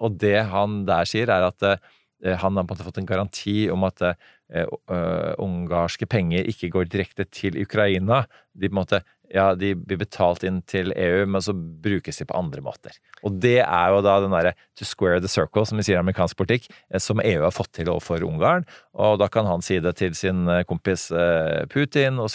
Og 0.04 0.20
det 0.20 0.42
han 0.52 0.82
der 0.90 1.08
sier, 1.08 1.32
er 1.32 1.48
at 1.54 1.70
han 2.22 2.58
har 2.58 2.66
på 2.66 2.74
en 2.74 2.76
måte 2.76 2.86
fått 2.86 3.00
en 3.02 3.10
garanti 3.10 3.56
om 3.74 3.86
at 3.88 4.04
uh, 4.06 5.34
ungarske 5.42 6.06
penger 6.06 6.46
ikke 6.52 6.70
går 6.76 6.92
direkte 6.92 7.26
til 7.34 7.58
Ukraina. 7.62 8.26
De 8.54 8.70
måte 8.70 9.02
ja, 9.32 9.54
de 9.56 9.72
blir 9.80 10.00
betalt 10.02 10.44
inn 10.44 10.60
til 10.68 10.92
EU, 10.92 11.24
men 11.30 11.44
så 11.44 11.54
brukes 11.56 12.20
de 12.20 12.28
på 12.28 12.36
andre 12.36 12.64
måter. 12.64 12.96
Og 13.24 13.38
det 13.40 13.62
er 13.64 13.94
jo 13.94 14.02
da 14.04 14.18
den 14.20 14.34
derre 14.36 14.54
to 14.78 14.88
square 14.88 15.22
the 15.24 15.32
circle, 15.32 15.64
som 15.68 15.80
vi 15.80 15.86
sier 15.88 16.00
i 16.00 16.02
amerikansk 16.02 16.36
politikk, 16.40 16.68
eh, 16.92 17.00
som 17.00 17.22
EU 17.24 17.46
har 17.46 17.56
fått 17.56 17.72
til 17.78 17.92
overfor 17.94 18.26
Ungarn. 18.28 18.68
Og 19.00 19.18
da 19.22 19.30
kan 19.32 19.48
han 19.48 19.64
si 19.64 19.80
det 19.84 19.96
til 20.02 20.18
sin 20.20 20.44
eh, 20.52 20.66
kompis 20.68 21.08
Putin 21.12 21.70
Putin, 21.72 22.20
og. 22.20 22.28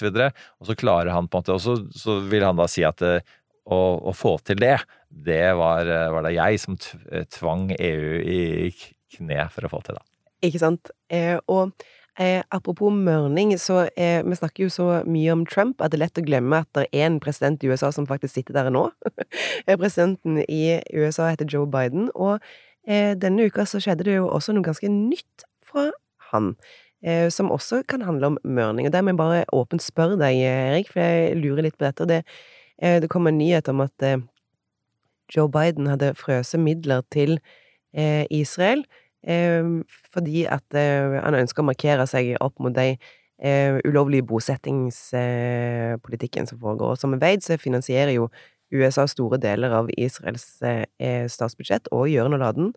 Og 0.60 0.70
så 0.70 0.78
klarer 0.78 1.12
han 1.12 1.28
på 1.28 1.38
en 1.38 1.44
måte 1.44 1.54
Og 1.54 1.60
så, 1.62 1.76
så 1.94 2.18
vil 2.30 2.44
han 2.44 2.56
da 2.56 2.66
si 2.70 2.84
at 2.86 3.02
eh, 3.04 3.20
å, 3.66 3.78
å 4.10 4.12
få 4.14 4.36
til 4.46 4.60
det, 4.62 4.78
det 5.10 5.54
var, 5.58 5.88
eh, 5.90 6.10
var 6.12 6.26
det 6.26 6.36
jeg 6.36 6.60
som 6.62 6.76
eh, 7.10 7.26
tvang 7.32 7.70
EU 7.76 8.20
i 8.22 8.40
kne 9.14 9.46
for 9.52 9.66
å 9.66 9.70
få 9.70 9.82
til, 9.86 9.98
da. 9.98 10.04
Ikke 10.44 10.60
sant? 10.60 10.90
Eh, 11.12 11.36
og 11.48 11.72
eh, 12.20 12.42
apropos 12.50 12.92
mørning, 12.92 13.54
så 13.60 13.86
eh, 13.96 14.20
vi 14.26 14.38
snakker 14.38 14.66
jo 14.66 14.72
så 14.72 14.86
mye 15.08 15.32
om 15.32 15.44
Trump 15.48 15.82
at 15.82 15.92
det 15.92 16.00
er 16.00 16.04
lett 16.06 16.20
å 16.20 16.24
glemme 16.26 16.62
at 16.64 16.70
det 16.76 16.86
er 16.92 17.08
en 17.08 17.20
president 17.22 17.62
i 17.64 17.70
USA 17.70 17.90
som 17.94 18.08
faktisk 18.08 18.36
sitter 18.36 18.56
der 18.56 18.72
nå. 18.74 18.88
Eh, 19.66 19.74
Presidenten 19.74 20.38
i 20.46 20.78
USA 20.94 21.30
heter 21.32 21.48
Joe 21.50 21.66
Biden, 21.66 22.10
og 22.14 22.38
eh, 22.86 23.16
denne 23.18 23.48
uka 23.48 23.64
så 23.66 23.80
skjedde 23.82 24.06
det 24.06 24.18
jo 24.18 24.28
også 24.30 24.54
noe 24.54 24.66
ganske 24.66 24.88
nytt 24.92 25.46
fra 25.66 25.88
han. 26.30 26.54
Eh, 27.02 27.26
som 27.34 27.50
også 27.52 27.82
kan 27.90 28.04
handle 28.06 28.32
om 28.32 28.38
mørning. 28.44 28.86
Og 28.86 28.94
der 28.94 29.02
må 29.02 29.12
jeg 29.12 29.18
bare 29.18 29.42
åpent 29.54 29.84
spørre 29.84 30.18
deg, 30.20 30.38
Erik, 30.46 30.92
for 30.92 31.02
jeg 31.02 31.36
lurer 31.40 31.66
litt 31.66 31.76
på 31.76 31.86
dette. 31.88 32.06
Det, 32.08 32.22
det 33.02 33.10
kom 33.12 33.26
en 33.28 33.38
nyhet 33.38 33.68
om 33.72 33.82
at 33.84 34.06
Joe 35.32 35.50
Biden 35.50 35.90
hadde 35.90 36.14
frøst 36.18 36.56
midler 36.62 37.04
til 37.12 37.36
Israel 38.30 38.84
eh, 39.26 39.64
fordi 40.12 40.44
at 40.44 40.74
eh, 40.76 41.22
han 41.22 41.34
ønsker 41.38 41.62
å 41.62 41.66
markere 41.70 42.06
seg 42.10 42.36
opp 42.44 42.58
mot 42.62 42.74
de 42.76 42.96
eh, 43.42 43.80
ulovlige 43.84 44.26
bosettingspolitikken 44.28 46.46
som 46.48 46.58
foregår. 46.60 46.90
Og 46.94 46.98
som 47.00 47.12
vi 47.14 47.18
vet, 47.22 47.44
så 47.44 47.56
finansierer 47.60 48.12
jo 48.16 48.24
USA 48.74 49.06
store 49.06 49.38
deler 49.38 49.70
av 49.76 49.90
Israels 49.96 50.62
eh, 50.62 51.26
statsbudsjett 51.30 51.88
og 51.94 52.08
gjør 52.10 52.28
noe 52.32 52.46
av 52.46 52.54
den. 52.58 52.72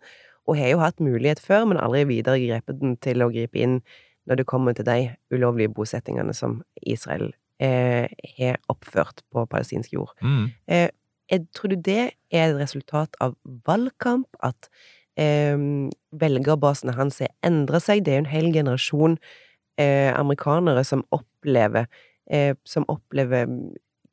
og 0.48 0.56
har 0.56 0.68
jo 0.72 0.78
hatt 0.80 1.00
mulighet 1.00 1.40
før, 1.40 1.64
men 1.68 1.78
aldri 1.78 2.04
videre 2.08 2.38
grepet 2.40 2.80
den 2.80 2.96
til 2.96 3.22
å 3.22 3.30
gripe 3.30 3.58
inn 3.60 3.80
når 4.26 4.36
det 4.40 4.46
kommer 4.46 4.72
til 4.74 4.84
de 4.84 5.10
ulovlige 5.30 5.68
bosettingene 5.74 6.34
som 6.34 6.62
Israel 6.82 7.34
eh, 7.62 8.06
har 8.38 8.56
oppført 8.72 9.22
på 9.30 9.46
palestinsk 9.46 9.92
jord. 9.92 10.08
Mm. 10.22 10.50
Eh, 10.66 10.88
jeg 11.30 11.46
tror 11.54 11.68
du 11.70 11.76
det 11.76 12.10
er 12.32 12.48
et 12.48 12.58
resultat 12.58 13.14
av 13.20 13.36
valgkamp, 13.66 14.26
at 14.42 14.68
eh, 15.16 15.56
velgerbasene 16.20 16.96
hans 16.96 17.20
har 17.22 17.32
endra 17.46 17.80
seg? 17.82 18.04
Det 18.04 18.12
er 18.12 18.20
jo 18.20 18.24
en 18.24 18.34
hel 18.34 18.50
generasjon 18.54 19.18
eh, 19.80 20.10
amerikanere 20.14 20.84
som 20.86 21.04
opplever 21.14 21.86
eh, 22.30 22.54
Som 22.64 22.84
opplever 22.88 23.48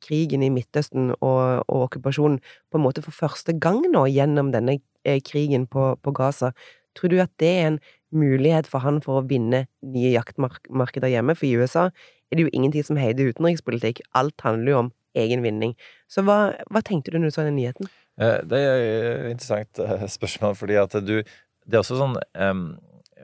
krigen 0.04 0.42
i 0.42 0.50
Midtøsten 0.50 1.12
og, 1.18 1.64
og, 1.66 1.88
okkupasjonen 1.88 2.38
på 2.70 2.78
en 2.78 2.84
måte 2.84 3.02
for 3.02 3.14
første 3.14 3.54
gang 3.58 3.80
nå 3.90 4.04
gjennom 4.06 4.52
denne 4.54 4.78
eh, 5.04 5.20
krigen 5.24 5.66
på, 5.66 5.96
på, 6.02 6.14
Gaza. 6.14 6.52
Tror 6.94 7.12
du 7.12 7.18
at 7.22 7.32
det 7.42 7.50
er 7.50 7.66
en 7.72 7.80
mulighet 8.14 8.68
for 8.70 8.82
han 8.84 9.00
for 9.04 9.20
å 9.20 9.26
vinne 9.28 9.66
nye 9.82 10.12
jaktmarkeder 10.14 11.10
hjemme? 11.12 11.34
For 11.38 11.48
i 11.48 11.56
USA 11.58 11.88
er 12.30 12.38
det 12.38 12.46
jo 12.46 12.52
ingenting 12.52 12.86
som 12.86 13.00
heter 13.00 13.32
utenrikspolitikk. 13.32 14.02
Alt 14.18 14.46
handler 14.46 14.72
jo 14.72 14.82
om 14.84 14.92
egen 15.18 15.42
vinning. 15.42 15.74
Så 16.10 16.22
hva, 16.26 16.54
hva 16.70 16.84
tenkte 16.84 17.12
du 17.12 17.18
når 17.18 17.32
du 17.32 17.38
så 17.38 17.46
den 17.48 17.58
nyheten? 17.58 17.90
Eh, 18.18 18.40
det 18.50 18.58
er 18.58 18.80
et 18.82 19.30
interessant 19.30 19.80
eh, 19.84 20.06
spørsmål, 20.10 20.56
fordi 20.58 20.78
at 20.80 20.96
du 21.06 21.22
Det 21.68 21.76
er 21.76 21.82
også 21.82 21.98
sånn 22.00 22.16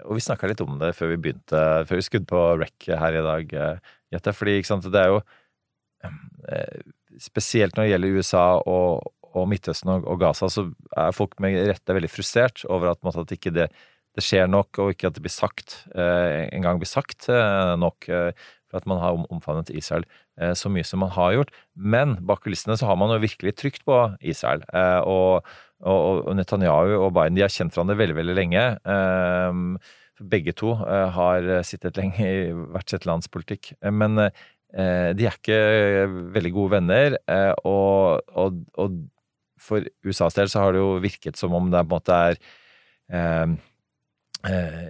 Og 0.05 0.13
vi 0.15 0.23
snakka 0.23 0.51
litt 0.51 0.61
om 0.63 0.79
det 0.79 0.93
før 0.95 1.15
vi 1.15 1.21
begynte, 1.25 1.61
før 1.89 1.99
vi 1.99 2.07
skudde 2.07 2.29
på 2.31 2.43
rec 2.61 2.89
her 2.89 3.19
i 3.19 3.25
dag, 3.25 3.55
Jette. 4.13 4.33
Fordi 4.37 4.63
sant, 4.67 4.87
det 4.93 5.01
er 5.01 5.15
jo 5.15 5.21
Spesielt 7.23 7.77
når 7.77 7.87
det 7.87 7.91
gjelder 7.93 8.19
USA 8.19 8.45
og, 8.69 9.15
og 9.35 9.49
Midtøsten 9.49 9.91
og, 9.95 10.07
og, 10.11 10.19
Gaza, 10.21 10.51
så 10.51 10.67
er 10.99 11.15
folk 11.15 11.39
med 11.43 11.57
rette 11.71 11.95
veldig 11.97 12.11
frustrert 12.11 12.65
over 12.69 12.91
at, 12.91 13.01
måte, 13.07 13.23
at 13.23 13.33
ikke 13.35 13.55
det, 13.55 13.69
det 14.15 14.25
skjer 14.25 14.51
nok, 14.51 14.79
og 14.83 14.93
ikke 14.95 15.11
at 15.11 15.17
det 15.17 15.23
blir 15.25 15.33
sagt 15.35 15.77
eh, 15.95 16.45
engang 16.55 16.83
blir 16.83 16.91
sagt 16.91 17.29
eh, 17.33 17.75
nok. 17.81 18.09
Eh, 18.11 18.45
for 18.71 18.83
at 18.83 18.91
man 18.91 18.99
har 18.99 19.15
omfavnet 19.31 19.71
Israel 19.71 20.03
eh, 20.03 20.24
så 20.59 20.71
mye 20.73 20.87
som 20.87 21.03
man 21.05 21.13
har 21.15 21.35
gjort. 21.37 21.53
Men 21.75 22.17
bak 22.27 22.43
kulissene 22.45 22.77
så 22.79 22.89
har 22.89 22.99
man 22.99 23.13
jo 23.15 23.23
virkelig 23.23 23.55
trykt 23.61 23.85
på 23.87 23.99
Israel. 24.21 24.65
Eh, 24.75 25.01
og, 25.05 25.47
Netanyahu 25.85 26.95
og 26.97 27.11
Biden 27.13 27.37
de 27.37 27.43
har 27.45 27.53
kjent 27.53 27.75
hverandre 27.75 27.99
veldig, 27.99 28.17
veldig 28.17 28.35
lenge. 28.39 28.65
Eh, 28.89 29.93
begge 30.25 30.55
to 30.57 30.73
har 30.79 31.49
sittet 31.67 31.99
lenge 31.99 32.25
i 32.25 32.51
hvert 32.55 32.89
sitt 32.89 33.05
lands 33.05 33.29
politikk. 33.29 33.73
Men 33.83 34.15
de 34.17 35.27
er 35.27 35.35
ikke 35.35 35.59
veldig 36.35 36.53
gode 36.55 36.77
venner. 36.77 37.17
Og, 37.67 38.23
og, 38.31 38.95
for 39.61 39.85
USAs 40.07 40.39
del 40.39 40.49
så 40.51 40.63
har 40.63 40.75
det 40.75 40.81
jo 40.81 41.03
virket 41.03 41.39
som 41.39 41.55
om 41.59 41.67
det 41.75 41.83
på 41.83 41.91
en 41.91 41.99
måte 41.99 42.21
er 42.31 42.39
Eh, 43.13 43.47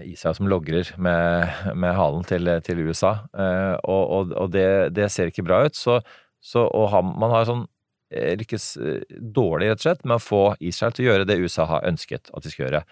Israel 0.09 0.35
som 0.39 0.49
logrer 0.51 0.89
med, 0.99 1.63
med 1.79 1.95
halen 1.95 2.27
til, 2.27 2.51
til 2.67 2.83
USA. 2.89 3.15
Eh, 3.37 3.75
og, 3.85 4.03
og, 4.17 4.35
og 4.45 4.53
det, 4.55 4.67
det, 4.97 5.11
ser 5.13 5.31
ikke 5.31 5.47
bra 5.47 5.63
ut. 5.69 5.79
Så, 5.79 6.01
så 6.43 6.67
ha, 6.67 7.03
man 7.05 7.35
har 7.35 7.49
sånn 7.49 7.65
eh, 8.11 8.35
lykkes 8.41 8.69
dårlig, 9.15 9.71
rett 9.71 9.83
og 9.83 9.89
slett, 9.89 10.05
med 10.05 10.19
å 10.19 10.25
få 10.27 10.45
Israel 10.59 10.97
til 10.97 11.07
å 11.07 11.11
gjøre 11.13 11.29
det 11.31 11.41
USA 11.45 11.69
har 11.71 11.89
ønsket 11.91 12.33
at 12.35 12.47
de 12.47 12.55
skal 12.55 12.67
gjøre. 12.69 12.85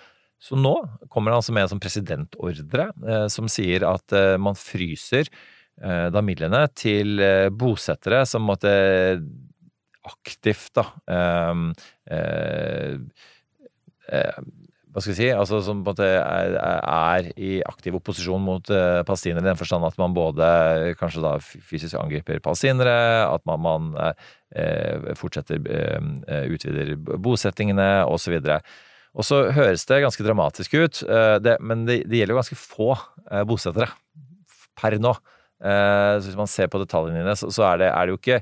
Så 0.43 0.59
nå 0.59 0.75
kommer 1.11 1.31
det 1.31 1.39
altså 1.39 1.55
med 1.55 1.67
en 1.67 1.73
sånn 1.77 1.83
presidentordre 1.83 2.89
eh, 3.07 3.27
som 3.31 3.51
sier 3.51 3.87
at 3.87 4.15
eh, 4.17 4.35
man 4.43 4.59
fryser 4.59 5.29
eh, 5.29 6.09
da 6.11 6.23
midlene 6.25 6.65
til 6.75 7.23
bosettere 7.55 8.25
som 8.27 8.49
måtte 8.49 8.73
aktivt 10.03 10.75
da 10.75 10.89
hva 14.93 15.01
skal 15.01 15.15
vi 15.15 15.17
si, 15.23 15.29
altså 15.33 15.63
som 15.65 15.81
på 15.81 15.95
en 15.95 15.95
måte 15.95 16.05
er, 16.05 16.55
er 16.61 17.29
i 17.41 17.53
aktiv 17.65 17.95
opposisjon 17.97 18.43
mot 18.45 18.69
uh, 18.69 19.01
palestinere, 19.09 19.41
i 19.41 19.49
den 19.49 19.61
forstand 19.61 19.87
at 19.89 19.97
man 20.01 20.13
både 20.13 20.45
kanskje 21.01 21.23
da 21.25 21.33
fysisk 21.41 21.97
angriper 21.97 22.43
palestinere, 22.45 23.25
at 23.25 23.45
man, 23.49 23.63
man 23.65 23.89
uh, 23.97 25.13
fortsetter 25.17 25.65
uh, 25.65 26.45
utvider 26.45 26.93
bosettingene 27.01 27.89
osv. 28.05 28.37
Og 29.17 29.29
så 29.29 29.43
høres 29.57 29.89
det 29.89 30.03
ganske 30.05 30.25
dramatisk 30.25 30.77
ut, 30.77 31.03
det, 31.45 31.59
men 31.61 31.87
det, 31.89 32.03
det, 32.09 32.21
gjelder 32.21 32.33
jo 32.33 32.41
ganske 32.41 32.57
få 32.57 32.95
bosettere 33.49 33.91
per 34.81 34.97
nå. 34.97 35.13
så 35.61 36.25
hvis 36.25 36.39
man 36.39 36.49
ser 36.49 36.71
på 36.73 36.81
detaljene, 36.81 37.35
så, 37.37 37.51
så 37.53 37.67
er, 37.69 37.83
det, 37.83 37.91
er 37.93 38.09
det 38.09 38.15
jo 38.15 38.21
ikke 38.21 38.39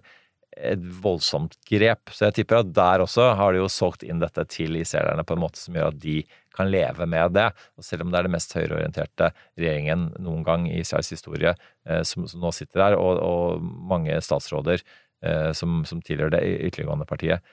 et 0.57 0.83
voldsomt 1.03 1.57
grep. 1.69 2.11
Så 2.15 2.27
jeg 2.29 2.41
tipper 2.41 2.61
at 2.61 2.73
der 2.75 3.05
også 3.05 3.31
har 3.39 3.53
de 3.53 3.63
jo 3.63 3.69
solgt 3.71 4.05
inn 4.07 4.23
dette 4.23 4.45
til 4.51 4.79
israelerne 4.81 5.25
på 5.27 5.37
en 5.37 5.45
måte 5.45 5.61
som 5.61 5.77
gjør 5.77 5.93
at 5.93 6.01
de 6.03 6.21
kan 6.57 6.71
leve 6.71 7.07
med 7.07 7.37
det. 7.37 7.49
Og 7.79 7.87
selv 7.87 8.05
om 8.05 8.11
det 8.11 8.21
er 8.21 8.27
det 8.27 8.35
mest 8.35 8.57
høyreorienterte 8.57 9.31
regjeringen 9.59 10.09
noen 10.23 10.43
gang 10.47 10.67
i 10.71 10.81
Israels 10.83 11.13
historie 11.15 11.55
eh, 11.55 12.03
som, 12.07 12.27
som, 12.31 12.43
nå 12.43 12.53
sitter 12.57 12.85
der, 12.85 12.99
og, 12.99 13.23
og 13.23 13.63
mange 13.63 14.19
statsråder 14.25 14.83
eh, 14.83 15.51
som, 15.57 15.83
som, 15.89 16.03
tilhører 16.05 16.35
det 16.37 16.43
ytterliggående 16.71 17.09
partiet, 17.09 17.47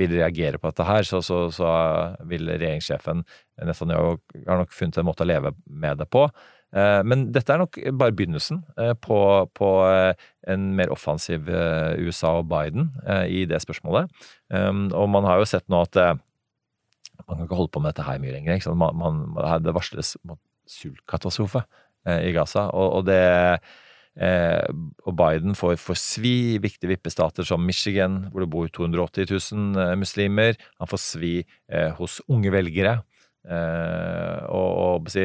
vil 0.00 0.14
reagere 0.16 0.58
på 0.58 0.70
dette 0.70 0.86
her, 0.88 1.04
så, 1.04 1.20
så, 1.24 1.44
så 1.52 1.68
vil 2.28 2.48
regjeringssjefen 2.48 3.24
Netanyahu 3.62 4.16
har 4.46 4.62
nok 4.62 4.72
funnet 4.74 4.98
en 4.98 5.08
måte 5.08 5.26
å 5.26 5.28
leve 5.28 5.52
med 5.68 6.00
det 6.00 6.08
på. 6.12 6.26
Eh, 6.72 7.00
men 7.04 7.26
dette 7.34 7.52
er 7.52 7.60
nok 7.60 7.76
bare 8.00 8.14
begynnelsen 8.16 8.62
eh, 8.80 8.94
på, 8.96 9.18
på 9.52 9.70
eh, 9.90 10.28
en 10.48 10.70
mer 10.78 10.92
offensiv 10.94 11.50
USA 12.00 12.38
og 12.40 12.48
Biden 12.50 12.88
i 13.28 13.44
det 13.48 13.60
spørsmålet. 13.62 14.10
Og 14.50 15.06
man 15.12 15.26
har 15.28 15.38
jo 15.38 15.46
sett 15.46 15.68
nå 15.70 15.84
at 15.84 15.94
man 16.02 17.36
kan 17.36 17.44
ikke 17.44 17.58
holde 17.60 17.72
på 17.76 17.82
med 17.82 17.92
dette 17.92 18.06
her 18.08 18.18
mye 18.18 18.34
lenger. 18.34 18.66
Man, 18.74 18.98
man, 18.98 19.20
det 19.62 19.74
varsles 19.76 20.16
sultkatastrofe 20.66 21.62
i 22.10 22.32
Gaza, 22.34 22.66
og, 22.74 22.88
og 22.98 23.06
det 23.06 23.20
og 24.20 25.14
Biden 25.16 25.56
får, 25.56 25.78
får 25.80 25.96
svi 25.96 26.34
viktige 26.60 26.90
vippestater 26.90 27.46
som 27.48 27.62
Michigan, 27.64 28.26
hvor 28.32 28.44
det 28.44 28.50
bor 28.52 28.68
280 28.68 29.30
000 29.30 29.80
eh, 29.80 29.94
muslimer. 29.96 30.58
Han 30.82 30.90
får 30.90 31.00
svi 31.00 31.32
eh, 31.40 31.88
hos 31.96 32.20
unge 32.28 32.52
velgere. 32.52 33.00
og, 33.42 34.70
og 35.02 35.08
si, 35.10 35.24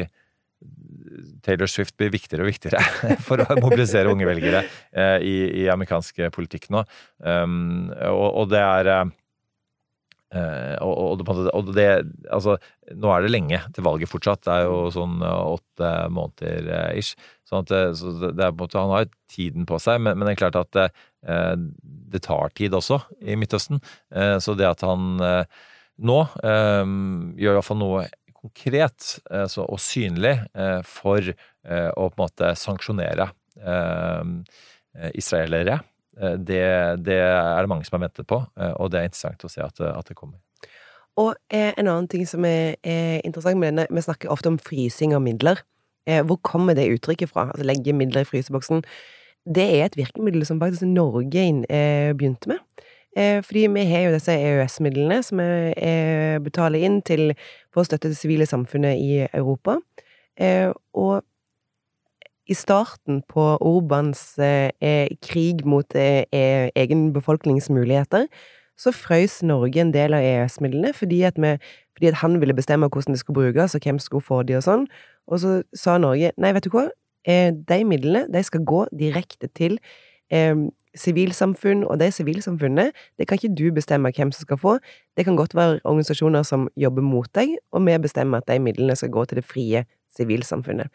Taylor 1.44 1.70
Swift 1.70 1.94
blir 1.98 2.10
viktigere 2.10 2.44
og 2.44 2.50
viktigere 2.50 2.80
for 3.26 3.44
å 3.44 3.58
mobilisere 3.60 4.10
unge 4.10 4.26
velgere 4.28 4.64
eh, 4.90 5.18
i, 5.22 5.36
i, 5.62 5.64
amerikansk 5.70 6.24
politikk 6.34 6.68
nå. 6.74 6.82
Um, 7.22 7.92
og, 8.10 8.26
og, 8.26 8.48
det 8.52 8.62
er 8.62 8.90
uh, 10.34 10.76
og, 10.84 11.22
og, 11.22 11.72
det 11.76 11.88
Altså, 12.30 12.58
nå 12.94 13.12
er 13.12 13.24
det 13.24 13.32
lenge 13.32 13.62
til 13.74 13.86
valget 13.86 14.10
fortsatt. 14.10 14.44
Det 14.46 14.54
er 14.54 14.68
jo 14.68 14.92
sånn 14.94 15.22
åtte 15.24 15.92
måneder 16.14 16.68
uh, 16.68 16.98
ish. 16.98 17.16
Sånn 17.48 17.64
at, 17.64 17.96
så 17.98 18.14
det 18.20 18.34
er 18.34 18.52
på 18.52 18.58
en 18.58 18.62
måte, 18.66 18.82
Han 18.84 18.94
har 18.94 19.10
tiden 19.32 19.66
på 19.68 19.80
seg, 19.82 20.02
men, 20.04 20.18
men 20.18 20.28
det 20.28 20.36
er 20.36 20.42
klart 20.44 20.60
at 20.60 20.82
uh, 20.82 21.56
det 22.12 22.24
tar 22.24 22.54
tid 22.56 22.76
også 22.76 23.02
i 23.20 23.36
Midtøsten. 23.36 23.82
så 24.40 24.54
det 24.56 24.64
at 24.64 24.80
han 24.80 25.18
nå 25.98 26.16
gjør 26.40 27.50
i 27.50 27.56
hvert 27.58 27.66
fall 27.66 27.80
noe 27.82 28.06
konkret 28.38 29.18
eh, 29.30 29.46
så, 29.50 29.66
og 29.66 29.80
synlig 29.82 30.36
eh, 30.54 30.80
for 30.86 31.20
eh, 31.22 31.90
å 31.90 32.08
på 32.08 32.14
en 32.14 32.24
måte 32.24 32.54
sanksjonere 32.58 33.32
israelere. 35.18 35.80
Det, 36.18 36.60
det, 37.06 37.16
er 37.22 37.60
det 37.62 37.70
mange 37.70 37.86
som 37.86 37.94
har 37.94 38.08
ventet 38.08 38.26
på, 38.26 38.40
og 38.58 38.90
det 38.90 38.98
er 38.98 39.06
interessant 39.06 39.44
å 39.46 39.50
se 39.52 39.62
at, 39.62 39.78
at 39.86 40.08
det 40.08 40.16
kommer. 40.18 40.40
Og 41.18 41.36
en 41.54 41.86
annen 41.86 42.08
ting 42.10 42.24
som 42.26 42.42
er, 42.46 42.74
er, 42.82 43.20
interessant 43.26 43.58
med 43.58 43.70
denne, 43.70 43.86
vi 43.90 44.02
snakker 44.02 44.32
ofte 44.34 44.50
om 44.50 44.58
frysing 44.58 45.14
av 45.14 45.22
midler. 45.22 45.62
Hvor 46.26 46.40
kommer 46.46 46.74
det 46.74 46.88
uttrykket 46.90 47.30
fra? 47.30 47.48
Altså 47.52 47.66
legge 47.68 47.94
midler 47.94 48.26
i 48.26 48.28
fryseboksen. 48.28 48.82
Det 49.46 49.66
er 49.78 49.86
et 49.86 49.98
virkemiddel 49.98 50.46
som 50.46 50.58
faktisk 50.62 50.86
Norge 50.90 51.46
begynte 52.18 52.50
med. 52.50 52.62
Eh, 53.18 53.42
fordi 53.42 53.66
vi 53.66 53.84
har 53.84 54.04
jo 54.06 54.12
disse 54.14 54.34
EØS-midlene 54.36 55.22
som 55.26 55.40
vi 55.40 55.72
eh, 55.82 56.36
betaler 56.44 56.84
inn 56.86 57.00
til 57.02 57.32
for 57.72 57.82
å 57.82 57.88
støtte 57.88 58.12
det 58.12 58.18
sivile 58.18 58.46
samfunnet 58.46 59.00
i 59.00 59.24
Europa. 59.26 59.78
Eh, 60.38 60.70
og 60.94 61.24
i 62.48 62.56
starten 62.56 63.22
på 63.28 63.42
Orbans 63.60 64.22
krig 65.24 65.64
mot 65.68 65.94
egen 65.94 67.12
befolkningsmuligheter, 67.12 68.26
så 68.78 68.92
frøys 68.94 69.40
Norge 69.42 69.80
en 69.82 69.92
del 69.92 70.14
av 70.14 70.22
EØS-midlene 70.22 70.92
fordi, 70.94 71.20
fordi, 71.26 72.06
at 72.12 72.20
han 72.22 72.38
ville 72.40 72.54
bestemme 72.54 72.86
hvordan 72.88 73.16
de 73.16 73.18
skulle 73.18 73.40
brukes, 73.40 73.74
og 73.74 73.82
hvem 73.84 73.98
skulle 73.98 74.22
få 74.22 74.42
de 74.46 74.54
og 74.56 74.62
sånn. 74.62 74.86
Og 75.26 75.42
så 75.42 75.56
sa 75.74 75.98
Norge 75.98 76.30
nei, 76.38 76.52
vet 76.54 76.64
du 76.64 76.70
hva, 76.72 76.86
de 77.26 77.78
midlene 77.84 78.24
de 78.32 78.42
skal 78.46 78.62
gå 78.64 78.84
direkte 78.96 79.50
til 79.58 79.76
sivilsamfunn, 80.98 81.84
og 81.84 81.98
de 82.00 82.08
sivilsamfunnet, 82.14 82.96
det 83.18 83.28
kan 83.28 83.38
ikke 83.38 83.54
du 83.58 83.68
bestemme 83.74 84.10
hvem 84.14 84.32
som 84.32 84.46
skal 84.46 84.58
få. 84.62 84.78
Det 85.18 85.26
kan 85.26 85.36
godt 85.36 85.54
være 85.58 85.80
organisasjoner 85.84 86.46
som 86.46 86.68
jobber 86.80 87.04
mot 87.04 87.28
deg, 87.34 87.58
og 87.74 87.84
vi 87.86 87.98
bestemmer 88.02 88.40
at 88.40 88.48
de 88.48 88.58
midlene 88.62 88.96
skal 88.96 89.12
gå 89.12 89.26
til 89.28 89.42
det 89.42 89.44
frie 89.46 89.84
sivilsamfunnet. 90.16 90.88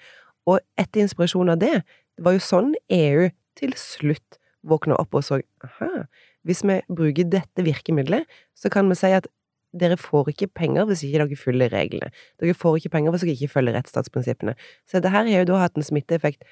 Og 0.50 0.60
etter 0.80 1.04
inspirasjon 1.04 1.54
av 1.54 1.62
det, 1.62 1.76
det 2.18 2.26
var 2.26 2.36
jo 2.36 2.44
sånn 2.44 2.74
EU 2.94 3.30
til 3.60 3.76
slutt 3.80 4.40
våkna 4.68 4.98
opp 5.00 5.16
og 5.18 5.26
så 5.26 5.40
aha, 5.66 6.06
hvis 6.48 6.64
vi 6.68 6.80
bruker 6.92 7.28
dette 7.32 7.66
virkemidlet, 7.66 8.28
så 8.56 8.72
kan 8.72 8.90
vi 8.92 8.98
si 9.00 9.12
at 9.16 9.28
dere 9.74 9.98
får 9.98 10.30
ikke 10.34 10.52
penger 10.54 10.86
hvis 10.88 11.04
ikke 11.06 11.24
dere 11.24 11.40
følger 11.40 11.74
reglene. 11.74 12.12
Dere 12.42 12.56
får 12.58 12.80
ikke 12.80 12.94
penger 12.94 13.14
hvis 13.14 13.26
dere 13.26 13.36
ikke 13.38 13.54
følger 13.56 13.78
rettsstatsprinsippene. 13.80 14.56
Så 14.86 15.00
dette 15.00 15.14
har 15.14 15.30
jo 15.30 15.46
da 15.50 15.62
hatt 15.64 15.80
en 15.80 15.88
smitteeffekt, 15.88 16.46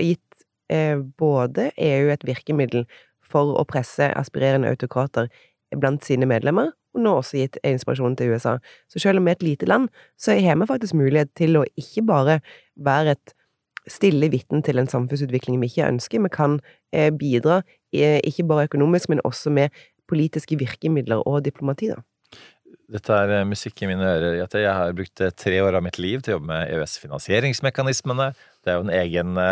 gitt 0.00 0.44
eh, 0.72 0.98
både 1.20 1.70
EU 1.76 2.12
et 2.12 2.26
virkemiddel 2.28 2.86
for 3.32 3.56
å 3.58 3.66
presse 3.68 4.08
aspirerende 4.16 4.72
autokrater 4.72 5.28
blant 5.80 6.04
sine 6.04 6.28
medlemmer, 6.28 6.72
og 6.92 7.04
nå 7.04 7.14
også 7.20 7.40
gitt 7.40 7.58
inspirasjon 7.66 8.16
til 8.18 8.34
USA. 8.34 8.56
Så 8.90 9.00
selv 9.02 9.20
om 9.20 9.26
vi 9.26 9.32
er 9.32 9.38
et 9.38 9.46
lite 9.46 9.68
land, 9.68 9.88
så 10.20 10.36
har 10.36 10.58
vi 10.60 10.68
faktisk 10.68 10.96
mulighet 10.98 11.32
til 11.38 11.56
å 11.60 11.64
ikke 11.80 12.04
bare 12.08 12.40
være 12.76 13.16
et 13.16 13.34
stille 13.90 14.28
vitne 14.30 14.62
til 14.62 14.78
en 14.78 14.90
samfunnsutvikling 14.90 15.58
vi 15.62 15.70
ikke 15.72 15.88
ønsker. 15.88 16.22
Vi 16.22 16.32
kan 16.32 16.60
eh, 16.94 17.10
bidra, 17.10 17.62
eh, 17.94 18.20
ikke 18.24 18.46
bare 18.46 18.68
økonomisk, 18.70 19.10
men 19.10 19.22
også 19.24 19.50
med 19.50 19.74
politiske 20.10 20.58
virkemidler 20.60 21.24
og 21.26 21.44
diplomati, 21.46 21.92
da. 21.94 22.02
Dette 22.92 23.16
er 23.16 23.32
eh, 23.38 23.48
musikk 23.48 23.82
i 23.82 23.88
mine 23.90 24.06
ører. 24.06 24.38
Jeg 24.38 24.68
har 24.68 24.94
brukt 24.96 25.24
tre 25.40 25.62
år 25.64 25.78
av 25.78 25.86
mitt 25.86 25.98
liv 25.98 26.22
til 26.22 26.34
å 26.34 26.38
jobbe 26.38 26.50
med 26.52 26.74
EØS-finansieringsmekanismene. 26.76 28.32
Det 28.62 28.72
er 28.72 28.78
jo 28.78 28.86
en 28.86 28.96
egen 29.00 29.42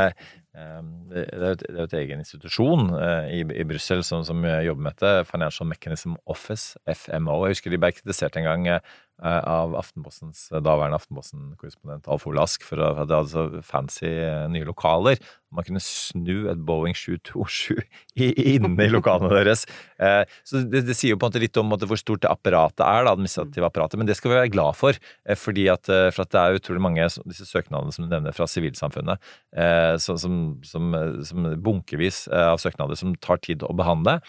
et- 0.57 1.63
det 1.63 1.71
er 1.71 1.79
jo 1.79 1.87
et 1.87 1.93
egen 2.01 2.19
institusjon 2.25 2.89
eh, 2.99 3.29
i, 3.39 3.41
i 3.61 3.65
Brussel 3.65 4.03
som, 4.05 4.25
som 4.27 4.43
jobber 4.45 4.83
med 4.83 4.97
dette. 4.99 5.25
Financial 5.31 5.69
Mechanism 5.69 6.17
Office, 6.27 6.77
FMO. 6.91 7.45
Jeg 7.47 7.55
husker 7.57 7.71
de 7.71 7.79
ble 7.79 7.93
kritisert 7.93 8.37
en 8.37 8.49
gang 8.49 8.67
eh, 8.69 8.81
av 9.26 9.74
Aftenpostens 9.78 10.46
daværende 10.52 10.96
Aftenposten-korrespondent 11.00 12.09
Alf 12.11 12.26
Ole 12.30 12.42
Ask 12.44 12.64
for 12.66 12.80
at 12.85 13.09
de 13.11 13.16
hadde 13.18 13.33
så 13.33 13.44
fancy 13.66 14.09
eh, 14.09 14.46
nye 14.52 14.64
lokaler. 14.68 15.20
Man 15.50 15.66
kunne 15.66 15.83
snu 15.83 16.46
et 16.52 16.61
Boeing 16.62 16.94
727 16.94 17.80
inne 18.20 18.85
i 18.87 18.90
lokalene 18.92 19.33
deres. 19.35 19.64
Eh, 19.98 20.22
Så 20.46 20.62
det, 20.70 20.85
det 20.87 20.94
sier 20.96 21.14
jo 21.14 21.18
på 21.18 21.26
en 21.26 21.33
måte 21.33 21.42
litt 21.42 21.59
om 21.61 21.72
hvor 21.74 21.98
stort 22.00 22.22
det 22.22 22.30
apparatet 22.30 22.85
er, 22.87 23.04
det 23.04 23.12
administrative 23.16 23.66
apparatet, 23.66 23.98
men 23.98 24.06
det 24.09 24.16
skal 24.18 24.30
vi 24.33 24.38
være 24.38 24.52
glad 24.54 24.78
for. 24.78 24.94
eh, 25.26 25.37
Fordi 25.38 25.66
at, 25.72 25.90
eh, 25.90 26.09
for 26.14 26.22
at 26.24 26.30
det 26.37 26.40
er 26.44 26.61
utrolig 26.61 26.85
mange 26.87 27.04
av 27.09 27.18
disse 27.26 27.48
søknadene 27.50 27.92
som 27.92 28.06
du 28.06 28.14
nevner 28.14 28.37
fra 28.37 28.46
sivilsamfunnet, 28.50 29.18
eh, 29.56 29.96
som, 29.98 30.22
som, 30.62 30.94
som 31.26 31.50
bunkevis 31.61 32.28
eh, 32.30 32.48
av 32.54 32.62
søknader 32.62 32.96
som 32.96 33.16
tar 33.18 33.42
tid 33.42 33.66
å 33.66 33.74
behandle. 33.76 34.20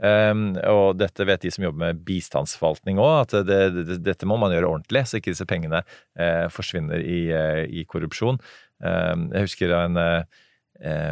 Um, 0.00 0.54
og 0.64 0.94
dette 0.96 1.26
vet 1.28 1.42
de 1.44 1.50
som 1.52 1.66
jobber 1.66 1.90
med 1.90 1.98
bistandsforvaltning 2.08 2.96
òg, 3.02 3.18
at 3.26 3.34
det, 3.44 3.58
det, 3.76 3.98
dette 4.06 4.24
må 4.24 4.38
man 4.42 4.54
gjøre 4.54 4.70
ordentlig, 4.70 5.04
så 5.06 5.20
ikke 5.20 5.34
disse 5.34 5.46
pengene 5.48 5.82
eh, 6.18 6.46
forsvinner 6.52 7.02
i, 7.02 7.20
eh, 7.34 7.64
i 7.68 7.84
korrupsjon. 7.88 8.40
Um, 8.80 9.28
jeg 9.34 9.44
husker 9.44 9.74
en 9.76 10.00
eh, 10.00 10.40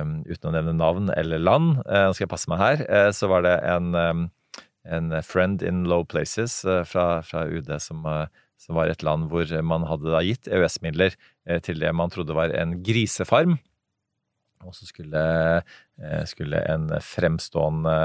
um, 0.00 0.18
uten 0.24 0.50
å 0.50 0.54
nevne 0.54 0.74
navn 0.78 1.12
eller 1.12 1.42
land, 1.42 1.82
eh, 1.84 2.06
nå 2.08 2.16
skal 2.16 2.24
jeg 2.24 2.32
passe 2.32 2.50
meg 2.50 2.62
her, 2.62 2.84
eh, 2.88 3.10
så 3.12 3.28
var 3.28 3.44
det 3.44 3.54
en, 3.68 3.90
um, 3.92 4.26
en 4.88 5.18
friend 5.24 5.64
in 5.66 5.84
low 5.90 6.06
places 6.08 6.62
fra, 6.88 7.20
fra 7.26 7.44
UD 7.44 7.68
som, 7.84 8.06
som 8.56 8.78
var 8.78 8.88
et 8.88 9.04
land 9.04 9.28
hvor 9.28 9.50
man 9.60 9.84
hadde 9.90 10.08
da 10.14 10.22
gitt 10.24 10.48
EØS-midler 10.48 11.16
til 11.66 11.82
det 11.82 11.90
man 11.92 12.12
trodde 12.12 12.36
var 12.36 12.54
en 12.56 12.78
grisefarm. 12.84 13.58
Og 14.64 14.72
så 14.74 14.88
skulle, 14.88 15.20
skulle 16.30 16.62
en 16.72 16.88
fremstående 17.04 17.98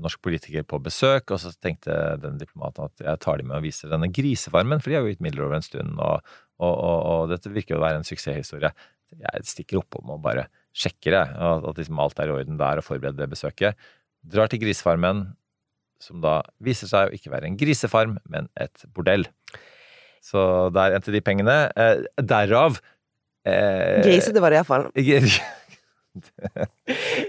norsk 0.00 0.20
politiker 0.24 0.64
på 0.68 0.80
besøk, 0.80 1.28
og 1.34 1.40
så 1.42 1.52
tenkte 1.60 1.92
den 2.22 2.38
diplomaten 2.40 2.88
at 2.88 3.04
jeg 3.04 3.20
tar 3.20 3.40
de 3.40 3.46
med 3.48 3.58
og 3.58 3.66
viser 3.66 3.92
denne 3.92 4.08
grisefarmen, 4.12 4.80
for 4.80 4.90
de 4.90 4.96
har 4.96 5.04
jo 5.04 5.12
gitt 5.12 5.24
midler 5.24 5.46
over 5.46 5.58
en 5.58 5.66
stund, 5.66 5.98
og, 6.00 6.34
og, 6.62 6.72
og, 6.72 6.98
og 7.04 7.32
dette 7.34 7.52
virker 7.52 7.76
jo 7.76 7.80
å 7.82 7.84
være 7.84 8.00
en 8.00 8.08
suksesshistorie. 8.08 8.72
Jeg 9.14 9.46
stikker 9.46 9.82
oppom 9.82 10.14
og 10.16 10.22
bare 10.24 10.48
sjekker 10.74 11.14
jeg, 11.18 11.34
at, 11.36 11.68
liksom 11.78 12.00
alt 12.02 12.18
er 12.18 12.32
i 12.32 12.34
orden 12.34 12.58
der 12.58 12.80
og 12.80 12.86
forbereder 12.86 13.20
det 13.20 13.30
besøket. 13.34 13.86
Drar 14.24 14.50
til 14.50 14.62
grisefarmen, 14.64 15.26
som 16.02 16.24
da 16.24 16.40
viser 16.64 16.90
seg 16.90 17.08
å 17.08 17.16
ikke 17.16 17.32
være 17.32 17.50
en 17.50 17.58
grisefarm, 17.60 18.18
men 18.30 18.48
et 18.60 18.86
bordell. 18.96 19.28
Så 20.24 20.40
der 20.74 20.96
endte 20.96 21.12
de 21.12 21.20
pengene. 21.24 21.56
Eh, 21.76 22.06
derav 22.24 22.80
eh, 23.44 24.00
Grisete 24.04 24.40
var 24.42 24.54
det 24.54 24.62
iallfall. 24.62 24.88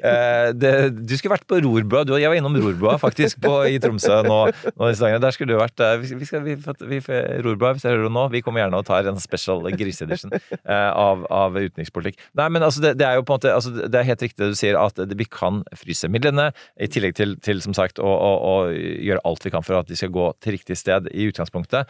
Eh, 0.06 0.50
det, 0.54 0.72
du 0.94 1.14
skulle 1.18 1.34
vært 1.34 1.48
på 1.50 1.58
Rorbua. 1.64 2.04
Du, 2.06 2.12
jeg 2.20 2.30
var 2.30 2.38
innom 2.38 2.56
Rorbua 2.60 2.98
faktisk 3.02 3.40
på, 3.42 3.54
i 3.72 3.80
Tromsø 3.82 4.20
nå, 4.28 4.38
nå. 4.78 4.90
Der 4.94 5.34
skulle 5.34 5.56
du 5.56 5.60
vært. 5.62 5.80
eh, 5.82 5.96
Vi, 6.04 6.28
skal, 6.28 6.44
vi, 6.46 6.56
vi, 6.60 7.00
Rorbua, 7.46 7.72
hvis 7.74 7.86
jeg 7.88 7.96
hører 7.96 8.06
det 8.06 8.14
nå, 8.14 8.26
vi 8.34 8.44
kommer 8.46 8.62
gjerne 8.62 8.82
og 8.82 8.86
tar 8.86 9.10
en 9.10 9.22
special 9.24 9.64
griseedition 9.74 10.36
eh, 10.36 10.92
av, 10.92 11.26
av 11.34 11.58
utenrikspolitikk. 11.58 12.20
Nei, 12.38 12.50
men 12.54 12.68
altså, 12.68 12.84
det, 12.86 12.96
det 13.02 13.08
er 13.08 13.18
jo 13.18 13.26
på 13.26 13.34
en 13.34 13.40
måte 13.40 13.56
altså, 13.56 13.74
Det 13.74 14.00
er 14.00 14.10
helt 14.12 14.28
riktig 14.28 14.44
det 14.44 14.52
du 14.54 14.60
sier, 14.60 14.78
at 14.78 15.02
vi 15.16 15.30
kan 15.30 15.64
fryse 15.80 16.12
midlene, 16.12 16.52
i 16.78 16.92
tillegg 16.92 17.18
til, 17.18 17.36
til 17.46 17.64
som 17.66 17.74
sagt, 17.78 17.98
å, 18.04 18.06
å, 18.12 18.32
å 18.52 18.56
gjøre 18.76 19.24
alt 19.26 19.48
vi 19.48 19.56
kan 19.56 19.66
for 19.66 19.80
at 19.80 19.90
de 19.90 19.98
skal 19.98 20.14
gå 20.14 20.30
til 20.44 20.58
riktig 20.60 20.78
sted 20.78 21.10
i 21.14 21.30
utgangspunktet. 21.32 21.90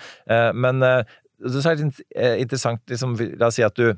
Men 0.55 0.83
så 1.43 1.71
er 1.71 1.79
det 1.81 1.89
interessant, 2.45 2.83
liksom, 2.89 3.17
la 3.39 3.49
oss 3.49 3.57
si 3.59 3.65
at 3.65 3.75
du 3.75 3.89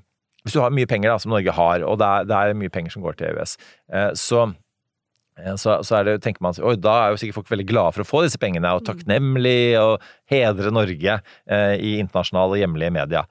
hvis 0.47 0.55
du 0.55 0.61
har 0.63 0.73
mye 0.73 0.89
penger, 0.89 1.11
da, 1.11 1.19
som 1.21 1.33
Norge 1.35 1.53
har, 1.53 1.83
og 1.83 1.99
det 2.01 2.07
er, 2.07 2.29
det 2.29 2.37
er 2.39 2.61
mye 2.61 2.73
penger 2.73 2.95
som 2.95 3.03
går 3.05 3.19
til 3.19 3.29
EØS, 3.33 3.57
eh, 3.91 4.09
så 4.17 4.45
eh, 4.47 5.57
så, 5.59 5.77
så 5.85 5.99
er 5.99 6.07
det, 6.07 6.15
tenker 6.23 6.45
man 6.45 6.57
oi, 6.63 6.77
da 6.81 6.95
er 7.03 7.13
jo 7.13 7.21
sikkert 7.21 7.41
folk 7.41 7.51
veldig 7.53 7.67
glade 7.69 7.97
for 7.97 8.05
å 8.05 8.09
få 8.09 8.23
disse 8.25 8.41
pengene, 8.41 8.71
og 8.73 8.85
takknemlig 8.87 9.75
og 9.81 10.07
hedre 10.31 10.73
Norge 10.73 11.19
eh, 11.19 11.75
i 11.75 11.97
internasjonale 11.99 12.57
og 12.57 12.63
hjemlige 12.63 12.95
media. 12.95 13.27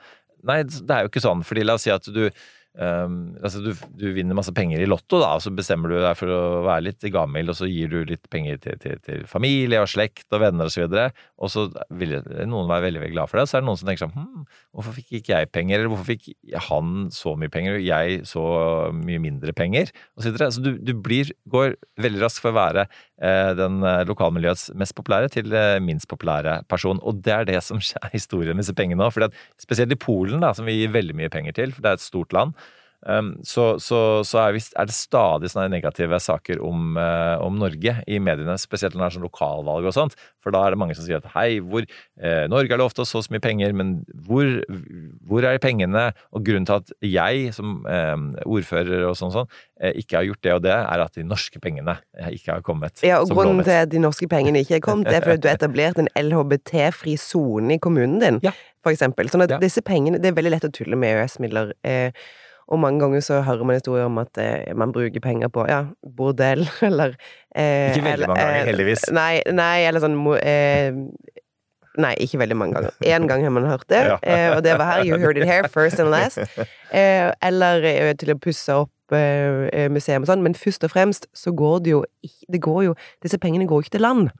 Nei, 0.47 0.61
det 0.67 0.93
er 0.93 1.07
jo 1.07 1.11
ikke 1.11 1.25
sånn, 1.25 1.43
fordi 1.47 1.65
la 1.67 1.75
oss 1.79 1.87
si 1.89 1.95
at 1.95 2.07
du 2.13 2.29
Um, 2.77 3.39
altså 3.41 3.63
du, 3.65 3.71
du 3.97 4.11
vinner 4.13 4.37
masse 4.37 4.53
penger 4.53 4.83
i 4.85 4.89
Lotto, 4.89 5.17
da, 5.23 5.31
og 5.39 5.41
så 5.41 5.49
bestemmer 5.55 5.89
du 5.89 5.97
deg 5.97 6.13
for 6.19 6.29
å 6.29 6.41
være 6.67 6.85
litt 6.91 7.07
gammel, 7.13 7.49
og 7.49 7.57
så 7.57 7.69
gir 7.71 7.89
du 7.89 8.03
litt 8.11 8.29
penger 8.33 8.59
til, 8.61 8.77
til, 8.83 8.99
til 9.07 9.23
familie 9.31 9.81
og 9.81 9.89
slekt 9.89 10.29
og 10.37 10.43
venner 10.45 10.69
osv., 10.69 10.85
og, 10.85 10.93
så 10.93 11.07
og 11.37 11.53
så 11.53 11.65
vil 11.97 12.19
noen 12.51 12.69
være 12.69 12.89
veldig 12.89 13.03
veldig 13.03 13.15
glad 13.15 13.31
for 13.31 13.39
det. 13.39 13.47
Og 13.47 13.51
så 13.51 13.57
er 13.57 13.65
det 13.65 13.69
noen 13.71 13.81
som 13.81 13.89
tenker 13.89 14.05
sånn 14.05 14.15
hm, 14.17 14.45
hvorfor 14.77 14.97
fikk 14.99 15.17
ikke 15.21 15.39
jeg 15.39 15.51
penger, 15.57 15.79
eller 15.79 15.93
hvorfor 15.95 16.11
fikk 16.11 16.29
han 16.69 16.93
så 17.17 17.33
mye 17.41 17.53
penger, 17.53 17.79
og 17.79 17.87
jeg 17.87 18.21
så 18.29 18.45
mye 19.01 19.25
mindre 19.25 19.57
penger, 19.57 19.93
og 20.17 20.27
så. 20.27 20.35
Så 20.37 20.63
du, 20.63 20.75
du 20.77 20.93
blir, 21.01 21.33
går 21.49 21.79
veldig 22.03 22.23
raskt 22.27 22.45
for 22.45 22.53
å 22.53 22.59
være 22.59 22.87
den 23.57 23.81
eh, 23.81 24.03
lokalmiljøets 24.09 24.71
mest 24.77 24.95
populære 24.99 25.31
til 25.33 25.53
eh, 25.57 25.79
minst 25.81 26.09
populære 26.11 26.59
person, 26.69 27.01
og 27.01 27.23
det 27.25 27.33
er 27.33 27.47
det 27.49 27.63
som 27.65 27.81
er 28.03 28.13
historien 28.13 28.57
med 28.57 28.67
disse 28.67 28.77
pengene 28.77 29.07
òg. 29.07 29.33
Spesielt 29.61 29.93
i 29.93 30.01
Polen, 30.01 30.43
da, 30.45 30.53
som 30.53 30.69
vi 30.69 30.77
gir 30.83 30.93
veldig 30.93 31.17
mye 31.17 31.33
penger 31.33 31.57
til, 31.57 31.73
for 31.73 31.85
det 31.85 31.93
er 31.93 32.01
et 32.01 32.05
stort 32.05 32.37
land. 32.37 32.53
Um, 33.07 33.35
så, 33.47 33.77
så, 33.83 34.23
så 34.27 34.39
er, 34.47 34.55
vi, 34.57 34.63
er 34.79 34.87
det 34.89 34.95
stadig 34.97 35.51
sånne 35.53 35.69
negative 35.71 36.19
saker 36.23 36.63
om, 36.65 36.97
eh, 36.99 37.37
om 37.45 37.59
Norge 37.61 37.93
i 38.09 38.19
mediene, 38.19 38.57
spesielt 38.59 38.95
når 38.97 39.03
det 39.03 39.07
er 39.11 39.17
sånn 39.19 39.27
lokalvalg 39.29 39.87
og 39.87 39.95
sånt. 39.95 40.17
For 40.43 40.55
da 40.55 40.63
er 40.67 40.75
det 40.75 40.79
mange 40.81 40.95
som 40.97 41.05
sier 41.07 41.19
at 41.21 41.29
hei, 41.35 41.59
hvor, 41.61 41.85
eh, 42.21 42.47
Norge 42.51 42.71
har 42.73 42.81
lovt 42.81 42.99
oss 43.03 43.11
så 43.15 43.23
så 43.23 43.35
mye 43.35 43.43
penger, 43.45 43.73
men 43.77 44.05
hvor, 44.27 44.49
hvor 45.27 45.45
er 45.47 45.59
pengene? 45.63 46.09
Og 46.33 46.45
grunnen 46.47 46.67
til 46.69 46.79
at 46.81 46.93
jeg 47.05 47.53
som 47.57 47.81
eh, 47.91 48.17
ordfører 48.47 49.07
og 49.11 49.17
sånn, 49.19 49.35
sånn 49.35 49.51
eh, 49.81 49.93
ikke 50.03 50.19
har 50.21 50.27
gjort 50.31 50.43
det 50.47 50.55
og 50.57 50.63
det, 50.67 50.75
er 50.77 51.05
at 51.05 51.15
de 51.19 51.27
norske 51.27 51.61
pengene 51.63 51.99
eh, 52.19 52.33
ikke 52.39 52.57
har 52.57 52.65
kommet. 52.67 53.03
Ja, 53.07 53.21
og 53.23 53.31
grunnen 53.35 53.61
lovet. 53.61 53.71
til 53.71 53.83
at 53.87 53.93
de 53.93 54.03
norske 54.03 54.29
pengene 54.31 54.63
ikke 54.65 54.79
er 54.81 54.85
kommet, 54.85 55.11
det 55.11 55.21
er 55.21 55.27
fordi 55.29 55.43
du 55.45 55.49
har 55.53 55.59
etablert 55.61 56.01
en 56.03 56.11
LHBT-fri 56.17 57.17
sone 57.21 57.77
i 57.77 57.83
kommunen 57.83 58.19
din, 58.23 58.41
Ja. 58.47 58.53
for 58.83 58.95
eksempel. 58.95 59.29
Sånn 59.31 59.43
at 59.47 59.51
Ja. 59.57 59.59
disse 59.63 59.83
pengene 59.83 60.21
Det 60.23 60.31
er 60.31 60.37
veldig 60.39 60.51
lett 60.57 60.65
å 60.69 60.73
tulle 60.73 60.97
med 60.97 61.15
EØS-midler. 61.17 61.73
Eh, 61.85 62.11
og 62.69 62.81
mange 62.83 62.99
ganger 63.01 63.21
så 63.23 63.41
hører 63.47 63.65
man 63.65 63.77
historier 63.79 64.09
om 64.09 64.19
at 64.19 64.39
eh, 64.43 64.73
man 64.75 64.93
bruker 64.93 65.21
penger 65.23 65.49
på 65.55 65.67
ja, 65.71 65.85
bordell, 66.17 66.65
eller 66.89 67.15
eh, 67.55 67.93
Ikke 67.95 68.05
veldig 68.09 68.29
mange 68.33 68.43
ganger, 68.43 68.61
eh, 68.61 68.67
heldigvis. 68.71 69.05
Nei, 69.15 69.33
nei, 69.55 69.75
eller 69.87 70.03
sånn 70.03 70.17
eh, 70.43 70.91
Nei, 71.97 72.11
ikke 72.21 72.37
veldig 72.43 72.57
mange 72.61 72.77
ganger. 72.77 72.97
Én 73.09 73.25
gang 73.31 73.45
har 73.47 73.53
man 73.57 73.65
hørt 73.71 73.87
det, 73.89 74.03
Ja. 74.11 74.17
eh, 74.23 74.51
og 74.57 74.65
det 74.67 74.75
var 74.77 74.91
her. 74.91 75.05
You 75.09 75.17
heard 75.23 75.39
it 75.41 75.47
here, 75.49 75.69
first 75.69 76.01
and 76.03 76.11
last. 76.13 76.39
Eh, 76.97 77.33
eller 77.43 77.83
til 78.17 78.31
å 78.31 78.37
pusse 78.39 78.73
opp 78.73 78.93
museum 79.91 80.23
og 80.23 80.29
sånn, 80.31 80.43
men 80.43 80.55
først 80.55 80.85
og 80.87 80.91
fremst 80.93 81.27
så 81.37 81.51
går 81.55 81.81
det 81.83 81.91
jo 81.93 81.99
Det 82.51 82.61
går 82.63 82.79
jo 82.87 82.95
Disse 83.23 83.39
pengene 83.43 83.67
går 83.67 83.81
jo 83.83 83.85
ikke 83.87 83.95
til 83.99 84.05
land. 84.07 84.31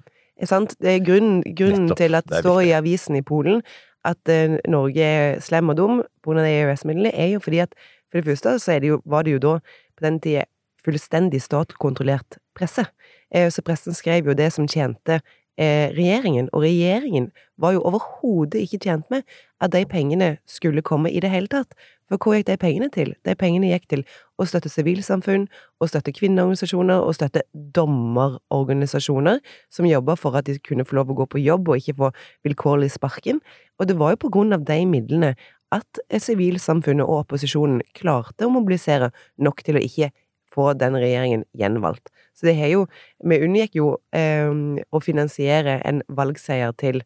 Sant? 0.47 0.77
Det 0.83 0.93
er 0.95 1.03
grunnen, 1.05 1.43
grunnen 1.59 1.89
Nettopp. 1.89 1.99
til 2.01 2.15
at 2.19 2.27
Det 2.31 2.41
står 2.45 2.61
i 2.69 2.73
avisen 2.79 3.19
i 3.19 3.23
Polen 3.27 3.61
at 4.07 4.31
Norge 4.71 5.03
er 5.03 5.41
slem 5.43 5.71
og 5.75 5.77
dum 5.79 6.01
pga. 6.23 6.45
EØS-midlene, 6.47 7.11
er 7.15 7.33
jo 7.35 7.41
fordi 7.43 7.59
at 7.65 7.75
for 8.11 8.21
det 8.21 8.29
første 8.31 8.59
så 8.63 8.79
det 8.81 8.93
jo, 8.93 9.01
var 9.05 9.27
det 9.27 9.37
jo 9.37 9.43
da 9.43 9.55
på 9.97 10.07
den 10.07 10.21
tida 10.21 10.47
fullstendig 10.87 11.41
statkontrollert 11.43 12.39
presse. 12.57 12.87
Eh, 13.35 13.51
så 13.51 13.63
pressen 13.67 13.97
skrev 13.97 14.31
jo 14.31 14.37
det 14.39 14.53
som 14.55 14.69
tjente 14.71 15.21
eh, 15.59 15.91
regjeringen, 15.97 16.49
og 16.53 16.63
regjeringen 16.63 17.31
var 17.59 17.75
jo 17.75 17.83
overhodet 17.89 18.63
ikke 18.63 18.81
tjent 18.85 19.11
med 19.11 19.27
at 19.61 19.73
de 19.73 19.83
pengene 19.89 20.37
skulle 20.47 20.85
komme 20.85 21.11
i 21.11 21.21
det 21.21 21.33
hele 21.33 21.51
tatt. 21.51 21.75
For 22.07 22.21
hvor 22.23 22.37
gikk 22.37 22.47
de 22.47 22.57
pengene 22.61 22.89
til? 22.95 23.15
De 23.27 23.35
pengene 23.35 23.73
gikk 23.73 23.89
til 23.91 24.05
å 24.39 24.47
støtte 24.47 24.71
sivilsamfunn, 24.71 25.49
å 25.83 25.89
støtte 25.91 26.15
kvinneorganisasjoner, 26.15 27.03
å 27.03 27.15
støtte 27.17 27.43
dommerorganisasjoner 27.75 29.41
som 29.75 29.89
jobba 29.89 30.15
for 30.21 30.39
at 30.39 30.47
de 30.47 30.59
kunne 30.63 30.87
få 30.87 31.01
lov 31.01 31.11
å 31.11 31.19
gå 31.23 31.27
på 31.33 31.43
jobb 31.43 31.73
og 31.73 31.83
ikke 31.83 31.97
få 31.99 32.13
vilkårlig 32.47 32.93
sparken. 32.95 33.41
Og 33.81 33.91
det 33.91 33.99
var 33.99 34.15
jo 34.15 34.23
på 34.23 34.33
grunn 34.37 34.55
av 34.55 34.63
de 34.69 34.79
midlene 34.87 35.35
at 35.75 36.01
sivilsamfunnet 36.23 37.07
og 37.07 37.25
opposisjonen 37.25 37.83
klarte 37.97 38.47
å 38.47 38.53
mobilisere 38.55 39.11
nok 39.43 39.63
til 39.67 39.79
å 39.79 39.83
ikke 39.83 40.13
få 40.55 40.73
den 40.79 40.97
regjeringen 40.97 41.45
gjenvalgt. 41.59 42.09
Så 42.37 42.47
det 42.49 42.57
har 42.59 42.69
jo 42.73 42.87
Vi 43.25 43.39
unngikk 43.43 43.77
jo 43.77 43.97
eh, 44.13 44.51
å 44.93 45.01
finansiere 45.01 45.81
en 45.85 46.03
valgseier 46.09 46.73
til 46.79 47.03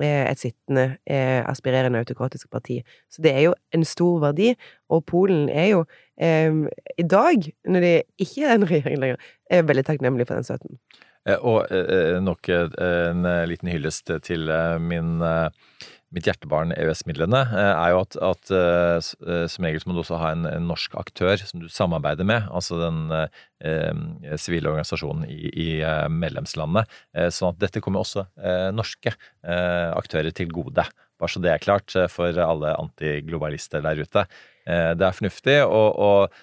eh, 0.00 0.24
et 0.30 0.40
sittende, 0.40 0.98
eh, 1.06 1.42
aspirerende 1.46 2.00
autokratisk 2.00 2.50
parti. 2.50 2.82
Så 3.08 3.22
det 3.22 3.32
er 3.36 3.46
jo 3.50 3.54
en 3.72 3.84
stor 3.84 4.20
verdi, 4.20 4.54
og 4.88 5.04
Polen 5.06 5.48
er 5.48 5.68
jo 5.72 5.84
eh, 6.16 6.52
i 6.98 7.06
dag, 7.06 7.48
når 7.68 7.80
det 7.80 7.94
ikke 8.18 8.46
er 8.48 8.54
en 8.56 8.68
regjering 8.68 9.00
lenger, 9.00 9.32
er 9.50 9.66
veldig 9.68 9.84
takknemlig 9.84 10.26
for 10.26 10.40
den 10.40 10.48
støtten. 10.48 10.78
Eh, 11.28 11.38
Og 11.38 11.70
eh, 11.70 12.18
nok 12.20 12.48
eh, 12.48 12.68
en 13.10 13.24
eh, 13.28 13.44
liten 13.46 13.68
hyllest 13.70 14.10
til 14.26 14.50
min, 14.80 15.20
mitt 16.12 16.26
hjertebarn 16.28 16.74
EØS-midlene, 16.76 17.40
eh, 17.56 17.70
er 17.72 17.92
jo 17.94 18.00
at, 18.04 18.16
at 18.28 18.52
eh, 18.52 19.10
eh, 19.26 19.44
som 19.50 19.66
regel 19.66 19.82
så 19.82 19.88
må 19.88 19.96
du 19.96 20.02
også 20.02 20.20
ha 20.20 20.32
en, 20.34 20.46
en 20.48 20.68
norsk 20.68 20.96
aktør 21.00 21.40
som 21.40 21.62
du 21.62 21.68
samarbeider 21.72 22.28
med, 22.28 22.48
altså 22.52 22.78
den 22.82 23.00
eh, 23.16 23.92
organisasjonen 24.62 25.24
i, 25.30 25.48
i 25.48 25.68
medlemslandet. 26.12 26.90
Eh, 27.16 27.30
Sånn 27.32 27.54
at 27.54 27.60
dette 27.62 27.82
kommer 27.84 28.04
også 28.04 28.26
eh, 28.42 28.68
norske 28.74 29.14
aktører 29.42 30.30
til 30.36 30.52
gode. 30.54 30.84
Bare 31.18 31.30
så 31.30 31.40
det 31.42 31.50
er 31.52 31.62
klart 31.62 31.94
for 32.10 32.36
alle 32.44 32.74
antiglobalister 32.78 33.82
der 33.84 33.98
ute. 34.02 34.22
Det 34.62 35.02
er 35.02 35.16
fornuftig, 35.16 35.56
og, 35.66 35.98
og 35.98 36.36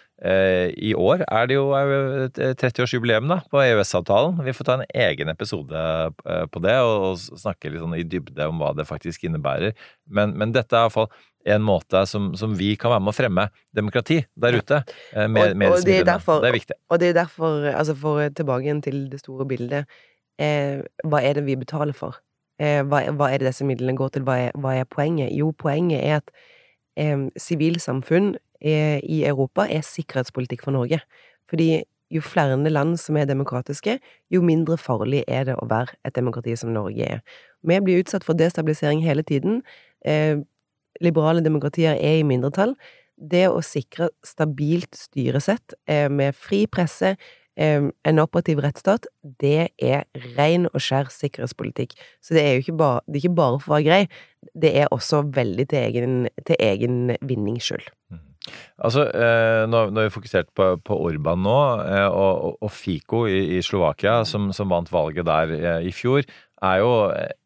i 0.76 0.92
år 1.00 1.22
er 1.32 1.46
det 1.48 1.56
jo 1.56 1.70
er 1.78 1.86
jo 1.94 2.00
et 2.28 2.40
30-årsjubileum 2.60 3.30
da, 3.32 3.38
på 3.48 3.62
EØS-avtalen. 3.64 4.42
Vi 4.44 4.52
får 4.58 4.68
ta 4.68 4.74
en 4.80 4.86
egen 4.92 5.30
episode 5.32 5.80
eh, 6.28 6.46
på 6.52 6.60
det 6.66 6.76
og, 6.84 7.06
og 7.14 7.40
snakke 7.40 7.72
litt 7.72 7.80
sånn 7.80 7.96
i 7.96 8.04
dybde 8.04 8.50
om 8.52 8.60
hva 8.60 8.74
det 8.76 8.88
faktisk 8.90 9.24
innebærer. 9.30 9.72
Men, 10.12 10.34
men 10.36 10.52
dette 10.52 10.76
er 10.76 10.88
iallfall 10.90 11.08
en 11.48 11.64
måte 11.64 12.02
som, 12.06 12.34
som 12.36 12.52
vi 12.60 12.74
kan 12.76 12.92
være 12.92 13.00
med 13.06 13.14
å 13.14 13.16
fremme 13.16 13.46
demokrati 13.74 14.20
der 14.36 14.58
ute. 14.60 14.82
eh, 15.16 15.28
Med, 15.32 15.54
Og- 15.54 15.58
med 15.58 15.70
og 15.72 15.78
disse 15.78 15.88
det 15.88 16.00
er 16.02 16.10
derfor- 16.12 16.42
det 16.44 16.50
er 16.52 16.58
viktig. 16.60 16.76
Og 16.90 17.00
det 17.00 17.10
er 17.14 17.14
derfor, 17.22 17.70
altså 17.72 17.96
for 17.96 18.28
tilbake 18.30 18.82
til 18.84 19.06
det 19.10 19.22
store 19.24 19.48
bildet, 19.48 19.86
eh, 20.38 20.82
hva 21.08 21.24
er 21.24 21.34
det 21.40 21.46
vi 21.48 21.56
betaler 21.56 21.96
for? 21.96 22.20
Eh, 22.60 22.84
hva, 22.84 23.06
hva 23.16 23.32
er 23.32 23.38
det 23.40 23.54
disse 23.54 23.64
midlene 23.64 23.96
går 23.96 24.10
til? 24.18 24.24
Hva 24.28 24.36
er, 24.50 24.52
hva 24.60 24.76
er 24.76 24.84
poenget? 24.84 25.32
Jo, 25.32 25.54
poenget 25.56 26.04
er 26.04 26.20
at 26.20 26.30
eh, 27.00 27.30
sivilsamfunn 27.40 28.34
eh, 28.36 28.40
i 28.62 29.22
Europa 29.24 29.64
er 29.72 29.86
sikkerhetspolitikk 29.88 30.66
for 30.66 30.76
Norge. 30.76 31.00
Fordi 31.50 31.84
jo 32.10 32.22
flere 32.26 32.58
land 32.70 32.98
som 33.00 33.18
er 33.18 33.28
demokratiske, 33.30 34.00
jo 34.34 34.42
mindre 34.42 34.78
farlig 34.82 35.24
er 35.28 35.46
det 35.50 35.58
å 35.62 35.68
være 35.70 35.98
et 36.06 36.16
demokrati 36.18 36.56
som 36.58 36.74
Norge 36.74 37.06
er. 37.06 37.20
Vi 37.62 37.80
blir 37.84 38.02
utsatt 38.04 38.26
for 38.26 38.38
destabilisering 38.40 39.04
hele 39.06 39.24
tiden. 39.24 39.62
Eh, 40.06 40.40
liberale 41.02 41.44
demokratier 41.46 41.98
er 41.98 42.20
i 42.20 42.24
mindretall. 42.26 42.76
Det 43.20 43.48
å 43.52 43.60
sikre 43.62 44.10
stabilt 44.26 44.96
styresett 44.96 45.76
eh, 45.88 46.08
med 46.10 46.36
fri 46.36 46.64
presse, 46.72 47.16
eh, 47.60 47.90
en 48.06 48.24
operativ 48.24 48.64
rettsstat, 48.64 49.06
det 49.44 49.70
er 49.78 50.08
ren 50.38 50.70
og 50.72 50.80
skjær 50.82 51.12
sikkerhetspolitikk. 51.14 51.94
Så 52.24 52.34
det 52.38 52.46
er 52.46 52.56
jo 52.56 52.66
ikke 52.66 52.80
bare, 52.80 53.04
det 53.06 53.20
er 53.20 53.26
ikke 53.26 53.42
bare 53.42 53.60
for 53.60 53.76
å 53.76 53.78
være 53.78 53.90
grei, 53.90 54.02
det 54.56 54.74
er 54.82 54.90
også 54.96 55.22
veldig 55.36 55.68
til 55.70 55.84
egen, 55.84 56.18
til 56.48 56.58
egen 56.72 57.14
vinnings 57.22 57.70
skyld. 57.70 57.92
Altså, 58.80 59.06
eh, 59.12 59.64
nå, 59.70 59.86
har 59.90 60.08
vi 60.08 60.14
fokusert 60.14 60.52
på, 60.58 60.72
på 60.86 61.00
Orban 61.10 61.42
nå, 61.46 61.58
eh, 61.84 62.08
og, 62.08 62.60
og, 62.60 62.72
Fico 62.74 63.26
i, 63.28 63.58
i 63.58 63.64
Slovakia, 63.66 64.22
som, 64.28 64.50
som 64.56 64.72
vant 64.72 64.92
valget 64.94 65.28
der 65.28 65.56
eh, 65.58 65.90
i 65.90 65.94
fjor, 65.96 66.24
er 66.60 66.82
jo 66.82 66.92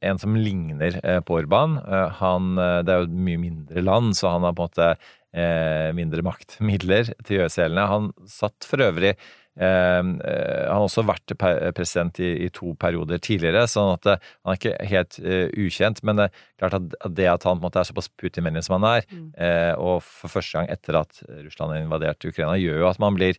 en 0.01 0.21
som 0.21 0.37
ligner 0.37 0.97
eh, 1.03 1.19
på 1.25 1.37
Orban. 1.41 1.77
Eh, 1.83 2.21
han, 2.21 2.55
eh, 2.57 2.79
det 2.85 2.93
er 2.93 3.03
jo 3.03 3.09
et 3.09 3.19
mye 3.27 3.41
mindre 3.41 3.85
land, 3.85 4.15
så 4.17 4.33
han 4.33 4.47
har 4.47 4.55
på 4.57 4.65
en 4.65 4.71
måte 4.71 4.89
eh, 5.33 5.89
mindre 5.97 6.25
maktmidler 6.25 7.13
til 7.27 7.45
seg. 7.53 7.77
Han 7.77 8.11
satt 8.29 8.67
for 8.69 8.85
øvrig 8.85 9.13
eh, 9.13 9.17
eh, 9.17 9.42
Han 9.59 10.19
har 10.23 10.81
også 10.81 11.03
vært 11.05 11.35
president 11.37 12.17
i, 12.23 12.49
to 12.53 12.73
perioder 12.79 13.21
tidligere, 13.21 13.65
sånn 13.69 13.93
at 13.97 14.09
eh, 14.09 14.29
han 14.43 14.53
er 14.53 14.59
ikke 14.59 14.87
helt 14.89 15.19
eh, 15.21 15.47
ukjent. 15.65 16.03
Men 16.05 16.19
det 16.19 16.29
er 16.29 16.45
klart 16.61 16.77
at, 16.79 17.15
det 17.17 17.29
at 17.29 17.47
han 17.47 17.63
er 17.69 17.89
såpass 17.89 18.09
Putin-vennlig 18.19 18.65
som 18.65 18.79
han 18.79 18.89
er, 18.89 19.09
eh, 19.37 19.73
og 19.77 20.01
for 20.05 20.33
første 20.33 20.57
gang 20.57 20.71
etter 20.73 20.97
at 21.03 21.21
Russland 21.43 21.75
har 21.75 21.83
invadert 21.83 22.25
Ukraina, 22.29 22.57
gjør 22.59 22.83
jo 22.83 22.89
at 22.89 23.03
man 23.03 23.19
blir 23.19 23.37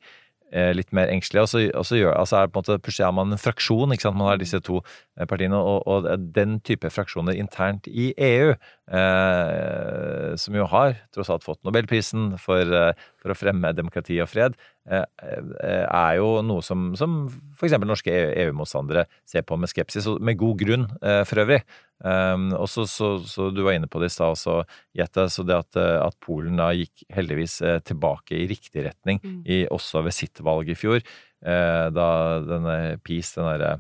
eh, 0.55 0.73
litt 0.77 0.93
mer 0.97 1.11
engstelig. 1.13 1.45
Og 1.45 1.51
så, 1.51 1.63
og 1.75 1.87
så 1.89 1.99
gjør, 1.99 2.15
altså 2.19 2.41
er 2.41 2.53
måte, 2.55 2.79
er 2.79 3.15
man 3.17 3.35
en 3.35 3.41
fraksjon. 3.41 3.95
ikke 3.95 4.07
sant? 4.07 4.19
Man 4.19 4.31
har 4.31 4.41
disse 4.41 4.61
to 4.65 4.81
eh, 4.83 5.27
partiene, 5.31 5.59
og, 5.59 5.83
og 5.91 6.09
den 6.37 6.59
type 6.67 6.91
fraksjoner 6.93 7.39
internt 7.39 7.89
i 7.91 8.13
EU, 8.15 8.55
eh, 9.01 10.31
som 10.41 10.59
jo 10.59 10.69
har 10.71 10.99
tross 11.15 11.33
alt 11.33 11.47
fått 11.47 11.63
Nobelprisen 11.67 12.35
for, 12.43 12.63
eh, 12.63 13.09
for 13.25 13.33
å 13.33 13.39
fremme 13.39 13.73
demokrati 13.73 14.19
og 14.21 14.29
fred, 14.29 14.59
eh, 14.85 15.07
eh, 15.25 15.85
er 15.89 16.19
jo 16.19 16.29
noe 16.45 16.65
som, 16.65 16.91
som 16.99 17.23
f.eks. 17.57 17.79
norske 17.81 18.13
EU-motstandere 18.45 19.07
ser 19.29 19.47
på 19.49 19.57
med 19.61 19.73
skepsis, 19.73 20.11
og 20.11 20.21
med 20.25 20.37
god 20.41 20.61
grunn 20.61 20.85
eh, 21.01 21.23
for 21.29 21.45
øvrig. 21.47 21.63
Um, 22.05 22.51
og 22.59 22.67
så, 22.69 22.83
så, 22.91 23.15
så 23.25 23.47
du 23.55 23.63
var 23.65 23.79
inne 23.79 23.89
på 23.89 24.01
det 24.03 24.11
i 24.11 24.13
stad 24.13 24.35
også, 24.35 24.59
Jette, 24.99 25.25
så 25.33 25.45
det 25.47 25.57
at, 25.57 25.79
at 25.79 26.19
Polen 26.21 26.59
da 26.61 26.69
gikk 26.77 27.07
heldigvis 27.15 27.61
tilbake 27.87 28.37
i 28.37 28.49
riktig 28.51 28.85
retning, 28.85 29.23
i, 29.47 29.63
også 29.73 30.03
ved 30.05 30.13
sitt 30.13 30.43
valg 30.45 30.69
i 30.69 30.77
fjor, 30.77 31.01
da 31.41 32.09
denne 32.45 32.77
PiS, 33.05 33.35
den 33.39 33.49
derre 33.49 33.73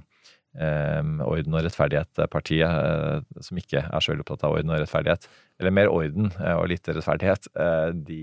eh, 0.60 1.02
Orden 1.24 1.56
og 1.56 1.64
rettferdighet-partiet, 1.66 2.70
eh, 2.70 3.42
som 3.44 3.60
ikke 3.60 3.84
er 3.84 4.04
så 4.04 4.12
veldig 4.12 4.24
opptatt 4.24 4.46
av 4.46 4.56
orden 4.58 4.72
og 4.72 4.82
rettferdighet, 4.82 5.28
eller 5.60 5.74
mer 5.74 5.92
orden 5.92 6.30
eh, 6.38 6.54
og 6.54 6.68
lite 6.72 6.94
rettferdighet, 6.96 7.50
eh, 7.54 7.88
de, 8.08 8.22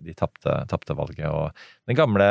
de 0.00 0.14
tapte, 0.16 0.96
valget. 0.96 1.26
Og 1.28 1.88
den 1.90 1.98
gamle 1.98 2.26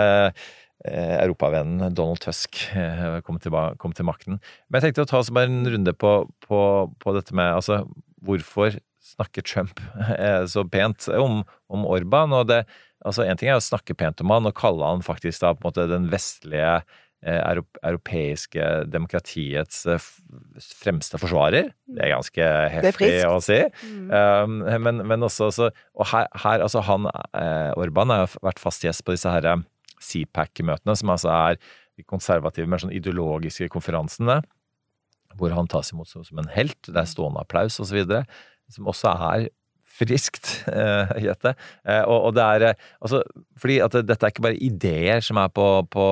eh, 0.86 1.18
europavennen 1.22 1.94
Donald 1.96 2.22
Tusk 2.24 2.64
eh, 2.76 3.20
kom 3.26 3.40
til, 3.42 3.58
kom 3.82 3.94
til 3.98 4.08
makten. 4.08 4.40
Men 4.70 4.80
jeg 4.80 4.90
tenkte 4.90 5.06
å 5.06 5.12
ta 5.12 5.22
oss 5.22 5.34
bare 5.34 5.52
en 5.52 5.68
runde 5.76 5.94
på, 5.94 6.16
på, 6.48 6.62
på 7.02 7.18
dette 7.18 7.36
med 7.38 7.60
altså, 7.60 7.84
hvorfor 8.26 8.80
snakker 9.12 9.46
Trump 9.46 9.82
eh, 10.18 10.44
så 10.50 10.66
pent 10.70 11.10
om, 11.18 11.42
om 11.72 11.86
Orban? 11.90 12.34
Og 12.38 12.52
altså, 12.52 13.26
en 13.26 13.40
ting 13.40 13.52
er 13.52 13.60
å 13.60 13.64
snakke 13.64 13.98
pent 13.98 14.24
om 14.24 14.34
han 14.34 14.50
og 14.50 14.58
kalle 14.58 14.88
han 14.96 15.06
faktisk 15.06 15.44
da 15.44 15.54
på 15.56 15.66
en 15.66 15.72
måte 15.72 15.90
den 15.92 16.12
vestlige 16.14 16.82
europeiske 17.22 18.68
demokratiets 18.90 19.84
eh, 19.86 20.08
fremste 20.82 21.20
forsvarer. 21.22 21.70
Det 21.86 22.06
er 22.06 22.16
ganske 22.16 22.48
heftig 22.74 23.12
er 23.20 23.30
å 23.30 23.42
si. 23.44 23.60
Um, 23.86 24.62
men, 24.82 25.04
men 25.08 25.28
også, 25.28 25.52
så, 25.54 25.70
Og 25.94 26.10
her, 26.14 26.26
her 26.44 26.66
altså 26.66 26.82
han, 26.88 27.06
eh, 27.38 27.70
Orban 27.78 28.14
har 28.14 28.34
vært 28.42 28.62
fast 28.62 28.86
gjest 28.86 29.06
på 29.06 29.14
disse 29.16 29.30
her 29.30 29.46
eh, 29.46 29.62
CPAC-møtene, 30.02 30.98
som 30.98 31.14
altså 31.14 31.30
er 31.36 31.62
de 32.00 32.08
konservative, 32.08 32.70
mer 32.70 32.82
sånn 32.82 32.96
ideologiske 32.96 33.70
konferansene, 33.70 34.40
hvor 35.38 35.54
han 35.56 35.70
tas 35.70 35.94
imot 35.94 36.10
som 36.10 36.26
som 36.26 36.42
en 36.42 36.52
helt. 36.56 36.80
Det 36.88 36.98
er 36.98 37.10
stående 37.10 37.44
applaus 37.44 37.78
osv. 37.84 38.02
Som 38.72 38.90
også 38.90 39.14
er 39.14 39.52
friskt, 40.02 40.50
gjette. 40.66 41.22
Jette. 41.28 41.54
Eh, 41.86 42.02
og, 42.02 42.30
og 42.30 42.36
det 42.38 42.48
er 42.56 42.68
eh, 42.72 42.90
altså 43.04 43.22
Fordi 43.60 43.80
at 43.84 43.98
dette 44.08 44.26
er 44.26 44.34
ikke 44.34 44.48
bare 44.48 44.62
ideer 44.64 45.24
som 45.26 45.40
er 45.42 45.52
på, 45.54 45.68
på, 45.92 46.06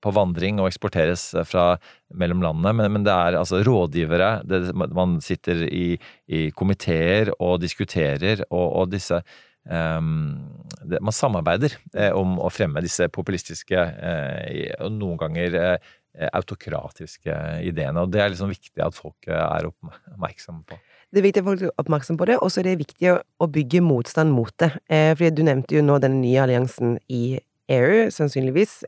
på 0.00 0.12
vandring 0.16 0.60
og 0.60 0.70
eksporteres 0.70 1.30
fra 1.48 1.74
mellom 2.16 2.42
landene, 2.44 2.72
men, 2.76 2.96
men 2.96 3.06
det 3.06 3.14
er 3.14 3.38
altså 3.40 3.62
rådgivere. 3.66 4.32
Det, 4.48 4.62
man 4.74 5.18
sitter 5.24 5.64
i, 5.68 5.94
i 6.26 6.48
komiteer 6.56 7.32
og 7.38 7.60
diskuterer, 7.62 8.44
og, 8.50 8.66
og 8.82 8.92
disse 8.94 9.20
um, 9.64 10.40
det, 10.82 11.00
Man 11.04 11.14
samarbeider 11.14 11.76
eh, 11.94 12.12
om 12.16 12.38
å 12.40 12.50
fremme 12.52 12.82
disse 12.84 13.08
populistiske 13.12 13.76
eh, 13.78 14.70
og 14.80 14.94
noen 14.96 15.20
ganger 15.20 15.58
eh, 15.60 15.90
autokratiske 16.32 17.34
ideene. 17.66 18.04
Og 18.04 18.12
det 18.12 18.22
er 18.22 18.32
liksom 18.32 18.50
viktig 18.52 18.82
at 18.84 18.96
folk 18.96 19.28
eh, 19.28 19.36
er 19.36 19.68
oppmerksomme 19.70 20.64
på. 20.68 20.80
Det 21.10 21.18
er 21.20 21.26
viktig 21.26 21.42
at 21.42 21.48
folk 21.48 21.62
er 21.66 21.72
oppmerksomme 21.82 22.20
på 22.20 22.28
det, 22.30 22.38
og 22.38 22.52
så 22.52 22.62
er 22.62 22.70
det 22.70 22.80
viktig 22.84 23.14
å 23.18 23.50
bygge 23.50 23.82
motstand 23.82 24.34
mot 24.34 24.52
det. 24.62 24.72
Eh, 24.90 25.12
fordi 25.16 25.32
du 25.34 25.46
nevnte 25.46 25.78
jo 25.78 25.86
nå 25.86 25.98
den 26.02 26.20
nye 26.22 26.44
alliansen 26.44 26.98
i 27.10 27.40
EU, 27.70 28.10
sannsynligvis. 28.10 28.80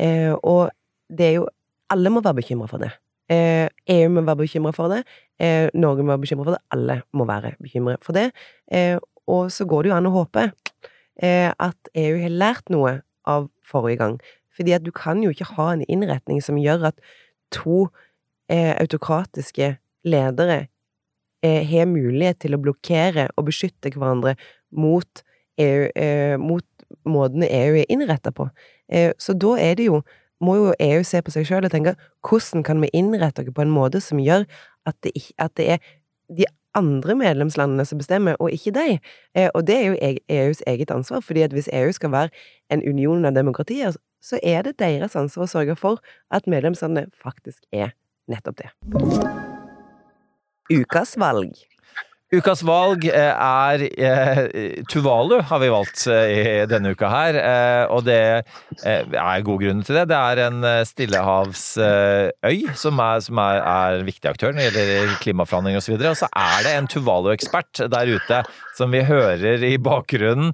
Eh, 0.00 0.32
og 0.42 0.70
det 1.08 1.26
er 1.26 1.36
jo 1.40 1.48
Alle 1.92 2.10
må 2.10 2.22
være 2.24 2.40
bekymra 2.40 2.66
for 2.66 2.80
det. 2.80 2.90
Eh, 3.30 3.68
EU 3.92 4.08
må 4.10 4.22
være 4.24 4.42
bekymra 4.42 4.72
for 4.74 4.90
det. 4.90 5.02
Eh, 5.38 5.68
Norge 5.74 6.02
må 6.02 6.14
være 6.14 6.22
bekymra 6.24 6.46
for 6.46 6.56
det. 6.56 6.62
Alle 6.72 7.02
må 7.12 7.26
være 7.28 7.52
bekymra 7.62 7.96
for 8.02 8.16
det. 8.16 8.30
Eh, 8.72 8.98
og 9.28 9.52
så 9.52 9.66
går 9.68 9.84
det 9.84 9.90
jo 9.92 9.96
an 9.96 10.08
å 10.08 10.14
håpe 10.14 10.46
eh, 11.22 11.52
at 11.52 11.92
EU 11.94 12.16
har 12.22 12.32
lært 12.32 12.72
noe 12.72 12.98
av 13.28 13.48
forrige 13.64 14.00
gang. 14.00 14.16
Fordi 14.56 14.74
at 14.76 14.84
du 14.84 14.90
kan 14.96 15.22
jo 15.22 15.30
ikke 15.30 15.52
ha 15.54 15.70
en 15.72 15.84
innretning 15.88 16.42
som 16.42 16.58
gjør 16.58 16.90
at 16.90 17.00
to 17.52 17.88
eh, 18.48 18.74
autokratiske 18.80 19.76
ledere 20.04 20.66
har 21.44 21.84
mulighet 21.84 22.38
til 22.40 22.54
å 22.56 22.58
blokkere 22.64 23.26
og 23.36 23.50
beskytte 23.50 23.90
hverandre 23.92 24.32
mot, 24.72 25.20
EU, 25.60 26.38
mot 26.40 26.64
måtene 27.08 27.48
EU 27.50 27.80
er 27.80 27.90
innretta 27.92 28.32
på. 28.32 28.48
Eh, 28.92 29.12
så 29.18 29.36
da 29.36 29.56
er 29.60 29.78
det 29.80 29.88
jo 29.90 30.02
må 30.44 30.56
jo 30.58 30.72
EU 30.82 31.04
se 31.06 31.22
på 31.24 31.32
seg 31.32 31.46
sjøl 31.48 31.64
og 31.64 31.72
tenke 31.72 31.94
hvordan 32.26 32.64
kan 32.66 32.82
vi 32.82 32.90
innrette 32.92 33.44
oss 33.44 33.54
på 33.54 33.64
en 33.64 33.72
måte 33.72 34.00
som 34.02 34.20
gjør 34.20 34.44
at 34.88 34.96
det, 35.06 35.14
at 35.40 35.54
det 35.56 35.68
er 35.76 35.92
de 36.28 36.46
andre 36.74 37.14
medlemslandene 37.14 37.84
som 37.86 38.00
bestemmer, 38.00 38.36
og 38.42 38.50
ikke 38.50 38.72
de. 38.74 38.98
Eh, 39.38 39.50
og 39.54 39.66
det 39.66 39.76
er 39.76 39.84
jo 39.86 39.98
e- 40.02 40.24
EUs 40.28 40.62
eget 40.66 40.90
ansvar, 40.90 41.22
fordi 41.22 41.44
at 41.46 41.52
hvis 41.54 41.70
EU 41.72 41.92
skal 41.92 42.12
være 42.12 42.28
en 42.70 42.82
union 42.82 43.24
av 43.24 43.36
demokratier, 43.36 43.94
så 44.22 44.40
er 44.42 44.62
det 44.62 44.78
deres 44.78 45.16
ansvar 45.16 45.46
å 45.46 45.52
sørge 45.52 45.76
for 45.76 46.02
at 46.34 46.48
medlemslandene 46.50 47.12
faktisk 47.22 47.62
er 47.72 47.94
nettopp 48.28 48.58
det. 48.64 48.70
Ukas 50.72 51.14
valg. 51.20 51.54
Ukas 52.34 52.62
valg 52.66 53.04
eh, 53.06 53.30
er 53.30 53.82
eh, 53.84 54.38
Tuvalu, 54.90 55.36
har 55.46 55.60
vi 55.62 55.70
valgt 55.70 56.06
eh, 56.10 56.32
i 56.32 56.66
denne 56.70 56.94
uka 56.94 57.10
her. 57.12 57.38
Og 57.94 58.04
det 58.06 58.18
er 58.82 59.44
gode 59.46 59.64
grunner 59.64 59.86
til 59.86 59.98
det. 60.00 60.06
Det 60.10 60.18
er 60.18 60.42
en 60.46 60.66
eh, 60.66 60.80
stillehavsøy 60.88 62.58
som, 62.80 63.02
er, 63.04 63.24
som 63.26 63.40
er, 63.44 63.60
er 63.60 64.00
en 64.00 64.08
viktig 64.08 64.30
aktør 64.32 64.54
når 64.56 64.74
det 64.74 64.86
gjelder 64.88 65.18
klimaforhandlinger 65.22 65.82
osv. 65.82 65.98
Og 66.00 66.20
så 66.24 66.30
er 66.30 66.66
det 66.66 66.76
en 66.78 66.90
Tuvalu-ekspert 66.90 67.84
der 67.92 68.14
ute 68.16 68.42
som 68.74 68.94
vi 68.94 69.04
hører 69.06 69.62
i 69.62 69.76
bakgrunnen 69.78 70.50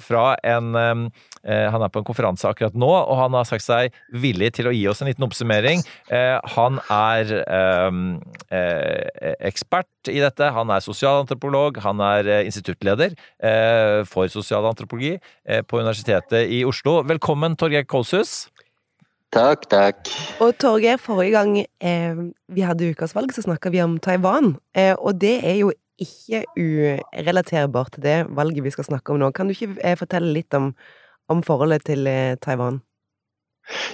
fra 0.00 0.24
en 0.48 1.10
han 1.42 1.82
er 1.82 1.88
på 1.88 2.02
en 2.02 2.04
konferanse 2.04 2.44
akkurat 2.48 2.74
nå, 2.76 2.88
og 2.88 3.16
han 3.16 3.32
har 3.36 3.46
sagt 3.48 3.64
seg 3.64 3.94
villig 4.12 4.52
til 4.58 4.68
å 4.68 4.74
gi 4.74 4.82
oss 4.90 5.00
en 5.00 5.08
liten 5.08 5.24
oppsummering. 5.24 5.80
Eh, 6.12 6.36
Han 6.56 6.80
er 6.92 7.32
eh, 7.40 7.98
eh, 8.52 9.34
ekspert 9.48 10.10
i 10.12 10.20
dette. 10.20 10.50
Han 10.52 10.70
er 10.70 10.84
sosialantropolog. 10.84 11.80
Han 11.84 12.00
er 12.04 12.28
eh, 12.28 12.44
instituttleder 12.48 13.16
eh, 13.40 14.00
for 14.08 14.28
sosialantropologi 14.28 15.16
eh, 15.16 15.62
på 15.62 15.80
Universitetet 15.80 16.50
i 16.52 16.62
Oslo. 16.68 17.00
Velkommen, 17.08 17.56
Torgeir 17.56 17.86
Kolshus. 17.88 18.48
Takk, 19.30 19.68
takk. 19.70 20.08
Og 20.42 20.56
Torgeir, 20.58 20.98
forrige 20.98 21.36
gang 21.38 21.52
eh, 21.62 22.24
vi 22.50 22.64
hadde 22.66 22.90
ukas 22.90 23.14
valg, 23.14 23.30
så 23.32 23.44
snakka 23.46 23.70
vi 23.70 23.82
om 23.84 23.98
Taiwan. 24.02 24.56
Eh, 24.74 24.92
og 24.98 25.20
det 25.22 25.36
er 25.46 25.60
jo 25.60 25.70
ikke 26.00 26.42
urelaterbart 26.56 27.92
til 27.94 28.04
det 28.06 28.16
valget 28.34 28.64
vi 28.64 28.72
skal 28.74 28.88
snakke 28.88 29.12
om 29.12 29.20
nå. 29.20 29.30
Kan 29.36 29.50
du 29.50 29.54
ikke 29.54 29.74
eh, 29.84 29.96
fortelle 30.00 30.32
litt 30.34 30.56
om, 30.56 30.72
om 31.32 31.42
forholdet 31.46 31.86
til 31.88 32.06
eh, 32.10 32.36
Taiwan? 32.42 32.80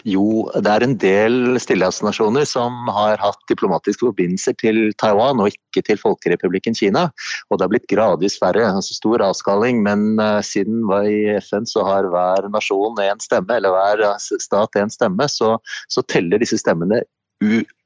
Jo, 0.09 0.47
det 0.63 0.71
er 0.73 0.85
en 0.85 0.95
del 1.01 1.59
stillehavsnasjoner 1.61 2.47
som 2.49 2.89
har 2.95 3.21
hatt 3.21 3.43
diplomatiske 3.51 4.07
forbindelser 4.07 4.57
til 4.63 4.79
Taiwan 5.01 5.43
og 5.43 5.51
ikke 5.53 5.83
til 5.89 6.01
Folkerepublikken 6.01 6.77
Kina. 6.79 7.09
Og 7.51 7.59
det 7.59 7.67
har 7.67 7.73
blitt 7.75 7.91
gradvis 7.91 8.39
færre. 8.41 8.65
altså 8.65 8.97
Stor 8.97 9.25
avskaling, 9.27 9.83
men 9.85 10.21
uh, 10.21 10.41
siden 10.41 10.87
i 11.05 11.37
FN 11.43 11.69
så 11.69 11.85
har 11.85 12.09
hver 12.13 12.49
nasjon 12.55 12.97
én 13.05 13.21
stemme, 13.21 13.59
eller 13.59 13.75
hver 13.75 14.07
stat 14.21 14.81
én 14.81 14.93
stemme, 14.93 15.29
så, 15.29 15.57
så 15.93 16.05
teller 16.09 16.41
disse 16.41 16.61
stemmene 16.63 17.03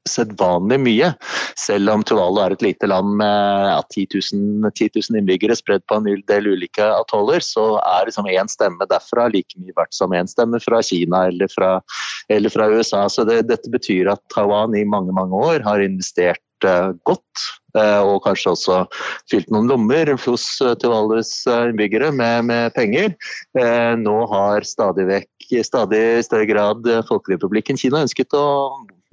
usedvanlig 0.07 0.79
mye. 0.81 1.11
Selv 1.59 1.91
om 1.93 2.03
Tuvalu 2.07 2.41
er 2.43 2.55
et 2.55 2.65
lite 2.65 2.89
land 2.89 3.15
med 3.19 3.67
ja, 3.69 3.79
10, 3.93 4.07
000, 4.33 4.71
10 4.73 4.89
000 4.97 5.21
innbyggere 5.21 5.57
spredd 5.57 5.85
på 5.89 5.99
en 5.99 6.09
del 6.29 6.49
ulike 6.49 6.85
atoller, 6.95 7.43
så 7.45 7.75
er 7.79 8.09
liksom 8.09 8.29
én 8.31 8.49
stemme 8.51 8.87
derfra 8.89 9.29
like 9.31 9.57
mye 9.61 9.75
verdt 9.77 9.95
som 9.95 10.13
én 10.15 10.29
stemme 10.29 10.61
fra 10.63 10.81
Kina 10.85 11.27
eller 11.31 11.51
fra, 11.53 11.79
eller 12.29 12.53
fra 12.53 12.69
USA. 12.71 13.07
Så 13.09 13.25
det, 13.29 13.43
dette 13.51 13.71
betyr 13.71 14.11
at 14.13 14.23
Taiwan 14.33 14.75
i 14.77 14.85
mange, 14.85 15.13
mange 15.15 15.37
år 15.37 15.65
har 15.67 15.83
investert 15.83 16.41
uh, 16.65 16.93
godt 17.07 17.49
og 17.71 18.17
kanskje 18.25 18.51
også 18.51 18.77
fylt 19.31 19.47
noen 19.47 19.69
lommer 19.71 20.09
hos 20.25 20.43
Tuvalus 20.81 21.29
innbyggere 21.47 22.09
med, 22.11 22.49
med 22.49 22.73
penger. 22.75 23.13
Nå 23.95 24.15
har 24.27 24.67
stadig 24.67 25.05
vekk, 25.07 25.29
i 25.55 25.63
stadig 25.63 26.01
større 26.27 26.49
grad 26.49 26.89
Folkerepublikken 27.07 27.79
Kina 27.79 28.03
ønsket 28.03 28.35
å 28.35 28.43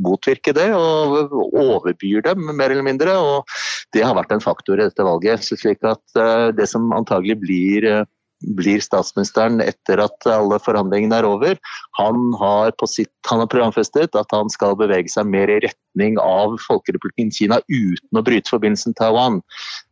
motvirke 0.03 0.55
det 0.57 0.69
og 0.75 1.33
overbyr 1.35 2.23
dem, 2.29 2.51
mer 2.57 2.75
eller 2.75 2.87
mindre. 2.87 3.17
og 3.19 3.59
Det 3.95 4.05
har 4.05 4.17
vært 4.19 4.37
en 4.37 4.45
faktor 4.45 4.79
i 4.79 4.87
dette 4.87 5.07
valget. 5.07 5.45
Så 5.45 5.59
slik 5.59 5.85
at 5.87 6.03
Det 6.57 6.69
som 6.71 6.93
antagelig 6.97 7.41
blir 7.43 7.89
blir 8.59 8.81
statsministeren 8.83 9.63
etter 9.63 10.01
at 10.03 10.27
alle 10.31 10.59
forhandlingene 10.63 11.19
er 11.19 11.27
over. 11.27 11.59
Han 11.99 12.33
har, 12.39 12.73
sitt, 12.91 13.11
han 13.29 13.43
har 13.43 13.51
programfestet 13.51 14.17
at 14.19 14.35
han 14.35 14.51
skal 14.53 14.77
bevege 14.79 15.11
seg 15.11 15.29
mer 15.31 15.51
i 15.51 15.59
retning 15.65 16.19
av 16.23 16.57
Folkerepublikken 16.67 17.33
Kina 17.35 17.59
uten 17.67 18.21
å 18.21 18.25
bryte 18.25 18.53
forbindelsen 18.53 18.95
til 18.95 19.01
Taiwan. 19.03 19.41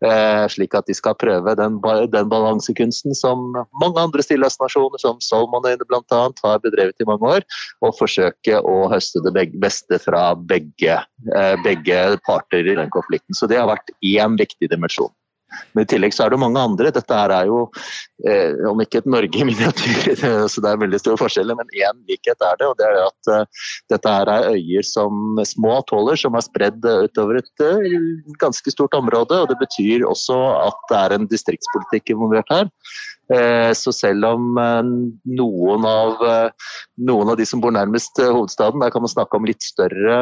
Eh, 0.07 0.44
slik 0.53 0.76
at 0.78 0.86
de 0.86 0.97
skal 0.97 1.18
prøve 1.18 1.57
den, 1.59 1.80
den 2.14 2.30
balansekunsten 2.30 3.16
som 3.18 3.51
mange 3.82 4.03
andre 4.03 4.24
stillehavsnasjoner, 4.24 5.03
som 5.03 5.20
Solmonøyene 5.24 5.86
bl.a., 5.88 6.22
har 6.44 6.62
bedrevet 6.64 7.03
i 7.03 7.09
mange 7.09 7.36
år, 7.38 7.47
og 7.82 7.97
forsøke 7.99 8.62
å 8.62 8.86
høste 8.92 9.24
det 9.26 9.49
beste 9.61 9.99
fra 10.03 10.28
begge, 10.38 11.01
eh, 11.34 11.55
begge 11.66 12.03
parter 12.26 12.66
i 12.66 12.78
den 12.78 12.92
konflikten. 12.94 13.34
Så 13.34 13.51
det 13.51 13.59
har 13.61 13.70
vært 13.72 13.94
én 14.05 14.38
viktig 14.38 14.70
dimensjon. 14.70 15.12
Men 15.72 15.84
i 15.84 15.88
tillegg 15.90 16.14
så 16.14 16.26
er 16.26 16.32
det 16.32 16.40
mange 16.40 16.61
andre. 16.61 16.92
Dette 16.94 17.16
her 17.16 17.32
er 17.34 17.49
jo, 17.51 17.61
eh, 18.26 18.57
om 18.70 18.80
ikke 18.82 19.03
et 19.03 19.09
Norge 19.11 19.40
i 19.40 19.47
miniatyr, 19.47 20.22
så 20.53 20.62
det 20.64 20.72
er 20.72 20.82
veldig 20.82 21.01
store 21.03 21.20
forskjeller, 21.20 21.59
men 21.59 21.72
én 21.76 22.03
likhet 22.11 22.42
er 22.42 22.61
det. 22.61 22.70
Og 22.70 22.76
det 22.80 22.88
er 22.88 23.01
at 23.05 23.32
eh, 23.34 23.66
dette 23.94 24.14
her 24.18 24.32
er 24.32 24.51
øyer 24.57 24.86
som 24.86 25.40
små 25.47 25.76
atoller 25.80 26.18
som 26.20 26.38
er 26.38 26.47
spredd 26.47 26.86
utover 26.86 27.42
et 27.42 27.66
eh, 27.66 27.99
ganske 28.42 28.74
stort 28.74 28.97
område. 28.99 29.42
Og 29.42 29.51
det 29.53 29.59
betyr 29.62 30.07
også 30.09 30.38
at 30.62 30.88
det 30.90 31.03
er 31.03 31.16
en 31.16 31.28
distriktspolitikk 31.30 32.16
involvert 32.16 32.51
her. 32.53 32.72
Eh, 33.26 33.72
så 33.74 33.90
selv 33.90 34.26
om 34.28 34.53
noen 34.57 35.86
av, 35.90 36.20
noen 37.11 37.32
av 37.32 37.38
de 37.38 37.47
som 37.49 37.62
bor 37.62 37.74
nærmest 37.74 38.18
hovedstaden, 38.22 38.82
der 38.82 38.94
kan 38.94 39.05
man 39.05 39.12
snakke 39.12 39.38
om 39.38 39.49
litt 39.49 39.64
større, 39.66 40.20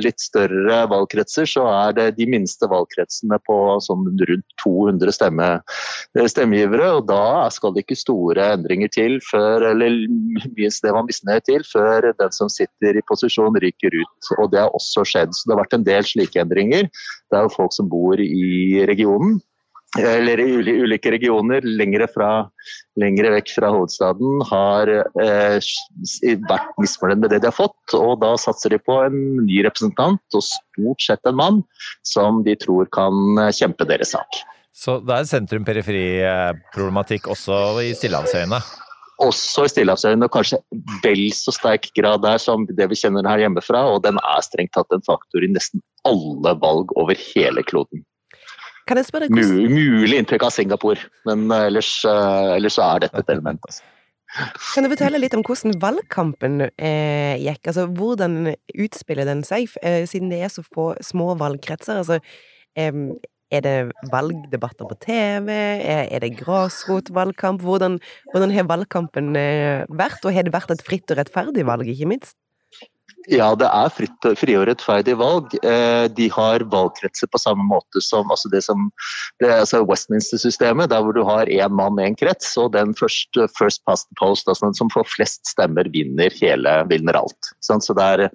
litt 0.00 0.20
større 0.22 0.84
valgkretser, 0.92 1.48
så 1.48 1.64
er 1.72 1.96
det 1.96 2.10
de 2.18 2.28
minste 2.30 2.68
valgkretsene 2.70 3.40
på 3.48 3.58
sånn 3.84 4.06
rundt 4.28 4.53
200 4.62 5.14
stemme, 5.14 5.48
stemmegivere. 6.30 6.90
Og 6.98 7.08
da 7.08 7.48
skal 7.54 7.74
det 7.74 7.84
ikke 7.84 7.98
store 7.98 8.50
endringer 8.58 8.92
til 8.94 9.18
før, 9.30 9.70
eller 9.72 9.96
minst 10.56 10.84
det 10.84 10.94
man 10.94 11.08
misnøye 11.08 11.42
til, 11.46 11.64
før 11.70 12.10
den 12.18 12.36
som 12.36 12.52
sitter 12.52 12.98
i 12.98 13.06
posisjon 13.08 13.58
ryker 13.64 13.96
ut. 13.96 14.30
Og 14.38 14.52
det 14.52 14.62
har 14.62 14.76
også 14.76 15.06
skjedd. 15.08 15.34
Så 15.34 15.48
det 15.48 15.56
har 15.56 15.64
vært 15.64 15.78
en 15.78 15.88
del 15.88 16.06
slike 16.08 16.44
endringer. 16.44 16.88
Det 17.30 17.38
er 17.38 17.48
jo 17.48 17.56
folk 17.56 17.74
som 17.76 17.90
bor 17.90 18.20
i 18.20 18.84
regionen 18.90 19.40
eller 19.98 20.40
i 20.42 20.76
ulike 20.84 21.12
regioner 21.14 21.64
lengre, 21.66 22.08
fra, 22.10 22.30
lengre 23.00 23.30
vekk 23.36 23.52
fra 23.56 23.70
hovedstaden, 23.74 24.42
har 24.50 24.90
eh, 25.22 25.68
vært 26.48 26.72
misfornøyd 26.82 27.22
med 27.22 27.30
det 27.34 27.42
de 27.44 27.50
har 27.50 27.56
fått. 27.56 27.94
Og 27.98 28.18
da 28.22 28.34
satser 28.40 28.74
de 28.74 28.80
på 28.82 28.96
en 29.06 29.18
ny 29.44 29.62
representant, 29.66 30.22
og 30.34 30.46
stort 30.46 31.06
sett 31.06 31.30
en 31.30 31.38
mann, 31.38 31.62
som 32.06 32.42
de 32.46 32.56
tror 32.58 32.90
kan 32.94 33.14
kjempe 33.54 33.86
deres 33.88 34.14
sak. 34.16 34.42
Så 34.74 34.98
det 35.06 35.14
er 35.14 35.28
sentrum-periferi-problematikk 35.30 37.28
også 37.30 37.58
i 37.84 37.92
Stillehavsøyene? 37.94 38.58
Også 39.22 39.68
i 39.68 39.70
Stillehavsøyene, 39.70 40.26
og 40.26 40.34
kanskje 40.34 40.58
vel 41.04 41.28
så 41.36 41.54
sterk 41.54 41.86
grad 41.94 42.24
der 42.24 42.42
som 42.42 42.66
det 42.66 42.88
vi 42.90 42.98
kjenner 42.98 43.28
her 43.30 43.44
hjemmefra. 43.44 43.84
Og 43.94 44.02
den 44.02 44.18
er 44.18 44.42
strengt 44.42 44.74
tatt 44.74 44.90
en 44.90 45.06
faktor 45.06 45.46
i 45.46 45.52
nesten 45.52 45.84
alle 46.08 46.56
valg 46.58 46.90
over 46.98 47.14
hele 47.30 47.62
kloden. 47.70 48.02
Kan 48.88 49.00
jeg 49.00 49.08
spørre 49.08 49.30
hvordan... 49.30 49.72
Mulig 49.72 50.20
inntrykk 50.20 50.44
av 50.46 50.52
Singapore, 50.52 51.10
men 51.28 51.48
ellers, 51.56 51.96
ellers 52.04 52.78
er 52.82 53.06
dette 53.06 53.24
et 53.24 53.32
element. 53.32 53.62
Altså. 53.64 53.84
Kan 54.34 54.82
du 54.82 54.90
fortelle 54.90 55.20
litt 55.20 55.34
om 55.36 55.44
hvordan 55.46 55.76
valgkampen 55.82 56.66
eh, 56.66 57.36
gikk? 57.38 57.70
Altså, 57.70 57.86
hvordan 57.86 58.50
utspiller 58.82 59.28
den 59.28 59.44
seg, 59.46 59.70
eh, 59.86 60.02
siden 60.10 60.32
det 60.32 60.40
er 60.42 60.50
så 60.50 60.64
få 60.66 60.90
små 61.04 61.36
valgkretser? 61.38 62.00
Altså, 62.02 62.18
eh, 62.74 62.90
er 63.54 63.62
det 63.62 63.76
valgdebatter 64.10 64.88
på 64.90 64.98
TV? 65.04 65.52
Er, 65.54 66.08
er 66.10 66.24
det 66.24 66.34
grasrotvalgkamp? 66.40 67.62
Hvordan, 67.62 68.00
hvordan 68.32 68.54
har 68.56 68.66
valgkampen 68.66 69.36
vært? 69.94 70.24
Og 70.24 70.34
har 70.34 70.48
det 70.48 70.54
vært 70.56 70.74
et 70.74 70.82
fritt 70.82 71.14
og 71.14 71.20
rettferdig 71.20 71.66
valg, 71.68 71.86
ikke 71.86 72.10
minst? 72.10 72.34
Ja, 73.32 73.54
det 73.56 73.68
er 73.72 73.92
fritt, 73.94 74.26
fri 74.36 74.54
og 74.58 74.66
rettferdig 74.68 75.14
valg. 75.16 75.54
De 76.16 76.26
har 76.34 76.64
valgkretser 76.72 77.30
på 77.32 77.40
samme 77.40 77.64
måte 77.64 78.02
som 78.04 78.28
altså 78.32 78.50
det 78.52 78.60
som 78.66 78.90
altså 79.40 79.80
Westminster-systemet, 79.88 80.90
der 80.92 81.00
hvor 81.04 81.16
du 81.16 81.22
har 81.24 81.48
én 81.48 81.72
mann, 81.72 82.00
én 82.02 82.16
krets, 82.18 82.52
og 82.60 82.72
den 82.74 82.92
first, 82.98 83.32
first 83.56 83.84
past 83.88 84.08
the 84.10 84.18
post, 84.20 84.48
altså 84.48 84.68
den 84.68 84.76
som 84.76 84.92
får 84.92 85.08
flest 85.08 85.46
stemmer, 85.48 85.88
vinner 85.94 86.32
hele, 86.40 86.76
vinner 86.90 87.16
alt. 87.16 87.52
Så 87.64 87.96
det 87.96 88.04
er, 88.04 88.28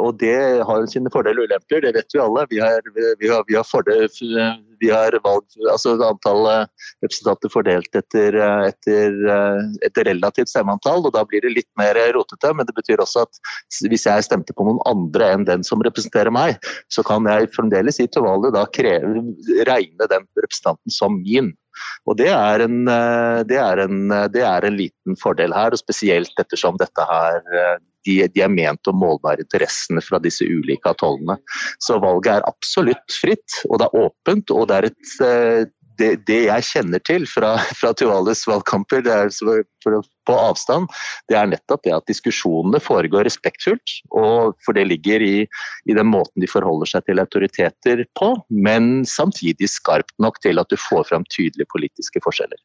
og 0.00 0.18
det 0.18 0.36
har 0.66 0.86
sine 0.90 1.12
fordeler 1.14 1.44
og 1.44 1.52
ulemper, 1.52 1.84
det 1.84 1.94
vet 1.94 2.14
vi 2.14 2.22
alle. 2.26 2.46
Vi 2.50 2.62
har, 2.62 2.82
vi 3.22 3.30
har, 3.30 3.46
vi 3.46 3.58
har 3.58 3.66
fordel, 3.68 4.08
vi 4.80 4.90
har 4.92 5.16
valg, 5.24 5.44
altså 5.70 5.94
antall 6.04 6.46
representanter 7.04 7.52
fordelt 7.52 7.98
etter, 7.98 8.36
etter, 8.68 9.16
etter 9.86 10.08
relativt 10.10 10.52
stemmeantall, 10.52 11.04
og 11.06 11.14
da 11.16 11.24
blir 11.28 11.44
det 11.44 11.54
litt 11.54 11.70
mer 11.80 11.98
rotete. 12.16 12.52
Men 12.56 12.68
det 12.68 12.76
betyr 12.76 13.02
også 13.04 13.24
at 13.26 13.42
hvis 13.88 14.06
jeg 14.08 14.26
stemte 14.26 14.56
på 14.56 14.66
noen 14.66 14.80
andre 14.90 15.32
enn 15.34 15.48
den 15.48 15.66
som 15.66 15.82
representerer 15.84 16.32
meg, 16.34 16.58
så 16.92 17.04
kan 17.06 17.26
jeg 17.30 17.52
fremdeles 17.54 18.00
i 18.02 18.08
Tuvalu 18.10 18.50
da 18.54 18.66
kreve, 18.74 19.26
regne 19.68 20.10
den 20.10 20.26
representanten 20.40 20.94
som 20.94 21.20
min. 21.22 21.54
Og 22.08 22.18
det 22.20 22.30
er, 22.32 22.64
en, 22.66 22.84
det, 23.48 23.58
er 23.60 23.84
en, 23.86 24.02
det 24.32 24.44
er 24.44 24.66
en 24.68 24.78
liten 24.78 25.18
fordel 25.20 25.54
her, 25.56 25.74
og 25.74 25.80
spesielt 25.80 26.34
ettersom 26.40 26.78
dette 26.80 27.06
her 27.08 27.40
de, 28.04 28.18
de, 28.28 28.42
er 28.44 28.52
ment 28.52 28.90
å 28.90 28.94
målbære 28.96 29.46
interessene 29.46 30.02
fra 30.04 30.20
disse 30.22 30.44
ulike 30.44 30.92
atollene. 30.92 31.38
Så 31.82 31.96
valget 32.02 32.34
er 32.36 32.50
absolutt 32.50 33.16
fritt, 33.20 33.62
og 33.70 33.80
det 33.80 33.88
er 33.88 34.04
åpent, 34.04 34.52
og 34.52 34.68
det 34.68 34.76
er 34.76 34.90
et 34.90 35.72
det, 35.98 36.10
det, 36.28 36.40
jeg 36.48 36.66
kjenner 36.68 37.02
til 37.06 37.26
fra, 37.28 37.54
fra 37.78 37.92
Tuvales 37.96 38.44
valgkamper, 38.48 39.04
er 39.06 39.30
på 40.24 40.34
avstand, 40.34 40.88
det 41.28 41.36
er 41.36 41.50
nettopp 41.50 41.84
det 41.84 41.94
at 41.96 42.08
diskusjonene 42.08 42.80
foregår 42.82 43.26
respektfullt. 43.28 43.98
og 44.16 44.54
For 44.64 44.76
det 44.76 44.86
ligger 44.90 45.24
i, 45.24 45.34
i 45.44 45.96
den 45.96 46.08
måten 46.10 46.44
de 46.44 46.50
forholder 46.50 46.94
seg 46.94 47.08
til 47.08 47.22
autoriteter 47.22 48.04
på, 48.18 48.30
men 48.50 49.04
samtidig 49.08 49.68
skarpt 49.70 50.14
nok 50.22 50.40
til 50.44 50.62
at 50.62 50.72
du 50.72 50.80
får 50.80 51.10
fram 51.10 51.28
tydelige 51.28 51.68
politiske 51.72 52.22
forskjeller. 52.24 52.60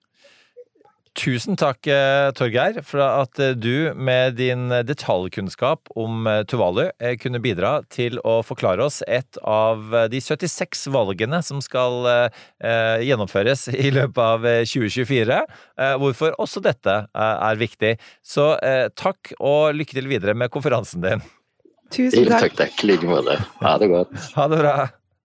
Tusen 1.17 1.57
takk, 1.57 1.87
eh, 1.87 2.29
Torgeir, 2.37 2.79
for 2.85 3.01
at 3.01 3.39
eh, 3.41 3.55
du 3.57 3.91
med 3.95 4.35
din 4.37 4.69
detaljkunnskap 4.85 5.89
om 5.97 6.27
eh, 6.29 6.43
Tuvalu 6.47 6.89
kunne 7.19 7.41
bidra 7.41 7.79
til 7.89 8.19
å 8.27 8.39
forklare 8.45 8.85
oss 8.85 9.01
et 9.07 9.39
av 9.41 9.95
de 10.11 10.21
76 10.21 10.87
valgene 10.93 11.41
som 11.45 11.61
skal 11.63 12.07
gjennomføres 12.59 13.67
i 13.71 13.91
løpet 13.93 14.19
av 14.19 14.45
2024. 14.67 15.39
Hvorfor 16.01 16.35
også 16.41 16.61
dette 16.63 16.95
er 17.13 17.59
viktig. 17.59 17.95
Så 18.25 18.51
takk 18.99 19.33
og 19.39 19.75
lykke 19.77 19.97
til 19.97 20.11
videre 20.11 20.35
med 20.37 20.51
konferansen 20.53 21.03
din. 21.05 21.25
Tusen 21.93 22.29
takk. 22.29 22.55
Takk, 22.59 22.83
i 22.83 22.93
like 22.93 23.09
måte. 23.09 23.39
Ha 23.63 23.77
det 23.81 23.91
godt. 23.93 24.15
Ha 24.35 24.49
det 24.51 24.61
bra. 24.61 24.75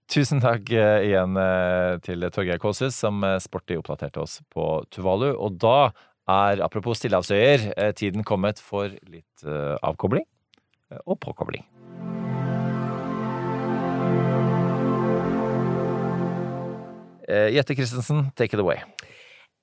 Tusen 0.04 0.36
takk 0.42 0.68
eh, 0.76 1.06
igjen 1.08 1.36
eh, 1.40 1.94
til 2.04 2.20
Torgeir 2.32 2.58
Kåsus, 2.60 2.96
som 3.00 3.24
eh, 3.24 3.38
sporty 3.40 3.76
oppdaterte 3.80 4.20
oss 4.20 4.42
på 4.52 4.84
Tuvalu. 4.92 5.30
Og 5.32 5.56
da 5.62 5.92
er, 6.28 6.60
apropos 6.64 6.98
stillehavsøyer, 7.00 7.60
tiden 7.96 8.24
kommet 8.24 8.60
for 8.60 8.88
litt 9.12 9.44
avkobling 9.84 10.24
og 11.04 11.18
påkobling. 11.20 11.64
Jette 17.28 17.74
Christensen, 17.76 18.32
take 18.40 18.56
it 18.56 18.60
away. 18.62 18.80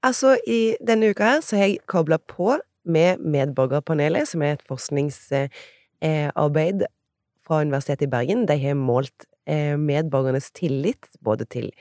Altså, 0.06 0.38
i 0.46 0.78
denne 0.86 1.10
uka 1.10 1.24
her 1.32 1.42
så 1.42 1.58
har 1.58 1.66
jeg 1.72 1.82
kobla 1.90 2.22
på 2.22 2.62
med 2.86 3.18
Medborgerpanelet, 3.26 4.30
som 4.30 4.46
er 4.46 4.54
et 4.60 4.68
forskningsarbeid 4.70 6.86
fra 7.42 7.66
Universitetet 7.66 8.06
i 8.06 8.14
Bergen. 8.14 8.46
De 8.46 8.54
har 8.62 8.78
målt 8.78 9.26
medborgernes 9.48 10.52
tillit, 10.54 11.10
både 11.26 11.48
til 11.50 11.72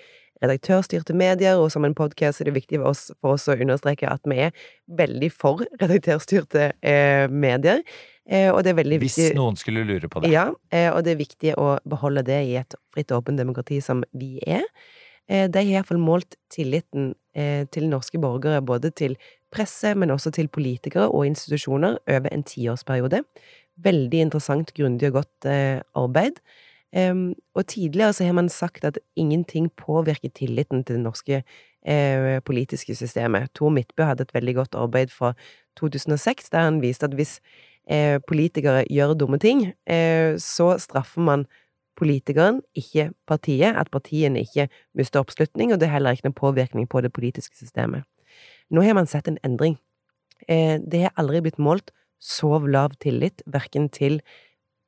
redaktørstyrte 0.40 1.14
medier, 1.16 1.58
og 1.60 1.70
som 1.72 1.84
en 1.84 1.96
podkast 1.96 2.40
er 2.40 2.48
det 2.48 2.56
viktig 2.56 2.80
for 2.80 2.92
oss, 2.92 3.02
for 3.20 3.36
oss, 3.36 3.46
å 3.50 3.56
understreke 3.56 4.08
at 4.08 4.24
vi 4.28 4.40
er 4.46 4.54
veldig 5.00 5.30
for 5.34 5.64
redaktørstyrte 5.82 6.70
eh, 6.80 7.26
medier. 7.28 7.82
Eh, 8.30 8.48
og 8.52 8.62
det 8.64 8.72
er 8.72 8.80
veldig 8.80 9.00
Hvis 9.02 9.18
viktig 9.18 9.36
noen 9.38 9.58
skulle 9.60 9.84
lure 9.88 10.08
på 10.10 10.22
det. 10.22 10.32
Ja, 10.32 10.48
eh, 10.72 10.88
og 10.92 11.02
det 11.04 11.14
er 11.14 11.20
viktig 11.20 11.54
å 11.60 11.74
beholde 11.88 12.24
det 12.26 12.40
i 12.48 12.56
et 12.60 12.76
fritt 12.94 13.12
åpent 13.14 13.40
demokrati 13.40 13.80
som 13.84 14.04
vi 14.16 14.38
er. 14.46 14.64
Eh, 15.28 15.46
de 15.50 15.64
har 15.64 15.82
iallfall 15.82 16.00
målt 16.00 16.38
tilliten 16.52 17.12
eh, 17.36 17.66
til 17.74 17.90
norske 17.90 18.20
borgere, 18.22 18.62
både 18.64 18.92
til 18.96 19.18
presse, 19.52 19.92
men 19.98 20.14
også 20.14 20.32
til 20.36 20.48
politikere 20.48 21.10
og 21.10 21.26
institusjoner, 21.26 21.98
over 22.08 22.32
en 22.32 22.46
tiårsperiode. 22.46 23.24
Veldig 23.80 24.26
interessant, 24.28 24.72
grundig 24.76 25.10
og 25.10 25.22
godt 25.22 25.48
arbeid. 25.96 26.38
Um, 26.96 27.34
og 27.54 27.66
tidligere 27.66 28.12
så 28.12 28.24
har 28.24 28.32
man 28.32 28.48
sagt 28.48 28.84
at 28.84 28.98
ingenting 29.16 29.70
påvirker 29.76 30.28
tilliten 30.34 30.84
til 30.84 30.96
det 30.96 31.02
norske 31.02 31.42
uh, 31.88 32.40
politiske 32.44 32.94
systemet. 32.94 33.50
Tor 33.54 33.68
Midtbø 33.68 34.02
hadde 34.02 34.22
et 34.22 34.34
veldig 34.34 34.54
godt 34.54 34.74
arbeid 34.74 35.08
fra 35.08 35.32
2006, 35.78 36.50
der 36.50 36.58
han 36.58 36.82
viste 36.82 37.06
at 37.06 37.14
hvis 37.14 37.40
uh, 37.92 38.18
politikere 38.26 38.84
gjør 38.90 39.14
dumme 39.14 39.38
ting, 39.38 39.66
uh, 39.66 40.34
så 40.38 40.78
straffer 40.78 41.20
man 41.20 41.46
politikeren, 41.96 42.60
ikke 42.74 43.12
partiet. 43.26 43.76
At 43.76 43.90
partiene 43.90 44.40
ikke 44.40 44.68
mister 44.94 45.20
oppslutning, 45.20 45.72
og 45.72 45.80
det 45.80 45.86
er 45.86 45.92
heller 45.92 46.10
ikke 46.10 46.26
noen 46.26 46.42
påvirkning 46.42 46.88
på 46.88 47.00
det 47.00 47.12
politiske 47.12 47.56
systemet. 47.56 48.02
Nå 48.70 48.82
har 48.82 48.94
man 48.94 49.06
sett 49.06 49.28
en 49.28 49.38
endring. 49.44 49.78
det 50.48 51.00
har 51.02 51.12
aldri 51.16 51.40
blitt 51.40 51.58
målt 51.58 51.90
så 52.18 52.58
lav 52.58 52.94
tillit, 53.00 53.42
verken 53.46 53.88
til 53.88 54.20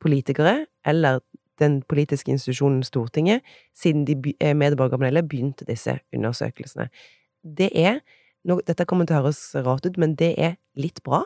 politikere 0.00 0.66
eller 0.84 1.20
den 1.60 1.80
politiske 1.88 2.32
institusjonen 2.32 2.82
Stortinget, 2.86 3.42
siden 3.76 4.06
de 4.08 4.16
eh, 4.40 4.54
medborgerpanelet 4.56 5.28
begynte 5.28 5.66
disse 5.68 5.98
undersøkelsene. 6.14 6.88
Det 7.42 7.70
er 7.74 8.02
Dette 8.42 8.82
kommer 8.90 9.06
til 9.06 9.14
å 9.14 9.20
høres 9.20 9.38
rart 9.62 9.84
ut, 9.86 9.98
men 10.02 10.16
det 10.18 10.32
er 10.34 10.56
litt 10.74 10.96
bra. 11.06 11.20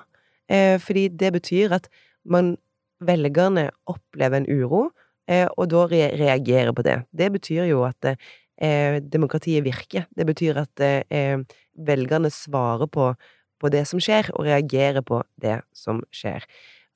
Eh, 0.53 0.77
fordi 0.77 1.07
det 1.09 1.31
betyr 1.33 1.73
at 1.73 1.87
man, 2.29 2.59
velgerne, 3.01 3.71
opplever 3.89 4.43
en 4.43 4.49
uro, 4.53 4.83
eh, 5.25 5.47
og 5.57 5.71
da 5.73 5.87
re 5.89 6.11
reagerer 6.13 6.77
på 6.77 6.85
det. 6.85 6.99
Det 7.17 7.31
betyr 7.33 7.71
jo 7.71 7.87
at 7.89 8.13
demokratiet 9.13 9.65
virker. 9.65 10.07
Det 10.17 10.25
betyr 10.25 10.57
at 10.63 10.81
velgerne 11.77 12.31
svarer 12.33 12.89
på, 12.89 13.11
på 13.61 13.69
det 13.73 13.83
som 13.89 14.01
skjer, 14.01 14.31
og 14.33 14.45
reagerer 14.49 15.05
på 15.05 15.23
det 15.41 15.59
som 15.77 16.01
skjer. 16.09 16.45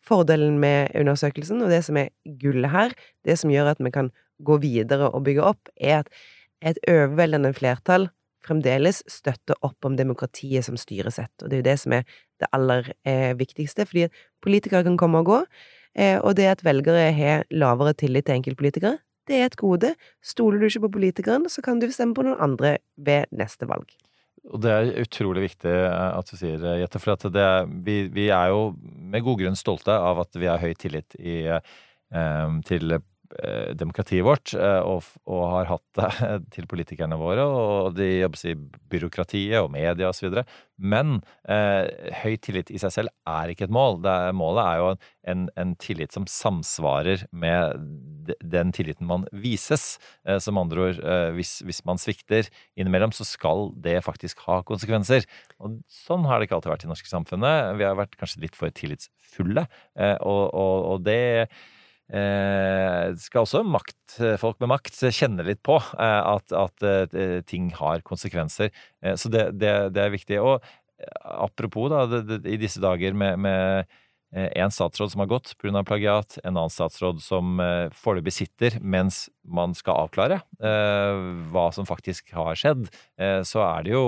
Fordelen 0.06 0.58
med 0.62 0.94
undersøkelsen, 0.96 1.62
og 1.64 1.72
det 1.72 1.82
som 1.86 1.98
er 2.00 2.12
gullet 2.40 2.72
her, 2.72 2.94
det 3.26 3.36
som 3.40 3.52
gjør 3.52 3.74
at 3.74 3.82
vi 3.82 3.92
kan 3.94 4.10
gå 4.44 4.56
videre 4.62 5.10
og 5.10 5.24
bygge 5.26 5.44
opp, 5.44 5.68
er 5.76 6.00
at 6.00 6.08
et 6.64 6.80
overveldende 6.88 7.52
flertall 7.56 8.08
fremdeles 8.46 9.02
støtter 9.10 9.58
opp 9.66 9.84
om 9.84 9.98
demokratiet 9.98 10.64
som 10.64 10.78
styresett. 10.80 11.32
Og 11.42 11.50
det 11.50 11.58
er 11.58 11.62
jo 11.62 11.68
det 11.68 11.76
som 11.82 11.96
er 11.96 12.06
det 12.40 12.48
aller 12.56 12.88
eh, 13.04 13.32
viktigste, 13.36 13.84
fordi 13.88 14.08
politikere 14.44 14.86
kan 14.86 14.96
komme 15.00 15.20
og 15.20 15.28
gå, 15.28 15.40
eh, 16.00 16.16
og 16.18 16.36
det 16.40 16.48
at 16.54 16.64
velgere 16.64 17.10
har 17.16 17.44
lavere 17.52 17.92
tillit 18.00 18.28
til 18.28 18.40
enkeltpolitikere, 18.40 18.96
det 19.28 19.36
er 19.38 19.50
et 19.50 19.60
gode. 19.60 19.92
Stoler 20.24 20.58
du 20.58 20.66
ikke 20.66 20.86
på 20.88 20.94
politikeren, 20.96 21.44
så 21.52 21.62
kan 21.62 21.78
du 21.78 21.90
stemme 21.92 22.16
på 22.16 22.24
noen 22.26 22.40
andre 22.42 22.78
ved 22.96 23.28
neste 23.36 23.68
valg. 23.68 23.92
Og 24.48 24.62
det 24.64 24.72
er 24.72 24.90
utrolig 25.02 25.44
viktig 25.50 25.70
eh, 25.70 26.08
at 26.16 26.30
du 26.30 26.38
sier, 26.38 26.62
eh, 26.64 26.80
Jette, 26.80 27.00
for 27.02 27.30
det, 27.34 27.46
vi, 27.84 28.02
vi, 28.12 28.30
er 28.32 28.54
jo 28.54 28.70
med 28.80 29.24
god 29.26 29.42
grunn 29.42 29.58
stolte 29.58 29.94
av 29.94 30.22
at 30.24 30.40
vi 30.40 30.48
har 30.48 30.62
høy 30.62 30.72
tillit 30.80 31.16
i, 31.20 31.42
eh, 31.50 32.60
til 32.68 33.00
demokratiet 33.78 34.24
vårt, 34.26 34.56
og, 34.58 35.04
og, 35.30 35.42
har 35.52 35.68
hatt 35.68 35.84
det 35.94 36.30
til 36.56 36.66
politikerne 36.66 37.14
våre 37.14 37.44
og 37.46 37.92
de, 37.94 38.08
jobber 38.24 38.42
i 38.50 38.54
byråkratiet 38.90 39.60
og 39.60 39.70
media 39.70 40.08
osv. 40.10 40.40
Men 40.80 41.20
eh, 41.44 41.86
høy 42.24 42.34
tillit 42.42 42.72
i 42.72 42.80
seg 42.80 42.94
selv 42.94 43.12
er 43.28 43.52
ikke 43.52 43.68
et 43.68 43.74
mål. 43.74 44.00
Er, 44.02 44.34
målet 44.36 44.64
er 44.64 44.80
jo 44.80 44.90
en, 45.30 45.46
en, 45.60 45.76
tillit 45.80 46.16
som 46.16 46.26
samsvarer 46.26 47.26
med 47.30 47.86
den 48.40 48.72
tilliten 48.76 49.08
man 49.08 49.26
vises. 49.32 49.98
Eh, 50.26 50.38
som 50.42 50.58
andre 50.60 50.86
ord, 50.88 51.00
eh, 51.00 51.30
hvis, 51.36 51.58
hvis, 51.66 51.82
man 51.88 52.00
svikter 52.00 52.48
innimellom, 52.78 53.12
så 53.16 53.26
skal 53.28 53.70
det 53.82 53.98
faktisk 54.06 54.44
ha 54.46 54.60
konsekvenser. 54.66 55.26
Og 55.60 55.80
sånn 55.90 56.26
har 56.28 56.38
det 56.38 56.48
ikke 56.48 56.60
alltid 56.60 56.74
vært 56.74 56.86
i 56.86 56.88
det 56.88 56.94
norske 56.94 57.12
samfunnet. 57.12 57.74
Vi 57.80 57.88
har 57.88 57.98
vært 57.98 58.16
kanskje 58.20 58.44
litt 58.46 58.58
for 58.58 58.72
tillitsfulle, 58.74 59.66
eh, 59.98 60.16
og, 60.20 60.42
og, 60.50 60.76
og 60.94 61.04
det 61.08 61.20
skal 62.10 63.44
også 63.44 63.60
makt, 63.62 64.16
folk 64.42 64.56
med 64.58 64.72
makt 64.72 64.96
kjenne 65.14 65.44
litt 65.46 65.60
på 65.62 65.76
at, 65.78 66.50
at 66.50 67.12
ting 67.46 67.68
har 67.78 68.02
konsekvenser. 68.02 68.72
Så 69.14 69.30
det, 69.30 69.44
det, 69.62 69.70
det, 69.94 70.02
er 70.02 70.10
viktig. 70.10 70.40
Og 70.42 70.58
apropos, 71.22 71.86
da, 71.92 72.02
i 72.50 72.58
disse 72.58 72.82
dager 72.82 73.14
med, 73.14 73.38
med 73.46 73.94
en 74.30 74.70
statsråd 74.70 75.10
som 75.12 75.24
har 75.24 75.30
gått 75.30 75.56
pga. 75.58 75.82
plagiat, 75.82 76.38
en 76.44 76.54
annen 76.56 76.70
statsråd 76.70 77.18
som 77.24 77.58
eh, 77.60 77.88
foreløpig 77.90 78.34
sitter 78.36 78.76
mens 78.80 79.24
man 79.42 79.74
skal 79.74 80.04
avklare 80.04 80.38
eh, 80.62 81.24
hva 81.50 81.66
som 81.74 81.88
faktisk 81.88 82.30
har 82.36 82.54
skjedd, 82.54 82.86
eh, 83.18 83.40
så 83.42 83.64
er 83.66 83.88
det 83.88 83.96
jo 83.96 84.04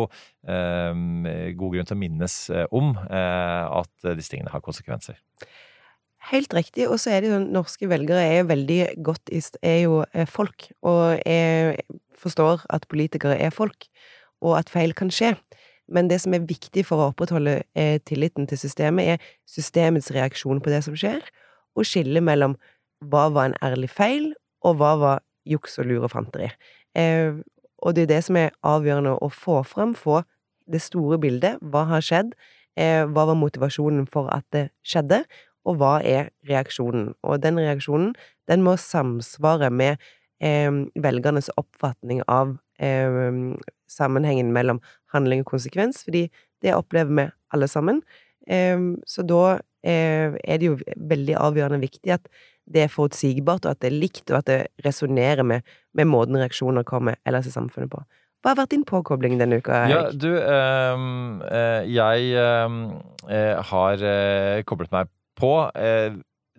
eh, 0.47 0.95
god 1.59 1.75
grunn 1.75 1.91
til 1.91 1.99
å 1.99 2.03
minnes 2.05 2.39
om 2.71 2.95
at 3.03 4.13
disse 4.15 4.31
tingene 4.33 4.53
har 4.53 4.63
konsekvenser. 4.65 5.19
Helt 6.31 6.55
riktig. 6.55 6.87
Og 6.89 7.01
så 7.03 7.17
er 7.17 7.25
det 7.25 7.33
jo 7.33 7.41
norske 7.43 7.89
velgere 7.91 8.23
er 8.23 8.37
jo 8.43 8.51
veldig 8.53 8.81
godt 9.05 9.33
er 9.63 9.79
jo 9.83 10.03
eh, 10.13 10.29
folk, 10.29 10.69
og 10.87 11.19
jeg 11.27 11.83
forstår 12.23 12.63
at 12.71 12.87
politikere 12.91 13.39
er 13.43 13.51
folk, 13.55 13.89
og 14.43 14.59
at 14.61 14.71
feil 14.71 14.95
kan 14.95 15.11
skje. 15.11 15.35
Men 15.93 16.09
det 16.11 16.21
som 16.25 16.35
er 16.35 16.47
viktig 16.49 16.85
for 16.89 17.01
å 17.01 17.11
opprettholde 17.13 17.61
eh, 17.79 17.99
tilliten 18.09 18.49
til 18.51 18.61
systemet, 18.61 19.15
er 19.15 19.35
systemets 19.49 20.11
reaksjon 20.15 20.63
på 20.65 20.73
det 20.73 20.83
som 20.87 20.97
skjer, 20.99 21.21
og 21.77 21.89
skille 21.89 22.23
mellom 22.25 22.57
hva 23.13 23.29
var 23.35 23.51
en 23.51 23.59
ærlig 23.65 23.91
feil, 23.93 24.33
og 24.65 24.79
hva 24.81 24.95
var 25.01 25.23
juks 25.49 25.79
og 25.83 25.91
lurefanteri. 25.91 26.51
Eh, 26.99 27.39
og 27.83 27.97
det 27.97 28.07
er 28.07 28.13
det 28.15 28.25
som 28.25 28.39
er 28.39 28.53
avgjørende 28.67 29.17
å 29.19 29.31
få 29.33 29.63
fram, 29.67 29.95
få 29.95 30.23
det 30.71 30.83
store 30.85 31.19
bildet. 31.21 31.59
Hva 31.61 31.85
har 31.91 32.05
skjedd? 32.05 32.37
Eh, 32.79 33.03
hva 33.05 33.27
var 33.29 33.37
motivasjonen 33.37 34.07
for 34.09 34.31
at 34.33 34.47
det 34.55 34.69
skjedde? 34.87 35.25
og 35.69 35.79
hva 35.81 35.99
er 36.05 36.31
reaksjonen? 36.49 37.13
Og 37.23 37.43
den 37.43 37.61
reaksjonen, 37.61 38.13
den 38.51 38.65
må 38.67 38.77
samsvare 38.81 39.71
med 39.71 40.03
eh, 40.43 40.71
velgernes 40.99 41.51
oppfatning 41.61 42.23
av 42.29 42.57
eh, 42.79 43.57
sammenhengen 43.91 44.53
mellom 44.55 44.81
handling 45.13 45.45
og 45.45 45.53
konsekvens, 45.53 46.05
fordi 46.07 46.29
det 46.63 46.77
opplever 46.77 47.13
vi 47.19 47.29
alle 47.53 47.69
sammen. 47.69 48.01
Eh, 48.49 48.79
så 49.07 49.27
da 49.27 49.45
eh, 49.85 50.33
er 50.33 50.63
det 50.63 50.71
jo 50.71 50.79
veldig 50.97 51.37
avgjørende 51.41 51.83
viktig 51.83 52.17
at 52.17 52.27
det 52.73 52.85
er 52.85 52.93
forutsigbart, 52.93 53.67
og 53.67 53.75
at 53.75 53.83
det 53.83 53.91
er 53.91 54.01
likt, 54.01 54.25
og 54.31 54.41
at 54.43 54.49
det 54.49 54.87
resonnerer 54.87 55.43
med, 55.47 55.67
med 55.99 56.09
måten 56.09 56.39
reaksjoner 56.39 56.87
kommer 56.87 57.19
ellers 57.27 57.49
i 57.51 57.55
samfunnet 57.55 57.91
på. 57.91 58.03
Hva 58.43 58.53
har 58.53 58.59
vært 58.59 58.75
din 58.75 58.85
påkobling 58.87 59.37
denne 59.39 59.61
uka? 59.63 59.85
Ja, 59.91 60.01
Erik? 60.09 60.19
du, 60.19 60.31
ehm, 60.35 61.43
eh, 61.47 61.91
jeg 61.95 62.33
ehm, 62.43 62.79
eh, 63.31 63.59
har 63.71 64.03
eh, 64.03 64.63
koblet 64.67 64.91
meg 64.95 65.11
på 65.39 65.53
eh, 65.79 66.17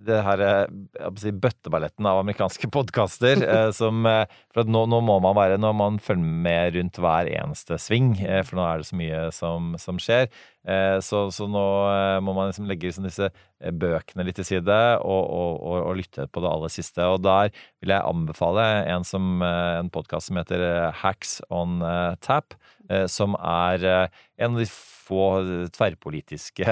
det 0.08 0.20
her 0.26 0.44
eh, 0.46 1.12
si, 1.20 1.32
bøtteballetten 1.32 2.08
av 2.10 2.22
amerikanske 2.22 2.70
podkaster. 2.76 3.44
eh, 3.44 3.70
som 3.76 4.06
eh, 4.10 4.40
nå, 4.56 4.86
nå 4.90 5.02
må 5.06 5.20
man 5.24 5.38
være 5.38 5.60
Nå 5.62 5.72
må 5.74 5.90
man 5.90 6.02
følge 6.04 6.24
med 6.48 6.78
rundt 6.78 7.00
hver 7.02 7.30
eneste 7.32 7.80
sving, 7.82 8.16
for 8.48 8.60
nå 8.60 8.68
er 8.68 8.82
det 8.82 8.90
så 8.90 9.00
mye 9.00 9.22
som, 9.36 9.74
som 9.82 10.02
skjer. 10.02 10.30
Eh, 10.64 10.98
så, 11.04 11.26
så 11.36 11.44
nå 11.52 11.64
eh, 11.92 12.18
må 12.24 12.32
man 12.38 12.48
liksom 12.48 12.70
legge 12.70 12.88
liksom 12.88 13.04
disse 13.04 13.28
eh, 13.28 13.74
bøkene 13.76 14.24
litt 14.24 14.38
til 14.40 14.48
side 14.48 14.78
og, 15.04 15.24
og, 15.28 15.58
og, 15.60 15.78
og 15.90 15.98
lytte 16.00 16.28
på 16.32 16.44
det 16.44 16.52
aller 16.52 16.72
siste. 16.72 17.04
Og 17.04 17.20
der 17.26 17.52
vil 17.84 17.92
jeg 17.92 18.08
anbefale 18.14 18.68
en, 18.94 19.08
som, 19.08 19.44
en 19.44 19.92
podkast 19.94 20.32
som 20.32 20.40
heter 20.40 20.64
Hacks 21.04 21.42
on 21.54 21.84
Tap, 22.24 22.56
som 23.12 23.36
er 23.40 23.84
en 23.88 24.56
av 24.56 24.60
de 24.60 24.68
få 24.68 25.24
tverrpolitiske 25.76 26.68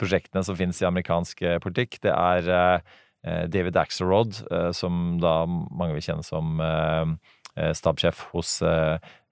prosjektene 0.00 0.42
som 0.46 0.58
finnes 0.58 0.78
i 0.82 0.86
amerikansk 0.88 1.42
politikk. 1.64 1.98
Det 2.04 2.12
er 2.14 2.82
David 3.50 3.78
Axelrod, 3.80 4.38
som 4.76 5.16
da 5.22 5.36
mange 5.46 5.96
vil 5.96 6.06
kjenne 6.10 6.26
som 6.26 6.62
stabssjef 7.54 8.26
hos 8.32 8.58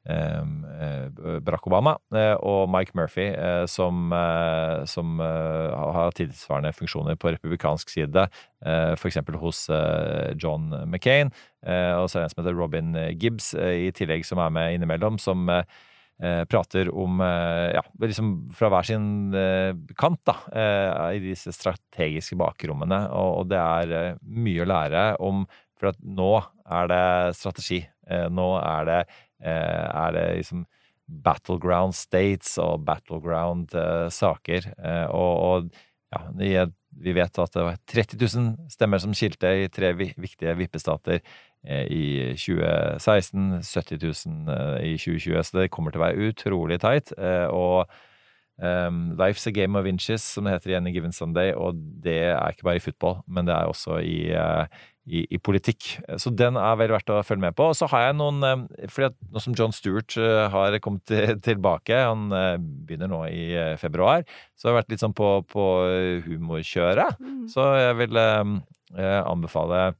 Barack 0.05 1.66
Obama, 1.70 1.96
eh, 2.14 2.34
og 2.42 2.66
Mike 2.72 2.96
Murphy, 2.98 3.28
eh, 3.30 3.66
som, 3.70 4.11
eh, 4.12 4.82
som 4.90 5.20
eh, 5.22 5.76
har 5.96 6.16
tilsvarende 6.18 6.72
funksjoner 6.74 7.16
på 7.20 7.30
republikansk 7.34 7.92
side, 7.92 8.26
eh, 8.66 8.92
f.eks. 8.96 9.20
hos 9.38 9.68
eh, 9.70 10.34
John 10.36 10.72
McCain. 10.86 11.30
Eh, 11.66 11.94
og 11.94 12.11
så 12.11 12.18
er 12.18 12.24
det 12.24 12.30
en 12.30 12.34
som 12.34 12.44
heter 12.44 12.59
Robin 12.59 12.92
Gibbs 13.14 13.55
eh, 13.55 13.86
i 13.86 13.94
tillegg, 13.94 14.26
som 14.26 14.42
er 14.42 14.50
med 14.50 14.76
innimellom, 14.76 15.20
som 15.22 15.46
eh, 15.53 15.62
eh, 16.22 16.42
prater 16.50 16.90
om 16.94 17.20
eh, 17.20 17.72
Ja, 17.76 17.82
liksom 18.03 18.32
fra 18.57 18.70
hver 18.72 18.88
sin 18.88 19.34
eh, 19.34 19.72
kant, 19.98 20.22
da, 20.28 20.38
eh, 20.50 21.18
i 21.18 21.24
disse 21.30 21.55
strategiske 21.55 22.38
bakrommene. 22.40 23.05
Og, 23.14 23.46
det 23.50 23.61
er 23.61 23.96
eh, 23.98 24.22
mye 24.22 24.64
å 24.64 24.70
lære 24.72 25.07
om, 25.22 25.46
for 25.78 25.92
at 25.92 26.03
nå 26.03 26.32
er 26.70 26.90
det 26.92 27.05
strategi. 27.38 27.82
Eh, 28.11 28.28
nå 28.32 28.48
er 28.61 28.88
det, 28.88 29.00
eh, 29.03 29.20
er 29.51 30.14
det 30.14 30.26
liksom 30.38 30.66
battleground 31.07 31.95
states 31.97 32.57
og 32.62 32.84
battleground 32.86 33.74
eh, 33.76 34.09
saker. 34.12 34.68
Eh, 34.78 35.07
og, 35.11 35.32
og 35.43 35.70
ja, 36.12 36.66
vi, 36.93 37.14
vet 37.16 37.40
at 37.40 37.57
det 37.57 37.66
var 37.66 37.80
30 37.90 38.20
000 38.20 38.72
stemmer 38.72 39.03
som 39.03 39.14
skilte 39.16 39.51
i 39.62 39.68
tre 39.72 39.93
viktige 39.97 40.55
vippestater 40.59 41.20
eh, 41.20 41.84
i 41.88 42.07
2016, 42.36 43.61
70 43.64 44.01
000 44.07 44.57
eh, 44.57 44.78
i 44.93 44.97
2020, 44.97 45.43
så 45.43 45.61
det 45.61 45.70
kommer 45.74 45.93
til 45.93 46.03
å 46.03 46.07
være 46.07 46.32
utrolig 46.32 46.80
teit. 46.84 47.14
Eh, 47.18 47.47
og 47.49 47.93
um, 48.63 49.03
Life's 49.19 49.47
a 49.51 49.53
game 49.55 49.77
of 49.79 49.89
inches, 49.91 50.23
som 50.23 50.47
det 50.47 50.55
heter 50.57 50.73
igjen 50.73 50.89
i 50.89 50.95
Given 50.95 51.13
Sunday, 51.17 51.53
og 51.59 51.77
det 52.05 52.17
er 52.31 52.55
ikke 52.55 52.67
bare 52.69 52.79
i 52.81 52.85
fotball, 52.85 53.21
men 53.27 53.49
det 53.49 53.55
er 53.57 53.71
også 53.71 53.99
i, 54.07 54.19
uh, 54.33 54.65
i, 55.07 55.25
i 55.35 55.41
politikk. 55.43 55.89
Så 56.23 56.31
den 56.39 56.57
er 56.61 56.77
vel 56.79 56.95
verdt 56.95 57.11
å 57.11 57.23
følge 57.27 57.43
med 57.49 57.57
på. 57.59 57.67
Og 57.73 57.75
så 57.79 57.89
har 57.91 58.07
jeg 58.07 58.19
noen 58.21 58.39
um, 58.47 58.67
fordi 58.87 59.09
at 59.11 59.17
nå 59.35 59.43
som 59.43 59.57
John 59.59 59.75
Stewart 59.75 60.15
uh, 60.21 60.47
har 60.55 60.79
kommet 60.85 61.03
til- 61.11 61.41
tilbake, 61.49 61.99
han 62.07 62.29
uh, 62.31 62.55
begynner 62.61 63.11
nå 63.11 63.25
i 63.33 63.49
februar, 63.83 64.23
så 64.55 64.69
har 64.69 64.77
jeg 64.77 64.81
vært 64.83 64.95
litt 64.95 65.03
sånn 65.05 65.17
på, 65.19 65.33
på 65.51 65.67
humorkjøret. 66.29 67.19
Så 67.51 67.67
jeg 67.81 67.99
vil 68.05 68.23
um, 68.23 68.61
anbefale 68.97 69.93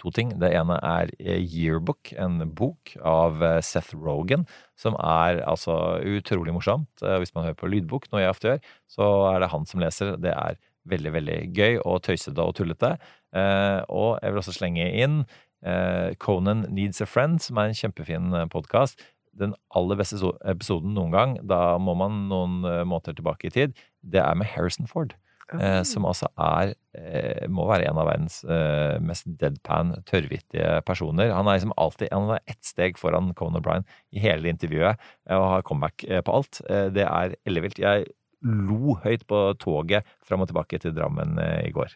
to 0.00 0.12
ting. 0.14 0.32
Det 0.40 0.50
ene 0.54 0.76
er 0.84 1.10
eh, 1.18 1.40
Yearbook, 1.42 2.12
en 2.20 2.40
bok 2.56 2.94
av 3.06 3.42
eh, 3.44 3.60
Seth 3.64 3.94
Rogan, 3.96 4.46
som 4.78 4.96
er 5.00 5.42
altså 5.48 5.98
utrolig 6.04 6.54
morsomt. 6.56 6.90
Eh, 7.02 7.18
Hvis 7.22 7.34
man 7.36 7.48
hører 7.48 7.58
på 7.60 7.70
lydbok, 7.72 8.10
noe 8.12 8.22
jeg 8.24 8.34
ofte 8.34 8.52
gjør, 8.52 8.70
så 8.92 9.08
er 9.32 9.42
det 9.42 9.50
han 9.54 9.66
som 9.68 9.82
leser. 9.82 10.14
Det 10.22 10.32
er 10.34 10.60
veldig, 10.86 11.12
veldig 11.16 11.40
gøy 11.56 11.80
og 11.82 12.04
tøysete 12.06 12.44
og 12.44 12.54
tullete. 12.54 12.92
Og 13.90 14.20
jeg 14.22 14.32
vil 14.32 14.38
også 14.38 14.54
slenge 14.54 14.84
inn 15.02 15.16
Conan 16.22 16.62
Needs 16.70 17.02
a 17.02 17.08
Friend, 17.10 17.40
som 17.42 17.58
er 17.58 17.72
en 17.72 17.76
kjempefin 17.76 18.30
podkast. 18.52 19.02
Den 19.36 19.56
aller 19.74 19.98
beste 19.98 20.30
episoden 20.46 20.94
noen 20.94 21.10
gang, 21.10 21.34
da 21.42 21.74
må 21.82 21.96
man 21.98 22.28
noen 22.30 22.60
måneder 22.62 23.18
tilbake 23.18 23.50
i 23.50 23.54
tid, 23.56 23.74
det 24.00 24.22
er 24.22 24.38
med 24.38 24.46
Harrison 24.54 24.86
Ford. 24.86 25.16
Eh, 25.54 25.82
som 25.86 26.06
altså 26.08 26.26
er 26.34 26.72
eh, 26.98 27.46
må 27.52 27.68
være 27.70 27.86
en 27.86 28.00
av 28.02 28.08
verdens 28.08 28.40
eh, 28.42 28.98
mest 29.04 29.28
deadpan, 29.38 29.94
tørrvittige 30.08 30.80
personer. 30.86 31.30
Han 31.34 31.46
er 31.46 31.60
liksom 31.60 31.76
alltid 31.78 32.10
han 32.10 32.34
er 32.34 32.42
ett 32.50 32.62
steg 32.66 32.98
foran 32.98 33.30
Conan 33.38 33.60
O'Brien 33.60 33.86
i 34.10 34.22
hele 34.24 34.50
intervjuet 34.50 34.96
eh, 34.96 35.36
og 35.36 35.50
har 35.52 35.66
comeback 35.68 36.06
eh, 36.08 36.22
på 36.26 36.34
alt. 36.40 36.62
Eh, 36.66 36.88
det 36.94 37.06
er 37.06 37.36
ellevilt. 37.46 37.78
Jeg 37.78 38.08
lo 38.46 38.98
høyt 39.04 39.22
på 39.30 39.38
toget 39.62 40.06
fram 40.26 40.42
og 40.42 40.50
tilbake 40.50 40.78
til 40.82 40.92
Drammen 40.94 41.38
i 41.64 41.70
går. 41.74 41.94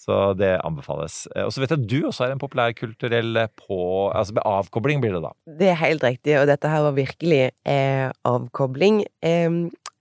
Så 0.00 0.32
det 0.34 0.54
anbefales. 0.64 1.26
Og 1.44 1.52
så 1.52 1.60
vet 1.60 1.74
jeg 1.74 1.82
at 1.82 1.90
du 1.90 2.08
også 2.08 2.24
er 2.24 2.32
en 2.34 2.40
populærkulturell 2.40 3.36
kulturell 3.36 3.52
på 3.60 3.78
Altså 4.08 4.34
med 4.34 4.46
avkobling 4.48 5.04
blir 5.04 5.14
det 5.14 5.22
da. 5.26 5.30
Det 5.60 5.68
er 5.70 5.78
helt 5.84 6.02
riktig, 6.02 6.34
og 6.40 6.48
dette 6.50 6.72
her 6.72 6.86
var 6.88 6.96
virkelig 6.96 7.42
avkobling. 8.26 9.04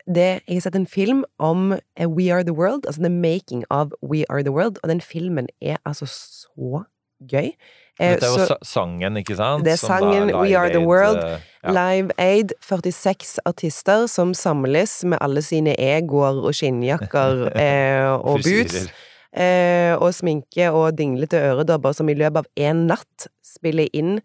Det, 0.08 0.41
jeg 0.47 0.56
har 0.58 0.62
sett 0.66 0.76
en 0.76 0.88
film 0.88 1.24
om 1.39 1.72
eh, 1.95 2.08
We 2.10 2.30
Are 2.34 2.43
The 2.43 2.51
World, 2.54 2.86
altså 2.86 3.01
the 3.01 3.10
making 3.10 3.64
of 3.70 3.93
We 4.04 4.26
Are 4.30 4.43
The 4.43 4.51
World, 4.51 4.78
og 4.84 4.89
den 4.89 5.01
filmen 5.01 5.47
er 5.62 5.78
altså 5.86 6.06
så 6.06 6.84
gøy. 7.32 7.54
Eh, 7.99 8.10
Dette 8.18 8.26
er 8.26 8.30
jo 8.34 8.45
så- 8.49 8.58
sangen, 8.68 9.16
ikke 9.18 9.36
sant? 9.38 9.64
Det 9.64 9.74
er 9.74 9.80
sangen 9.80 10.28
We 10.36 10.58
Are 10.58 10.68
The 10.70 10.80
Aid, 10.82 10.86
World. 10.86 11.18
eh, 11.24 11.39
ja. 11.64 11.72
Live 11.72 12.12
Aid, 12.18 12.51
46 12.62 13.39
artister 13.45 14.08
som 14.08 14.34
samles 14.34 15.04
med 15.06 15.18
alle 15.22 15.41
sine 15.41 15.76
egoer 15.80 16.43
og 16.43 16.54
skinnjakker 16.54 17.47
eh, 17.56 18.12
og 18.12 18.41
boots. 18.43 18.89
Eh, 19.34 19.95
og 19.97 20.12
sminke 20.14 20.68
og 20.72 20.97
dinglete 20.97 21.38
øredobber 21.39 21.91
som 21.95 22.10
i 22.10 22.14
løpet 22.14 22.38
av 22.43 22.45
én 22.60 22.84
natt 22.91 23.28
spiller 23.45 23.88
inn 23.93 24.20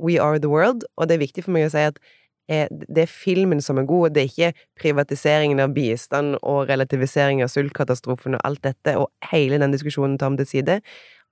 We 0.00 0.20
Are 0.22 0.38
The 0.38 0.48
World. 0.48 0.84
Og 0.96 1.08
det 1.08 1.14
er 1.18 1.26
viktig 1.26 1.44
for 1.44 1.50
meg 1.50 1.66
å 1.66 1.70
si 1.74 1.78
at 1.78 1.98
eh, 2.48 2.68
det 2.70 3.06
er 3.06 3.10
filmen 3.10 3.62
som 3.64 3.78
er 3.80 3.88
god, 3.88 4.14
det 4.14 4.22
er 4.22 4.30
ikke 4.30 4.66
privatiseringen 4.80 5.62
av 5.64 5.74
bistand 5.76 6.38
og 6.42 6.68
relativisering 6.70 7.42
av 7.44 7.52
sultkatastrofen 7.52 8.38
og 8.38 8.44
alt 8.44 8.62
dette, 8.66 8.96
og 8.98 9.10
hele 9.32 9.60
den 9.62 9.74
diskusjonen 9.74 10.18
tar 10.18 10.34
vi 10.34 10.42
til 10.42 10.52
side. 10.54 10.80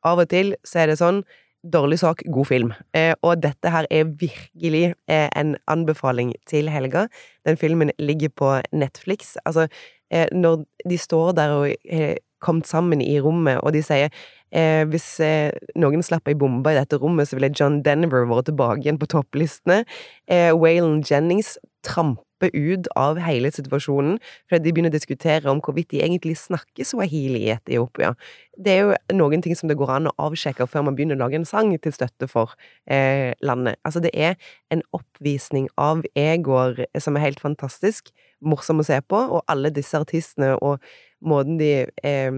Av 0.05 0.19
og 0.19 0.29
til 0.33 0.57
så 0.67 0.83
er 0.83 0.93
det 0.93 1.01
sånn 1.03 1.23
Dårlig 1.63 2.01
sak, 2.01 2.25
god 2.27 2.47
film. 2.49 2.73
Eh, 2.91 3.13
og 3.23 3.39
dette 3.39 3.71
her 3.71 3.87
er 3.87 4.09
virkelig 4.19 4.97
eh, 5.07 5.29
en 5.39 5.53
anbefaling 5.71 6.33
til 6.51 6.67
helga. 6.67 7.05
Den 7.47 7.57
filmen 7.57 7.93
ligger 8.03 8.33
på 8.35 8.49
Netflix. 8.75 9.37
Altså, 9.47 9.69
eh, 10.11 10.27
når 10.35 10.65
de 10.91 10.99
står 10.99 11.33
der 11.39 11.55
og 11.55 11.69
har 11.87 12.17
kommet 12.43 12.69
sammen 12.71 13.03
i 13.05 13.17
rommet, 13.23 13.61
og 13.63 13.75
de 13.77 13.83
sier 13.85 14.11
eh, 14.53 14.83
hvis 14.91 15.09
eh, 15.25 15.53
noen 15.81 16.05
slapp 16.05 16.29
ei 16.31 16.39
bombe 16.39 16.73
i 16.73 16.79
dette 16.79 16.99
rommet, 17.01 17.31
så 17.31 17.39
ville 17.39 17.53
John 17.57 17.81
Denver 17.87 18.27
vært 18.31 18.51
tilbake 18.51 18.85
igjen 18.85 19.01
på 19.01 19.11
topplistene. 19.11 19.83
Eh, 20.31 20.51
Waylon 20.57 21.03
Jennings 21.07 21.57
tramper 21.87 22.51
ut 22.53 22.89
av 22.99 23.21
hele 23.23 23.51
situasjonen, 23.55 24.17
fordi 24.51 24.65
de 24.65 24.73
begynner 24.75 24.91
å 24.91 24.97
diskutere 24.97 25.51
om 25.51 25.61
hvorvidt 25.63 25.93
de 25.93 26.01
egentlig 26.03 26.35
snakker 26.41 26.87
swahili 26.87 27.45
i 27.45 27.53
Etiopia. 27.55 28.13
Det 28.59 28.73
er 28.73 28.81
jo 28.83 29.19
noen 29.19 29.45
ting 29.45 29.55
som 29.59 29.71
det 29.71 29.79
går 29.79 29.95
an 29.97 30.11
å 30.11 30.15
avsjekke 30.27 30.67
før 30.71 30.87
man 30.89 30.99
begynner 30.99 31.19
å 31.19 31.23
lage 31.25 31.39
en 31.39 31.47
sang 31.49 31.71
til 31.83 31.95
støtte 31.95 32.29
for 32.31 32.57
eh, 32.91 33.31
landet. 33.47 33.79
Altså, 33.87 34.03
det 34.03 34.13
er 34.15 34.35
en 34.75 34.83
oppvisning 34.97 35.71
av 35.79 36.03
egoer 36.19 36.85
som 36.99 37.17
er 37.17 37.29
helt 37.29 37.43
fantastisk, 37.43 38.11
morsom 38.43 38.83
å 38.83 38.87
se 38.87 38.99
på, 39.07 39.23
og 39.39 39.47
alle 39.51 39.71
disse 39.75 39.99
artistene 39.99 40.57
og 40.59 40.83
måten 41.25 41.59
de 41.61 41.87
eh, 42.05 42.31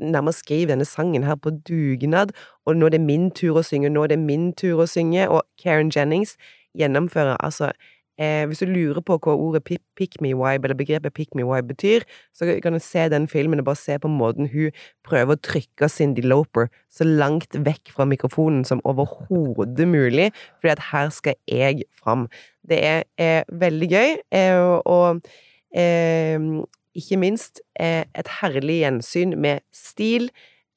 nærmest 0.00 0.44
skriver 0.44 0.72
denne 0.72 0.84
sangen 0.88 1.24
her 1.24 1.38
på 1.38 1.52
dugnad, 1.68 2.34
og 2.66 2.76
nå 2.76 2.86
er 2.86 2.96
det 2.96 3.04
min 3.04 3.30
tur 3.30 3.60
å 3.60 3.66
synge, 3.66 3.92
nå 3.92 4.04
er 4.04 4.14
det 4.14 4.18
min 4.18 4.52
tur 4.52 4.82
å 4.82 4.90
synge, 4.90 5.28
og 5.28 5.44
Karen 5.62 5.92
Jennings 5.94 6.34
gjennomfører 6.74 7.36
altså 7.38 7.70
Eh, 8.14 8.44
hvis 8.46 8.60
du 8.62 8.70
lurer 8.70 9.02
på 9.02 9.16
hva 9.18 9.32
ordet 9.34 9.64
pick, 9.66 10.20
me 10.22 10.30
vibe, 10.38 10.68
eller 10.68 10.78
begrepet 10.78 11.14
pick 11.16 11.32
me 11.34 11.42
vibe 11.42 11.72
betyr, 11.72 12.04
så 12.30 12.46
kan 12.62 12.76
du 12.76 12.78
se 12.78 13.08
den 13.10 13.26
filmen 13.26 13.58
og 13.58 13.66
bare 13.66 13.80
se 13.80 13.96
på 13.98 14.10
måten 14.10 14.46
hun 14.52 14.70
prøver 15.06 15.34
å 15.34 15.42
trykke 15.42 15.88
Cindy 15.90 16.22
Loper 16.22 16.70
så 16.94 17.06
langt 17.08 17.58
vekk 17.66 17.90
fra 17.96 18.06
mikrofonen 18.06 18.62
som 18.68 18.82
overhodet 18.86 19.88
mulig, 19.90 20.30
fordi 20.60 20.74
at 20.76 20.84
her 20.92 21.10
skal 21.14 21.34
jeg 21.50 21.88
fram. 21.98 22.28
Det 22.62 22.78
er, 22.86 23.02
er 23.18 23.42
veldig 23.50 23.90
gøy, 23.90 24.16
eh, 24.30 24.62
og 24.86 25.26
eh, 25.74 26.38
ikke 26.98 27.18
minst 27.20 27.60
eh, 27.80 28.04
et 28.14 28.30
herlig 28.40 28.80
gjensyn 28.82 29.34
med 29.40 29.64
stil. 29.74 30.30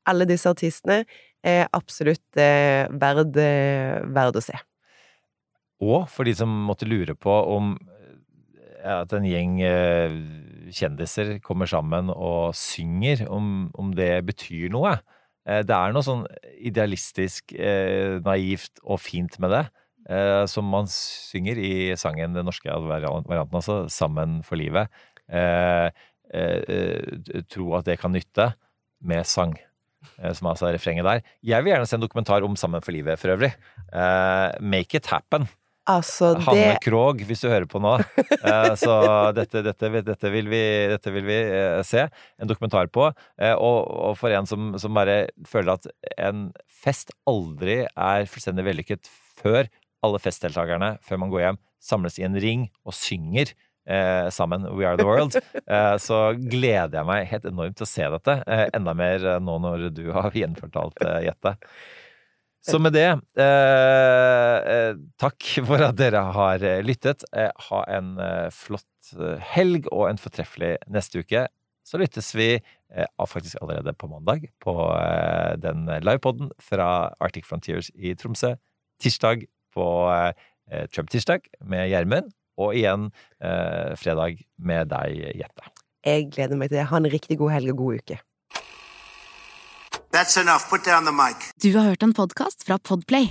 Alle 0.07 0.28
disse 0.30 0.49
artistene 0.49 1.03
er 1.45 1.68
absolutt 1.76 2.39
eh, 2.41 2.88
verd, 2.89 3.38
eh, 3.41 4.01
verd 4.15 4.39
å 4.39 4.43
se. 4.43 4.57
Og 5.84 6.07
for 6.09 6.26
de 6.26 6.34
som 6.38 6.49
måtte 6.68 6.89
lure 6.89 7.13
på 7.13 7.34
om 7.53 7.76
at 8.88 9.11
en 9.13 9.26
gjeng 9.26 9.57
kjendiser 10.72 11.36
kommer 11.43 11.68
sammen 11.68 12.07
og 12.13 12.55
synger, 12.55 13.26
om, 13.34 13.68
om 13.76 13.89
det 13.97 14.22
betyr 14.26 14.72
noe. 14.72 14.93
Det 15.43 15.74
er 15.76 15.91
noe 15.91 16.05
sånn 16.05 16.24
idealistisk, 16.55 17.51
naivt 18.24 18.80
og 18.86 19.01
fint 19.01 19.36
med 19.43 19.51
det. 19.51 19.63
som 20.47 20.70
man 20.72 20.88
synger 20.93 21.59
i 21.59 21.74
sangen, 21.99 22.38
den 22.38 22.47
norske 22.47 22.70
varianten 22.70 23.59
altså, 23.59 23.89
'Sammen 23.91 24.39
for 24.45 24.55
livet', 24.55 24.88
eh, 25.30 25.89
eh, 26.34 26.61
eh, 26.67 27.45
tro 27.51 27.71
at 27.78 27.88
det 27.88 27.99
kan 28.01 28.13
nytte 28.15 28.51
med 29.03 29.28
sang. 29.28 29.55
Som 30.17 30.51
altså 30.51 30.69
er 30.69 30.78
refrenget 30.78 31.05
der. 31.05 31.23
Jeg 31.43 31.63
vil 31.63 31.73
gjerne 31.73 31.88
se 31.89 31.97
en 31.97 32.03
dokumentar 32.03 32.45
om 32.45 32.55
Sammen 32.55 32.84
for 32.86 32.95
livet 32.95 33.19
for 33.19 33.34
øvrig. 33.34 33.49
Eh, 33.91 34.49
make 34.61 34.97
it 34.97 35.09
happen. 35.11 35.47
Altså, 35.88 36.34
Hanne 36.43 36.75
det 36.75 36.82
Krogh, 36.84 37.21
hvis 37.28 37.41
du 37.43 37.47
hører 37.47 37.67
på 37.69 37.80
nå. 37.80 37.95
Eh, 38.38 38.73
så 38.80 38.93
dette, 39.36 39.63
dette, 39.65 39.89
dette, 40.05 40.30
vil 40.32 40.49
vi, 40.51 40.61
dette 40.91 41.11
vil 41.11 41.25
vi 41.28 41.38
se 41.88 42.05
en 42.38 42.49
dokumentar 42.49 42.88
på. 42.93 43.07
Og, 43.09 43.78
og 43.88 44.13
for 44.19 44.32
en 44.36 44.47
som, 44.47 44.75
som 44.80 44.95
bare 44.95 45.32
føler 45.47 45.73
at 45.73 45.88
en 46.30 46.47
fest 46.69 47.11
aldri 47.28 47.82
er 47.88 48.28
fullstendig 48.30 48.67
vellykket 48.67 49.09
før 49.41 49.67
alle 50.05 50.21
festdeltakerne, 50.21 50.95
før 51.03 51.21
man 51.23 51.34
går 51.34 51.43
hjem, 51.43 51.59
samles 51.84 52.19
i 52.19 52.25
en 52.28 52.38
ring 52.41 52.67
og 52.86 52.95
synger 52.95 53.53
eh, 53.88 54.27
sammen 54.33 54.67
We 54.75 54.88
Are 54.88 54.99
The 54.99 55.07
World, 55.07 55.38
eh, 55.65 55.95
så 56.01 56.21
gleder 56.38 56.99
jeg 56.99 57.09
meg 57.09 57.29
helt 57.31 57.47
enormt 57.49 57.79
til 57.79 57.88
å 57.88 57.91
se 57.91 58.09
dette. 58.17 58.39
Eh, 58.47 58.65
enda 58.77 58.95
mer 58.97 59.23
eh, 59.23 59.39
nå 59.43 59.57
når 59.63 59.88
du 59.95 60.05
har 60.15 60.35
gjenfortalt 60.41 61.01
eh, 61.05 61.23
Jette. 61.29 61.57
Så 62.67 62.79
med 62.83 62.91
det, 62.97 63.07
eh, 63.39 64.55
eh, 64.73 64.97
takk 65.21 65.45
for 65.63 65.83
at 65.85 65.95
dere 65.95 66.23
har 66.35 66.63
eh, 66.65 66.81
lyttet. 66.83 67.23
Eh, 67.31 67.51
ha 67.69 67.83
en 67.95 68.17
eh, 68.19 68.49
flott 68.51 69.13
eh, 69.15 69.38
helg 69.53 69.88
og 69.93 70.09
en 70.09 70.19
fortreffelig 70.19 70.73
neste 70.91 71.23
uke. 71.23 71.45
Så 71.88 72.01
lyttes 72.01 72.33
vi 72.35 72.49
eh, 72.57 73.07
faktisk 73.23 73.61
allerede 73.61 73.93
på 73.95 74.09
mandag 74.11 74.49
på 74.63 74.75
eh, 74.97 75.53
den 75.63 75.88
livepoden 76.03 76.51
fra 76.59 77.13
Arctic 77.23 77.47
Frontiers 77.47 77.88
i 77.95 78.11
Tromsø. 78.19 78.57
Tirsdag 78.99 79.47
på 79.71 79.88
eh, 80.11 80.89
Trump-tirsdag 80.91 81.47
med 81.63 81.88
Gjermund. 81.93 82.33
Og 82.58 82.78
igjen 82.78 83.10
eh, 83.41 83.93
fredag 83.99 84.41
med 84.58 84.89
deg, 84.93 85.20
Jette. 85.43 85.74
Jeg 86.08 86.30
gleder 86.34 86.60
meg 86.60 86.72
til 86.72 86.80
det. 86.80 86.88
Ha 86.89 87.01
en 87.01 87.12
riktig 87.12 87.38
god 87.41 87.53
helg 87.58 87.74
og 87.76 87.84
god 87.84 88.01
uke. 88.01 88.20
That's 90.16 90.38
enough. 90.39 90.70
Put 90.70 90.86
down 90.86 91.05
the 91.05 91.12
mic. 91.12 91.51
Du 91.62 91.78
har 91.78 91.89
hørt 91.91 92.03
en 92.03 92.14
podkast 92.14 92.64
fra 92.66 92.80
Podplay. 92.80 93.30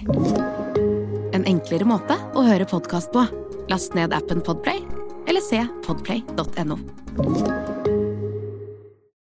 En 1.34 1.46
enklere 1.48 1.88
måte 1.88 2.18
å 2.36 2.44
høre 2.46 2.68
podkast 2.68 3.10
på. 3.16 3.26
Last 3.72 3.96
ned 3.98 4.14
appen 4.14 4.44
Podplay, 4.44 4.84
eller 5.26 5.42
se 5.42 5.64
podplay.no. 5.86 7.75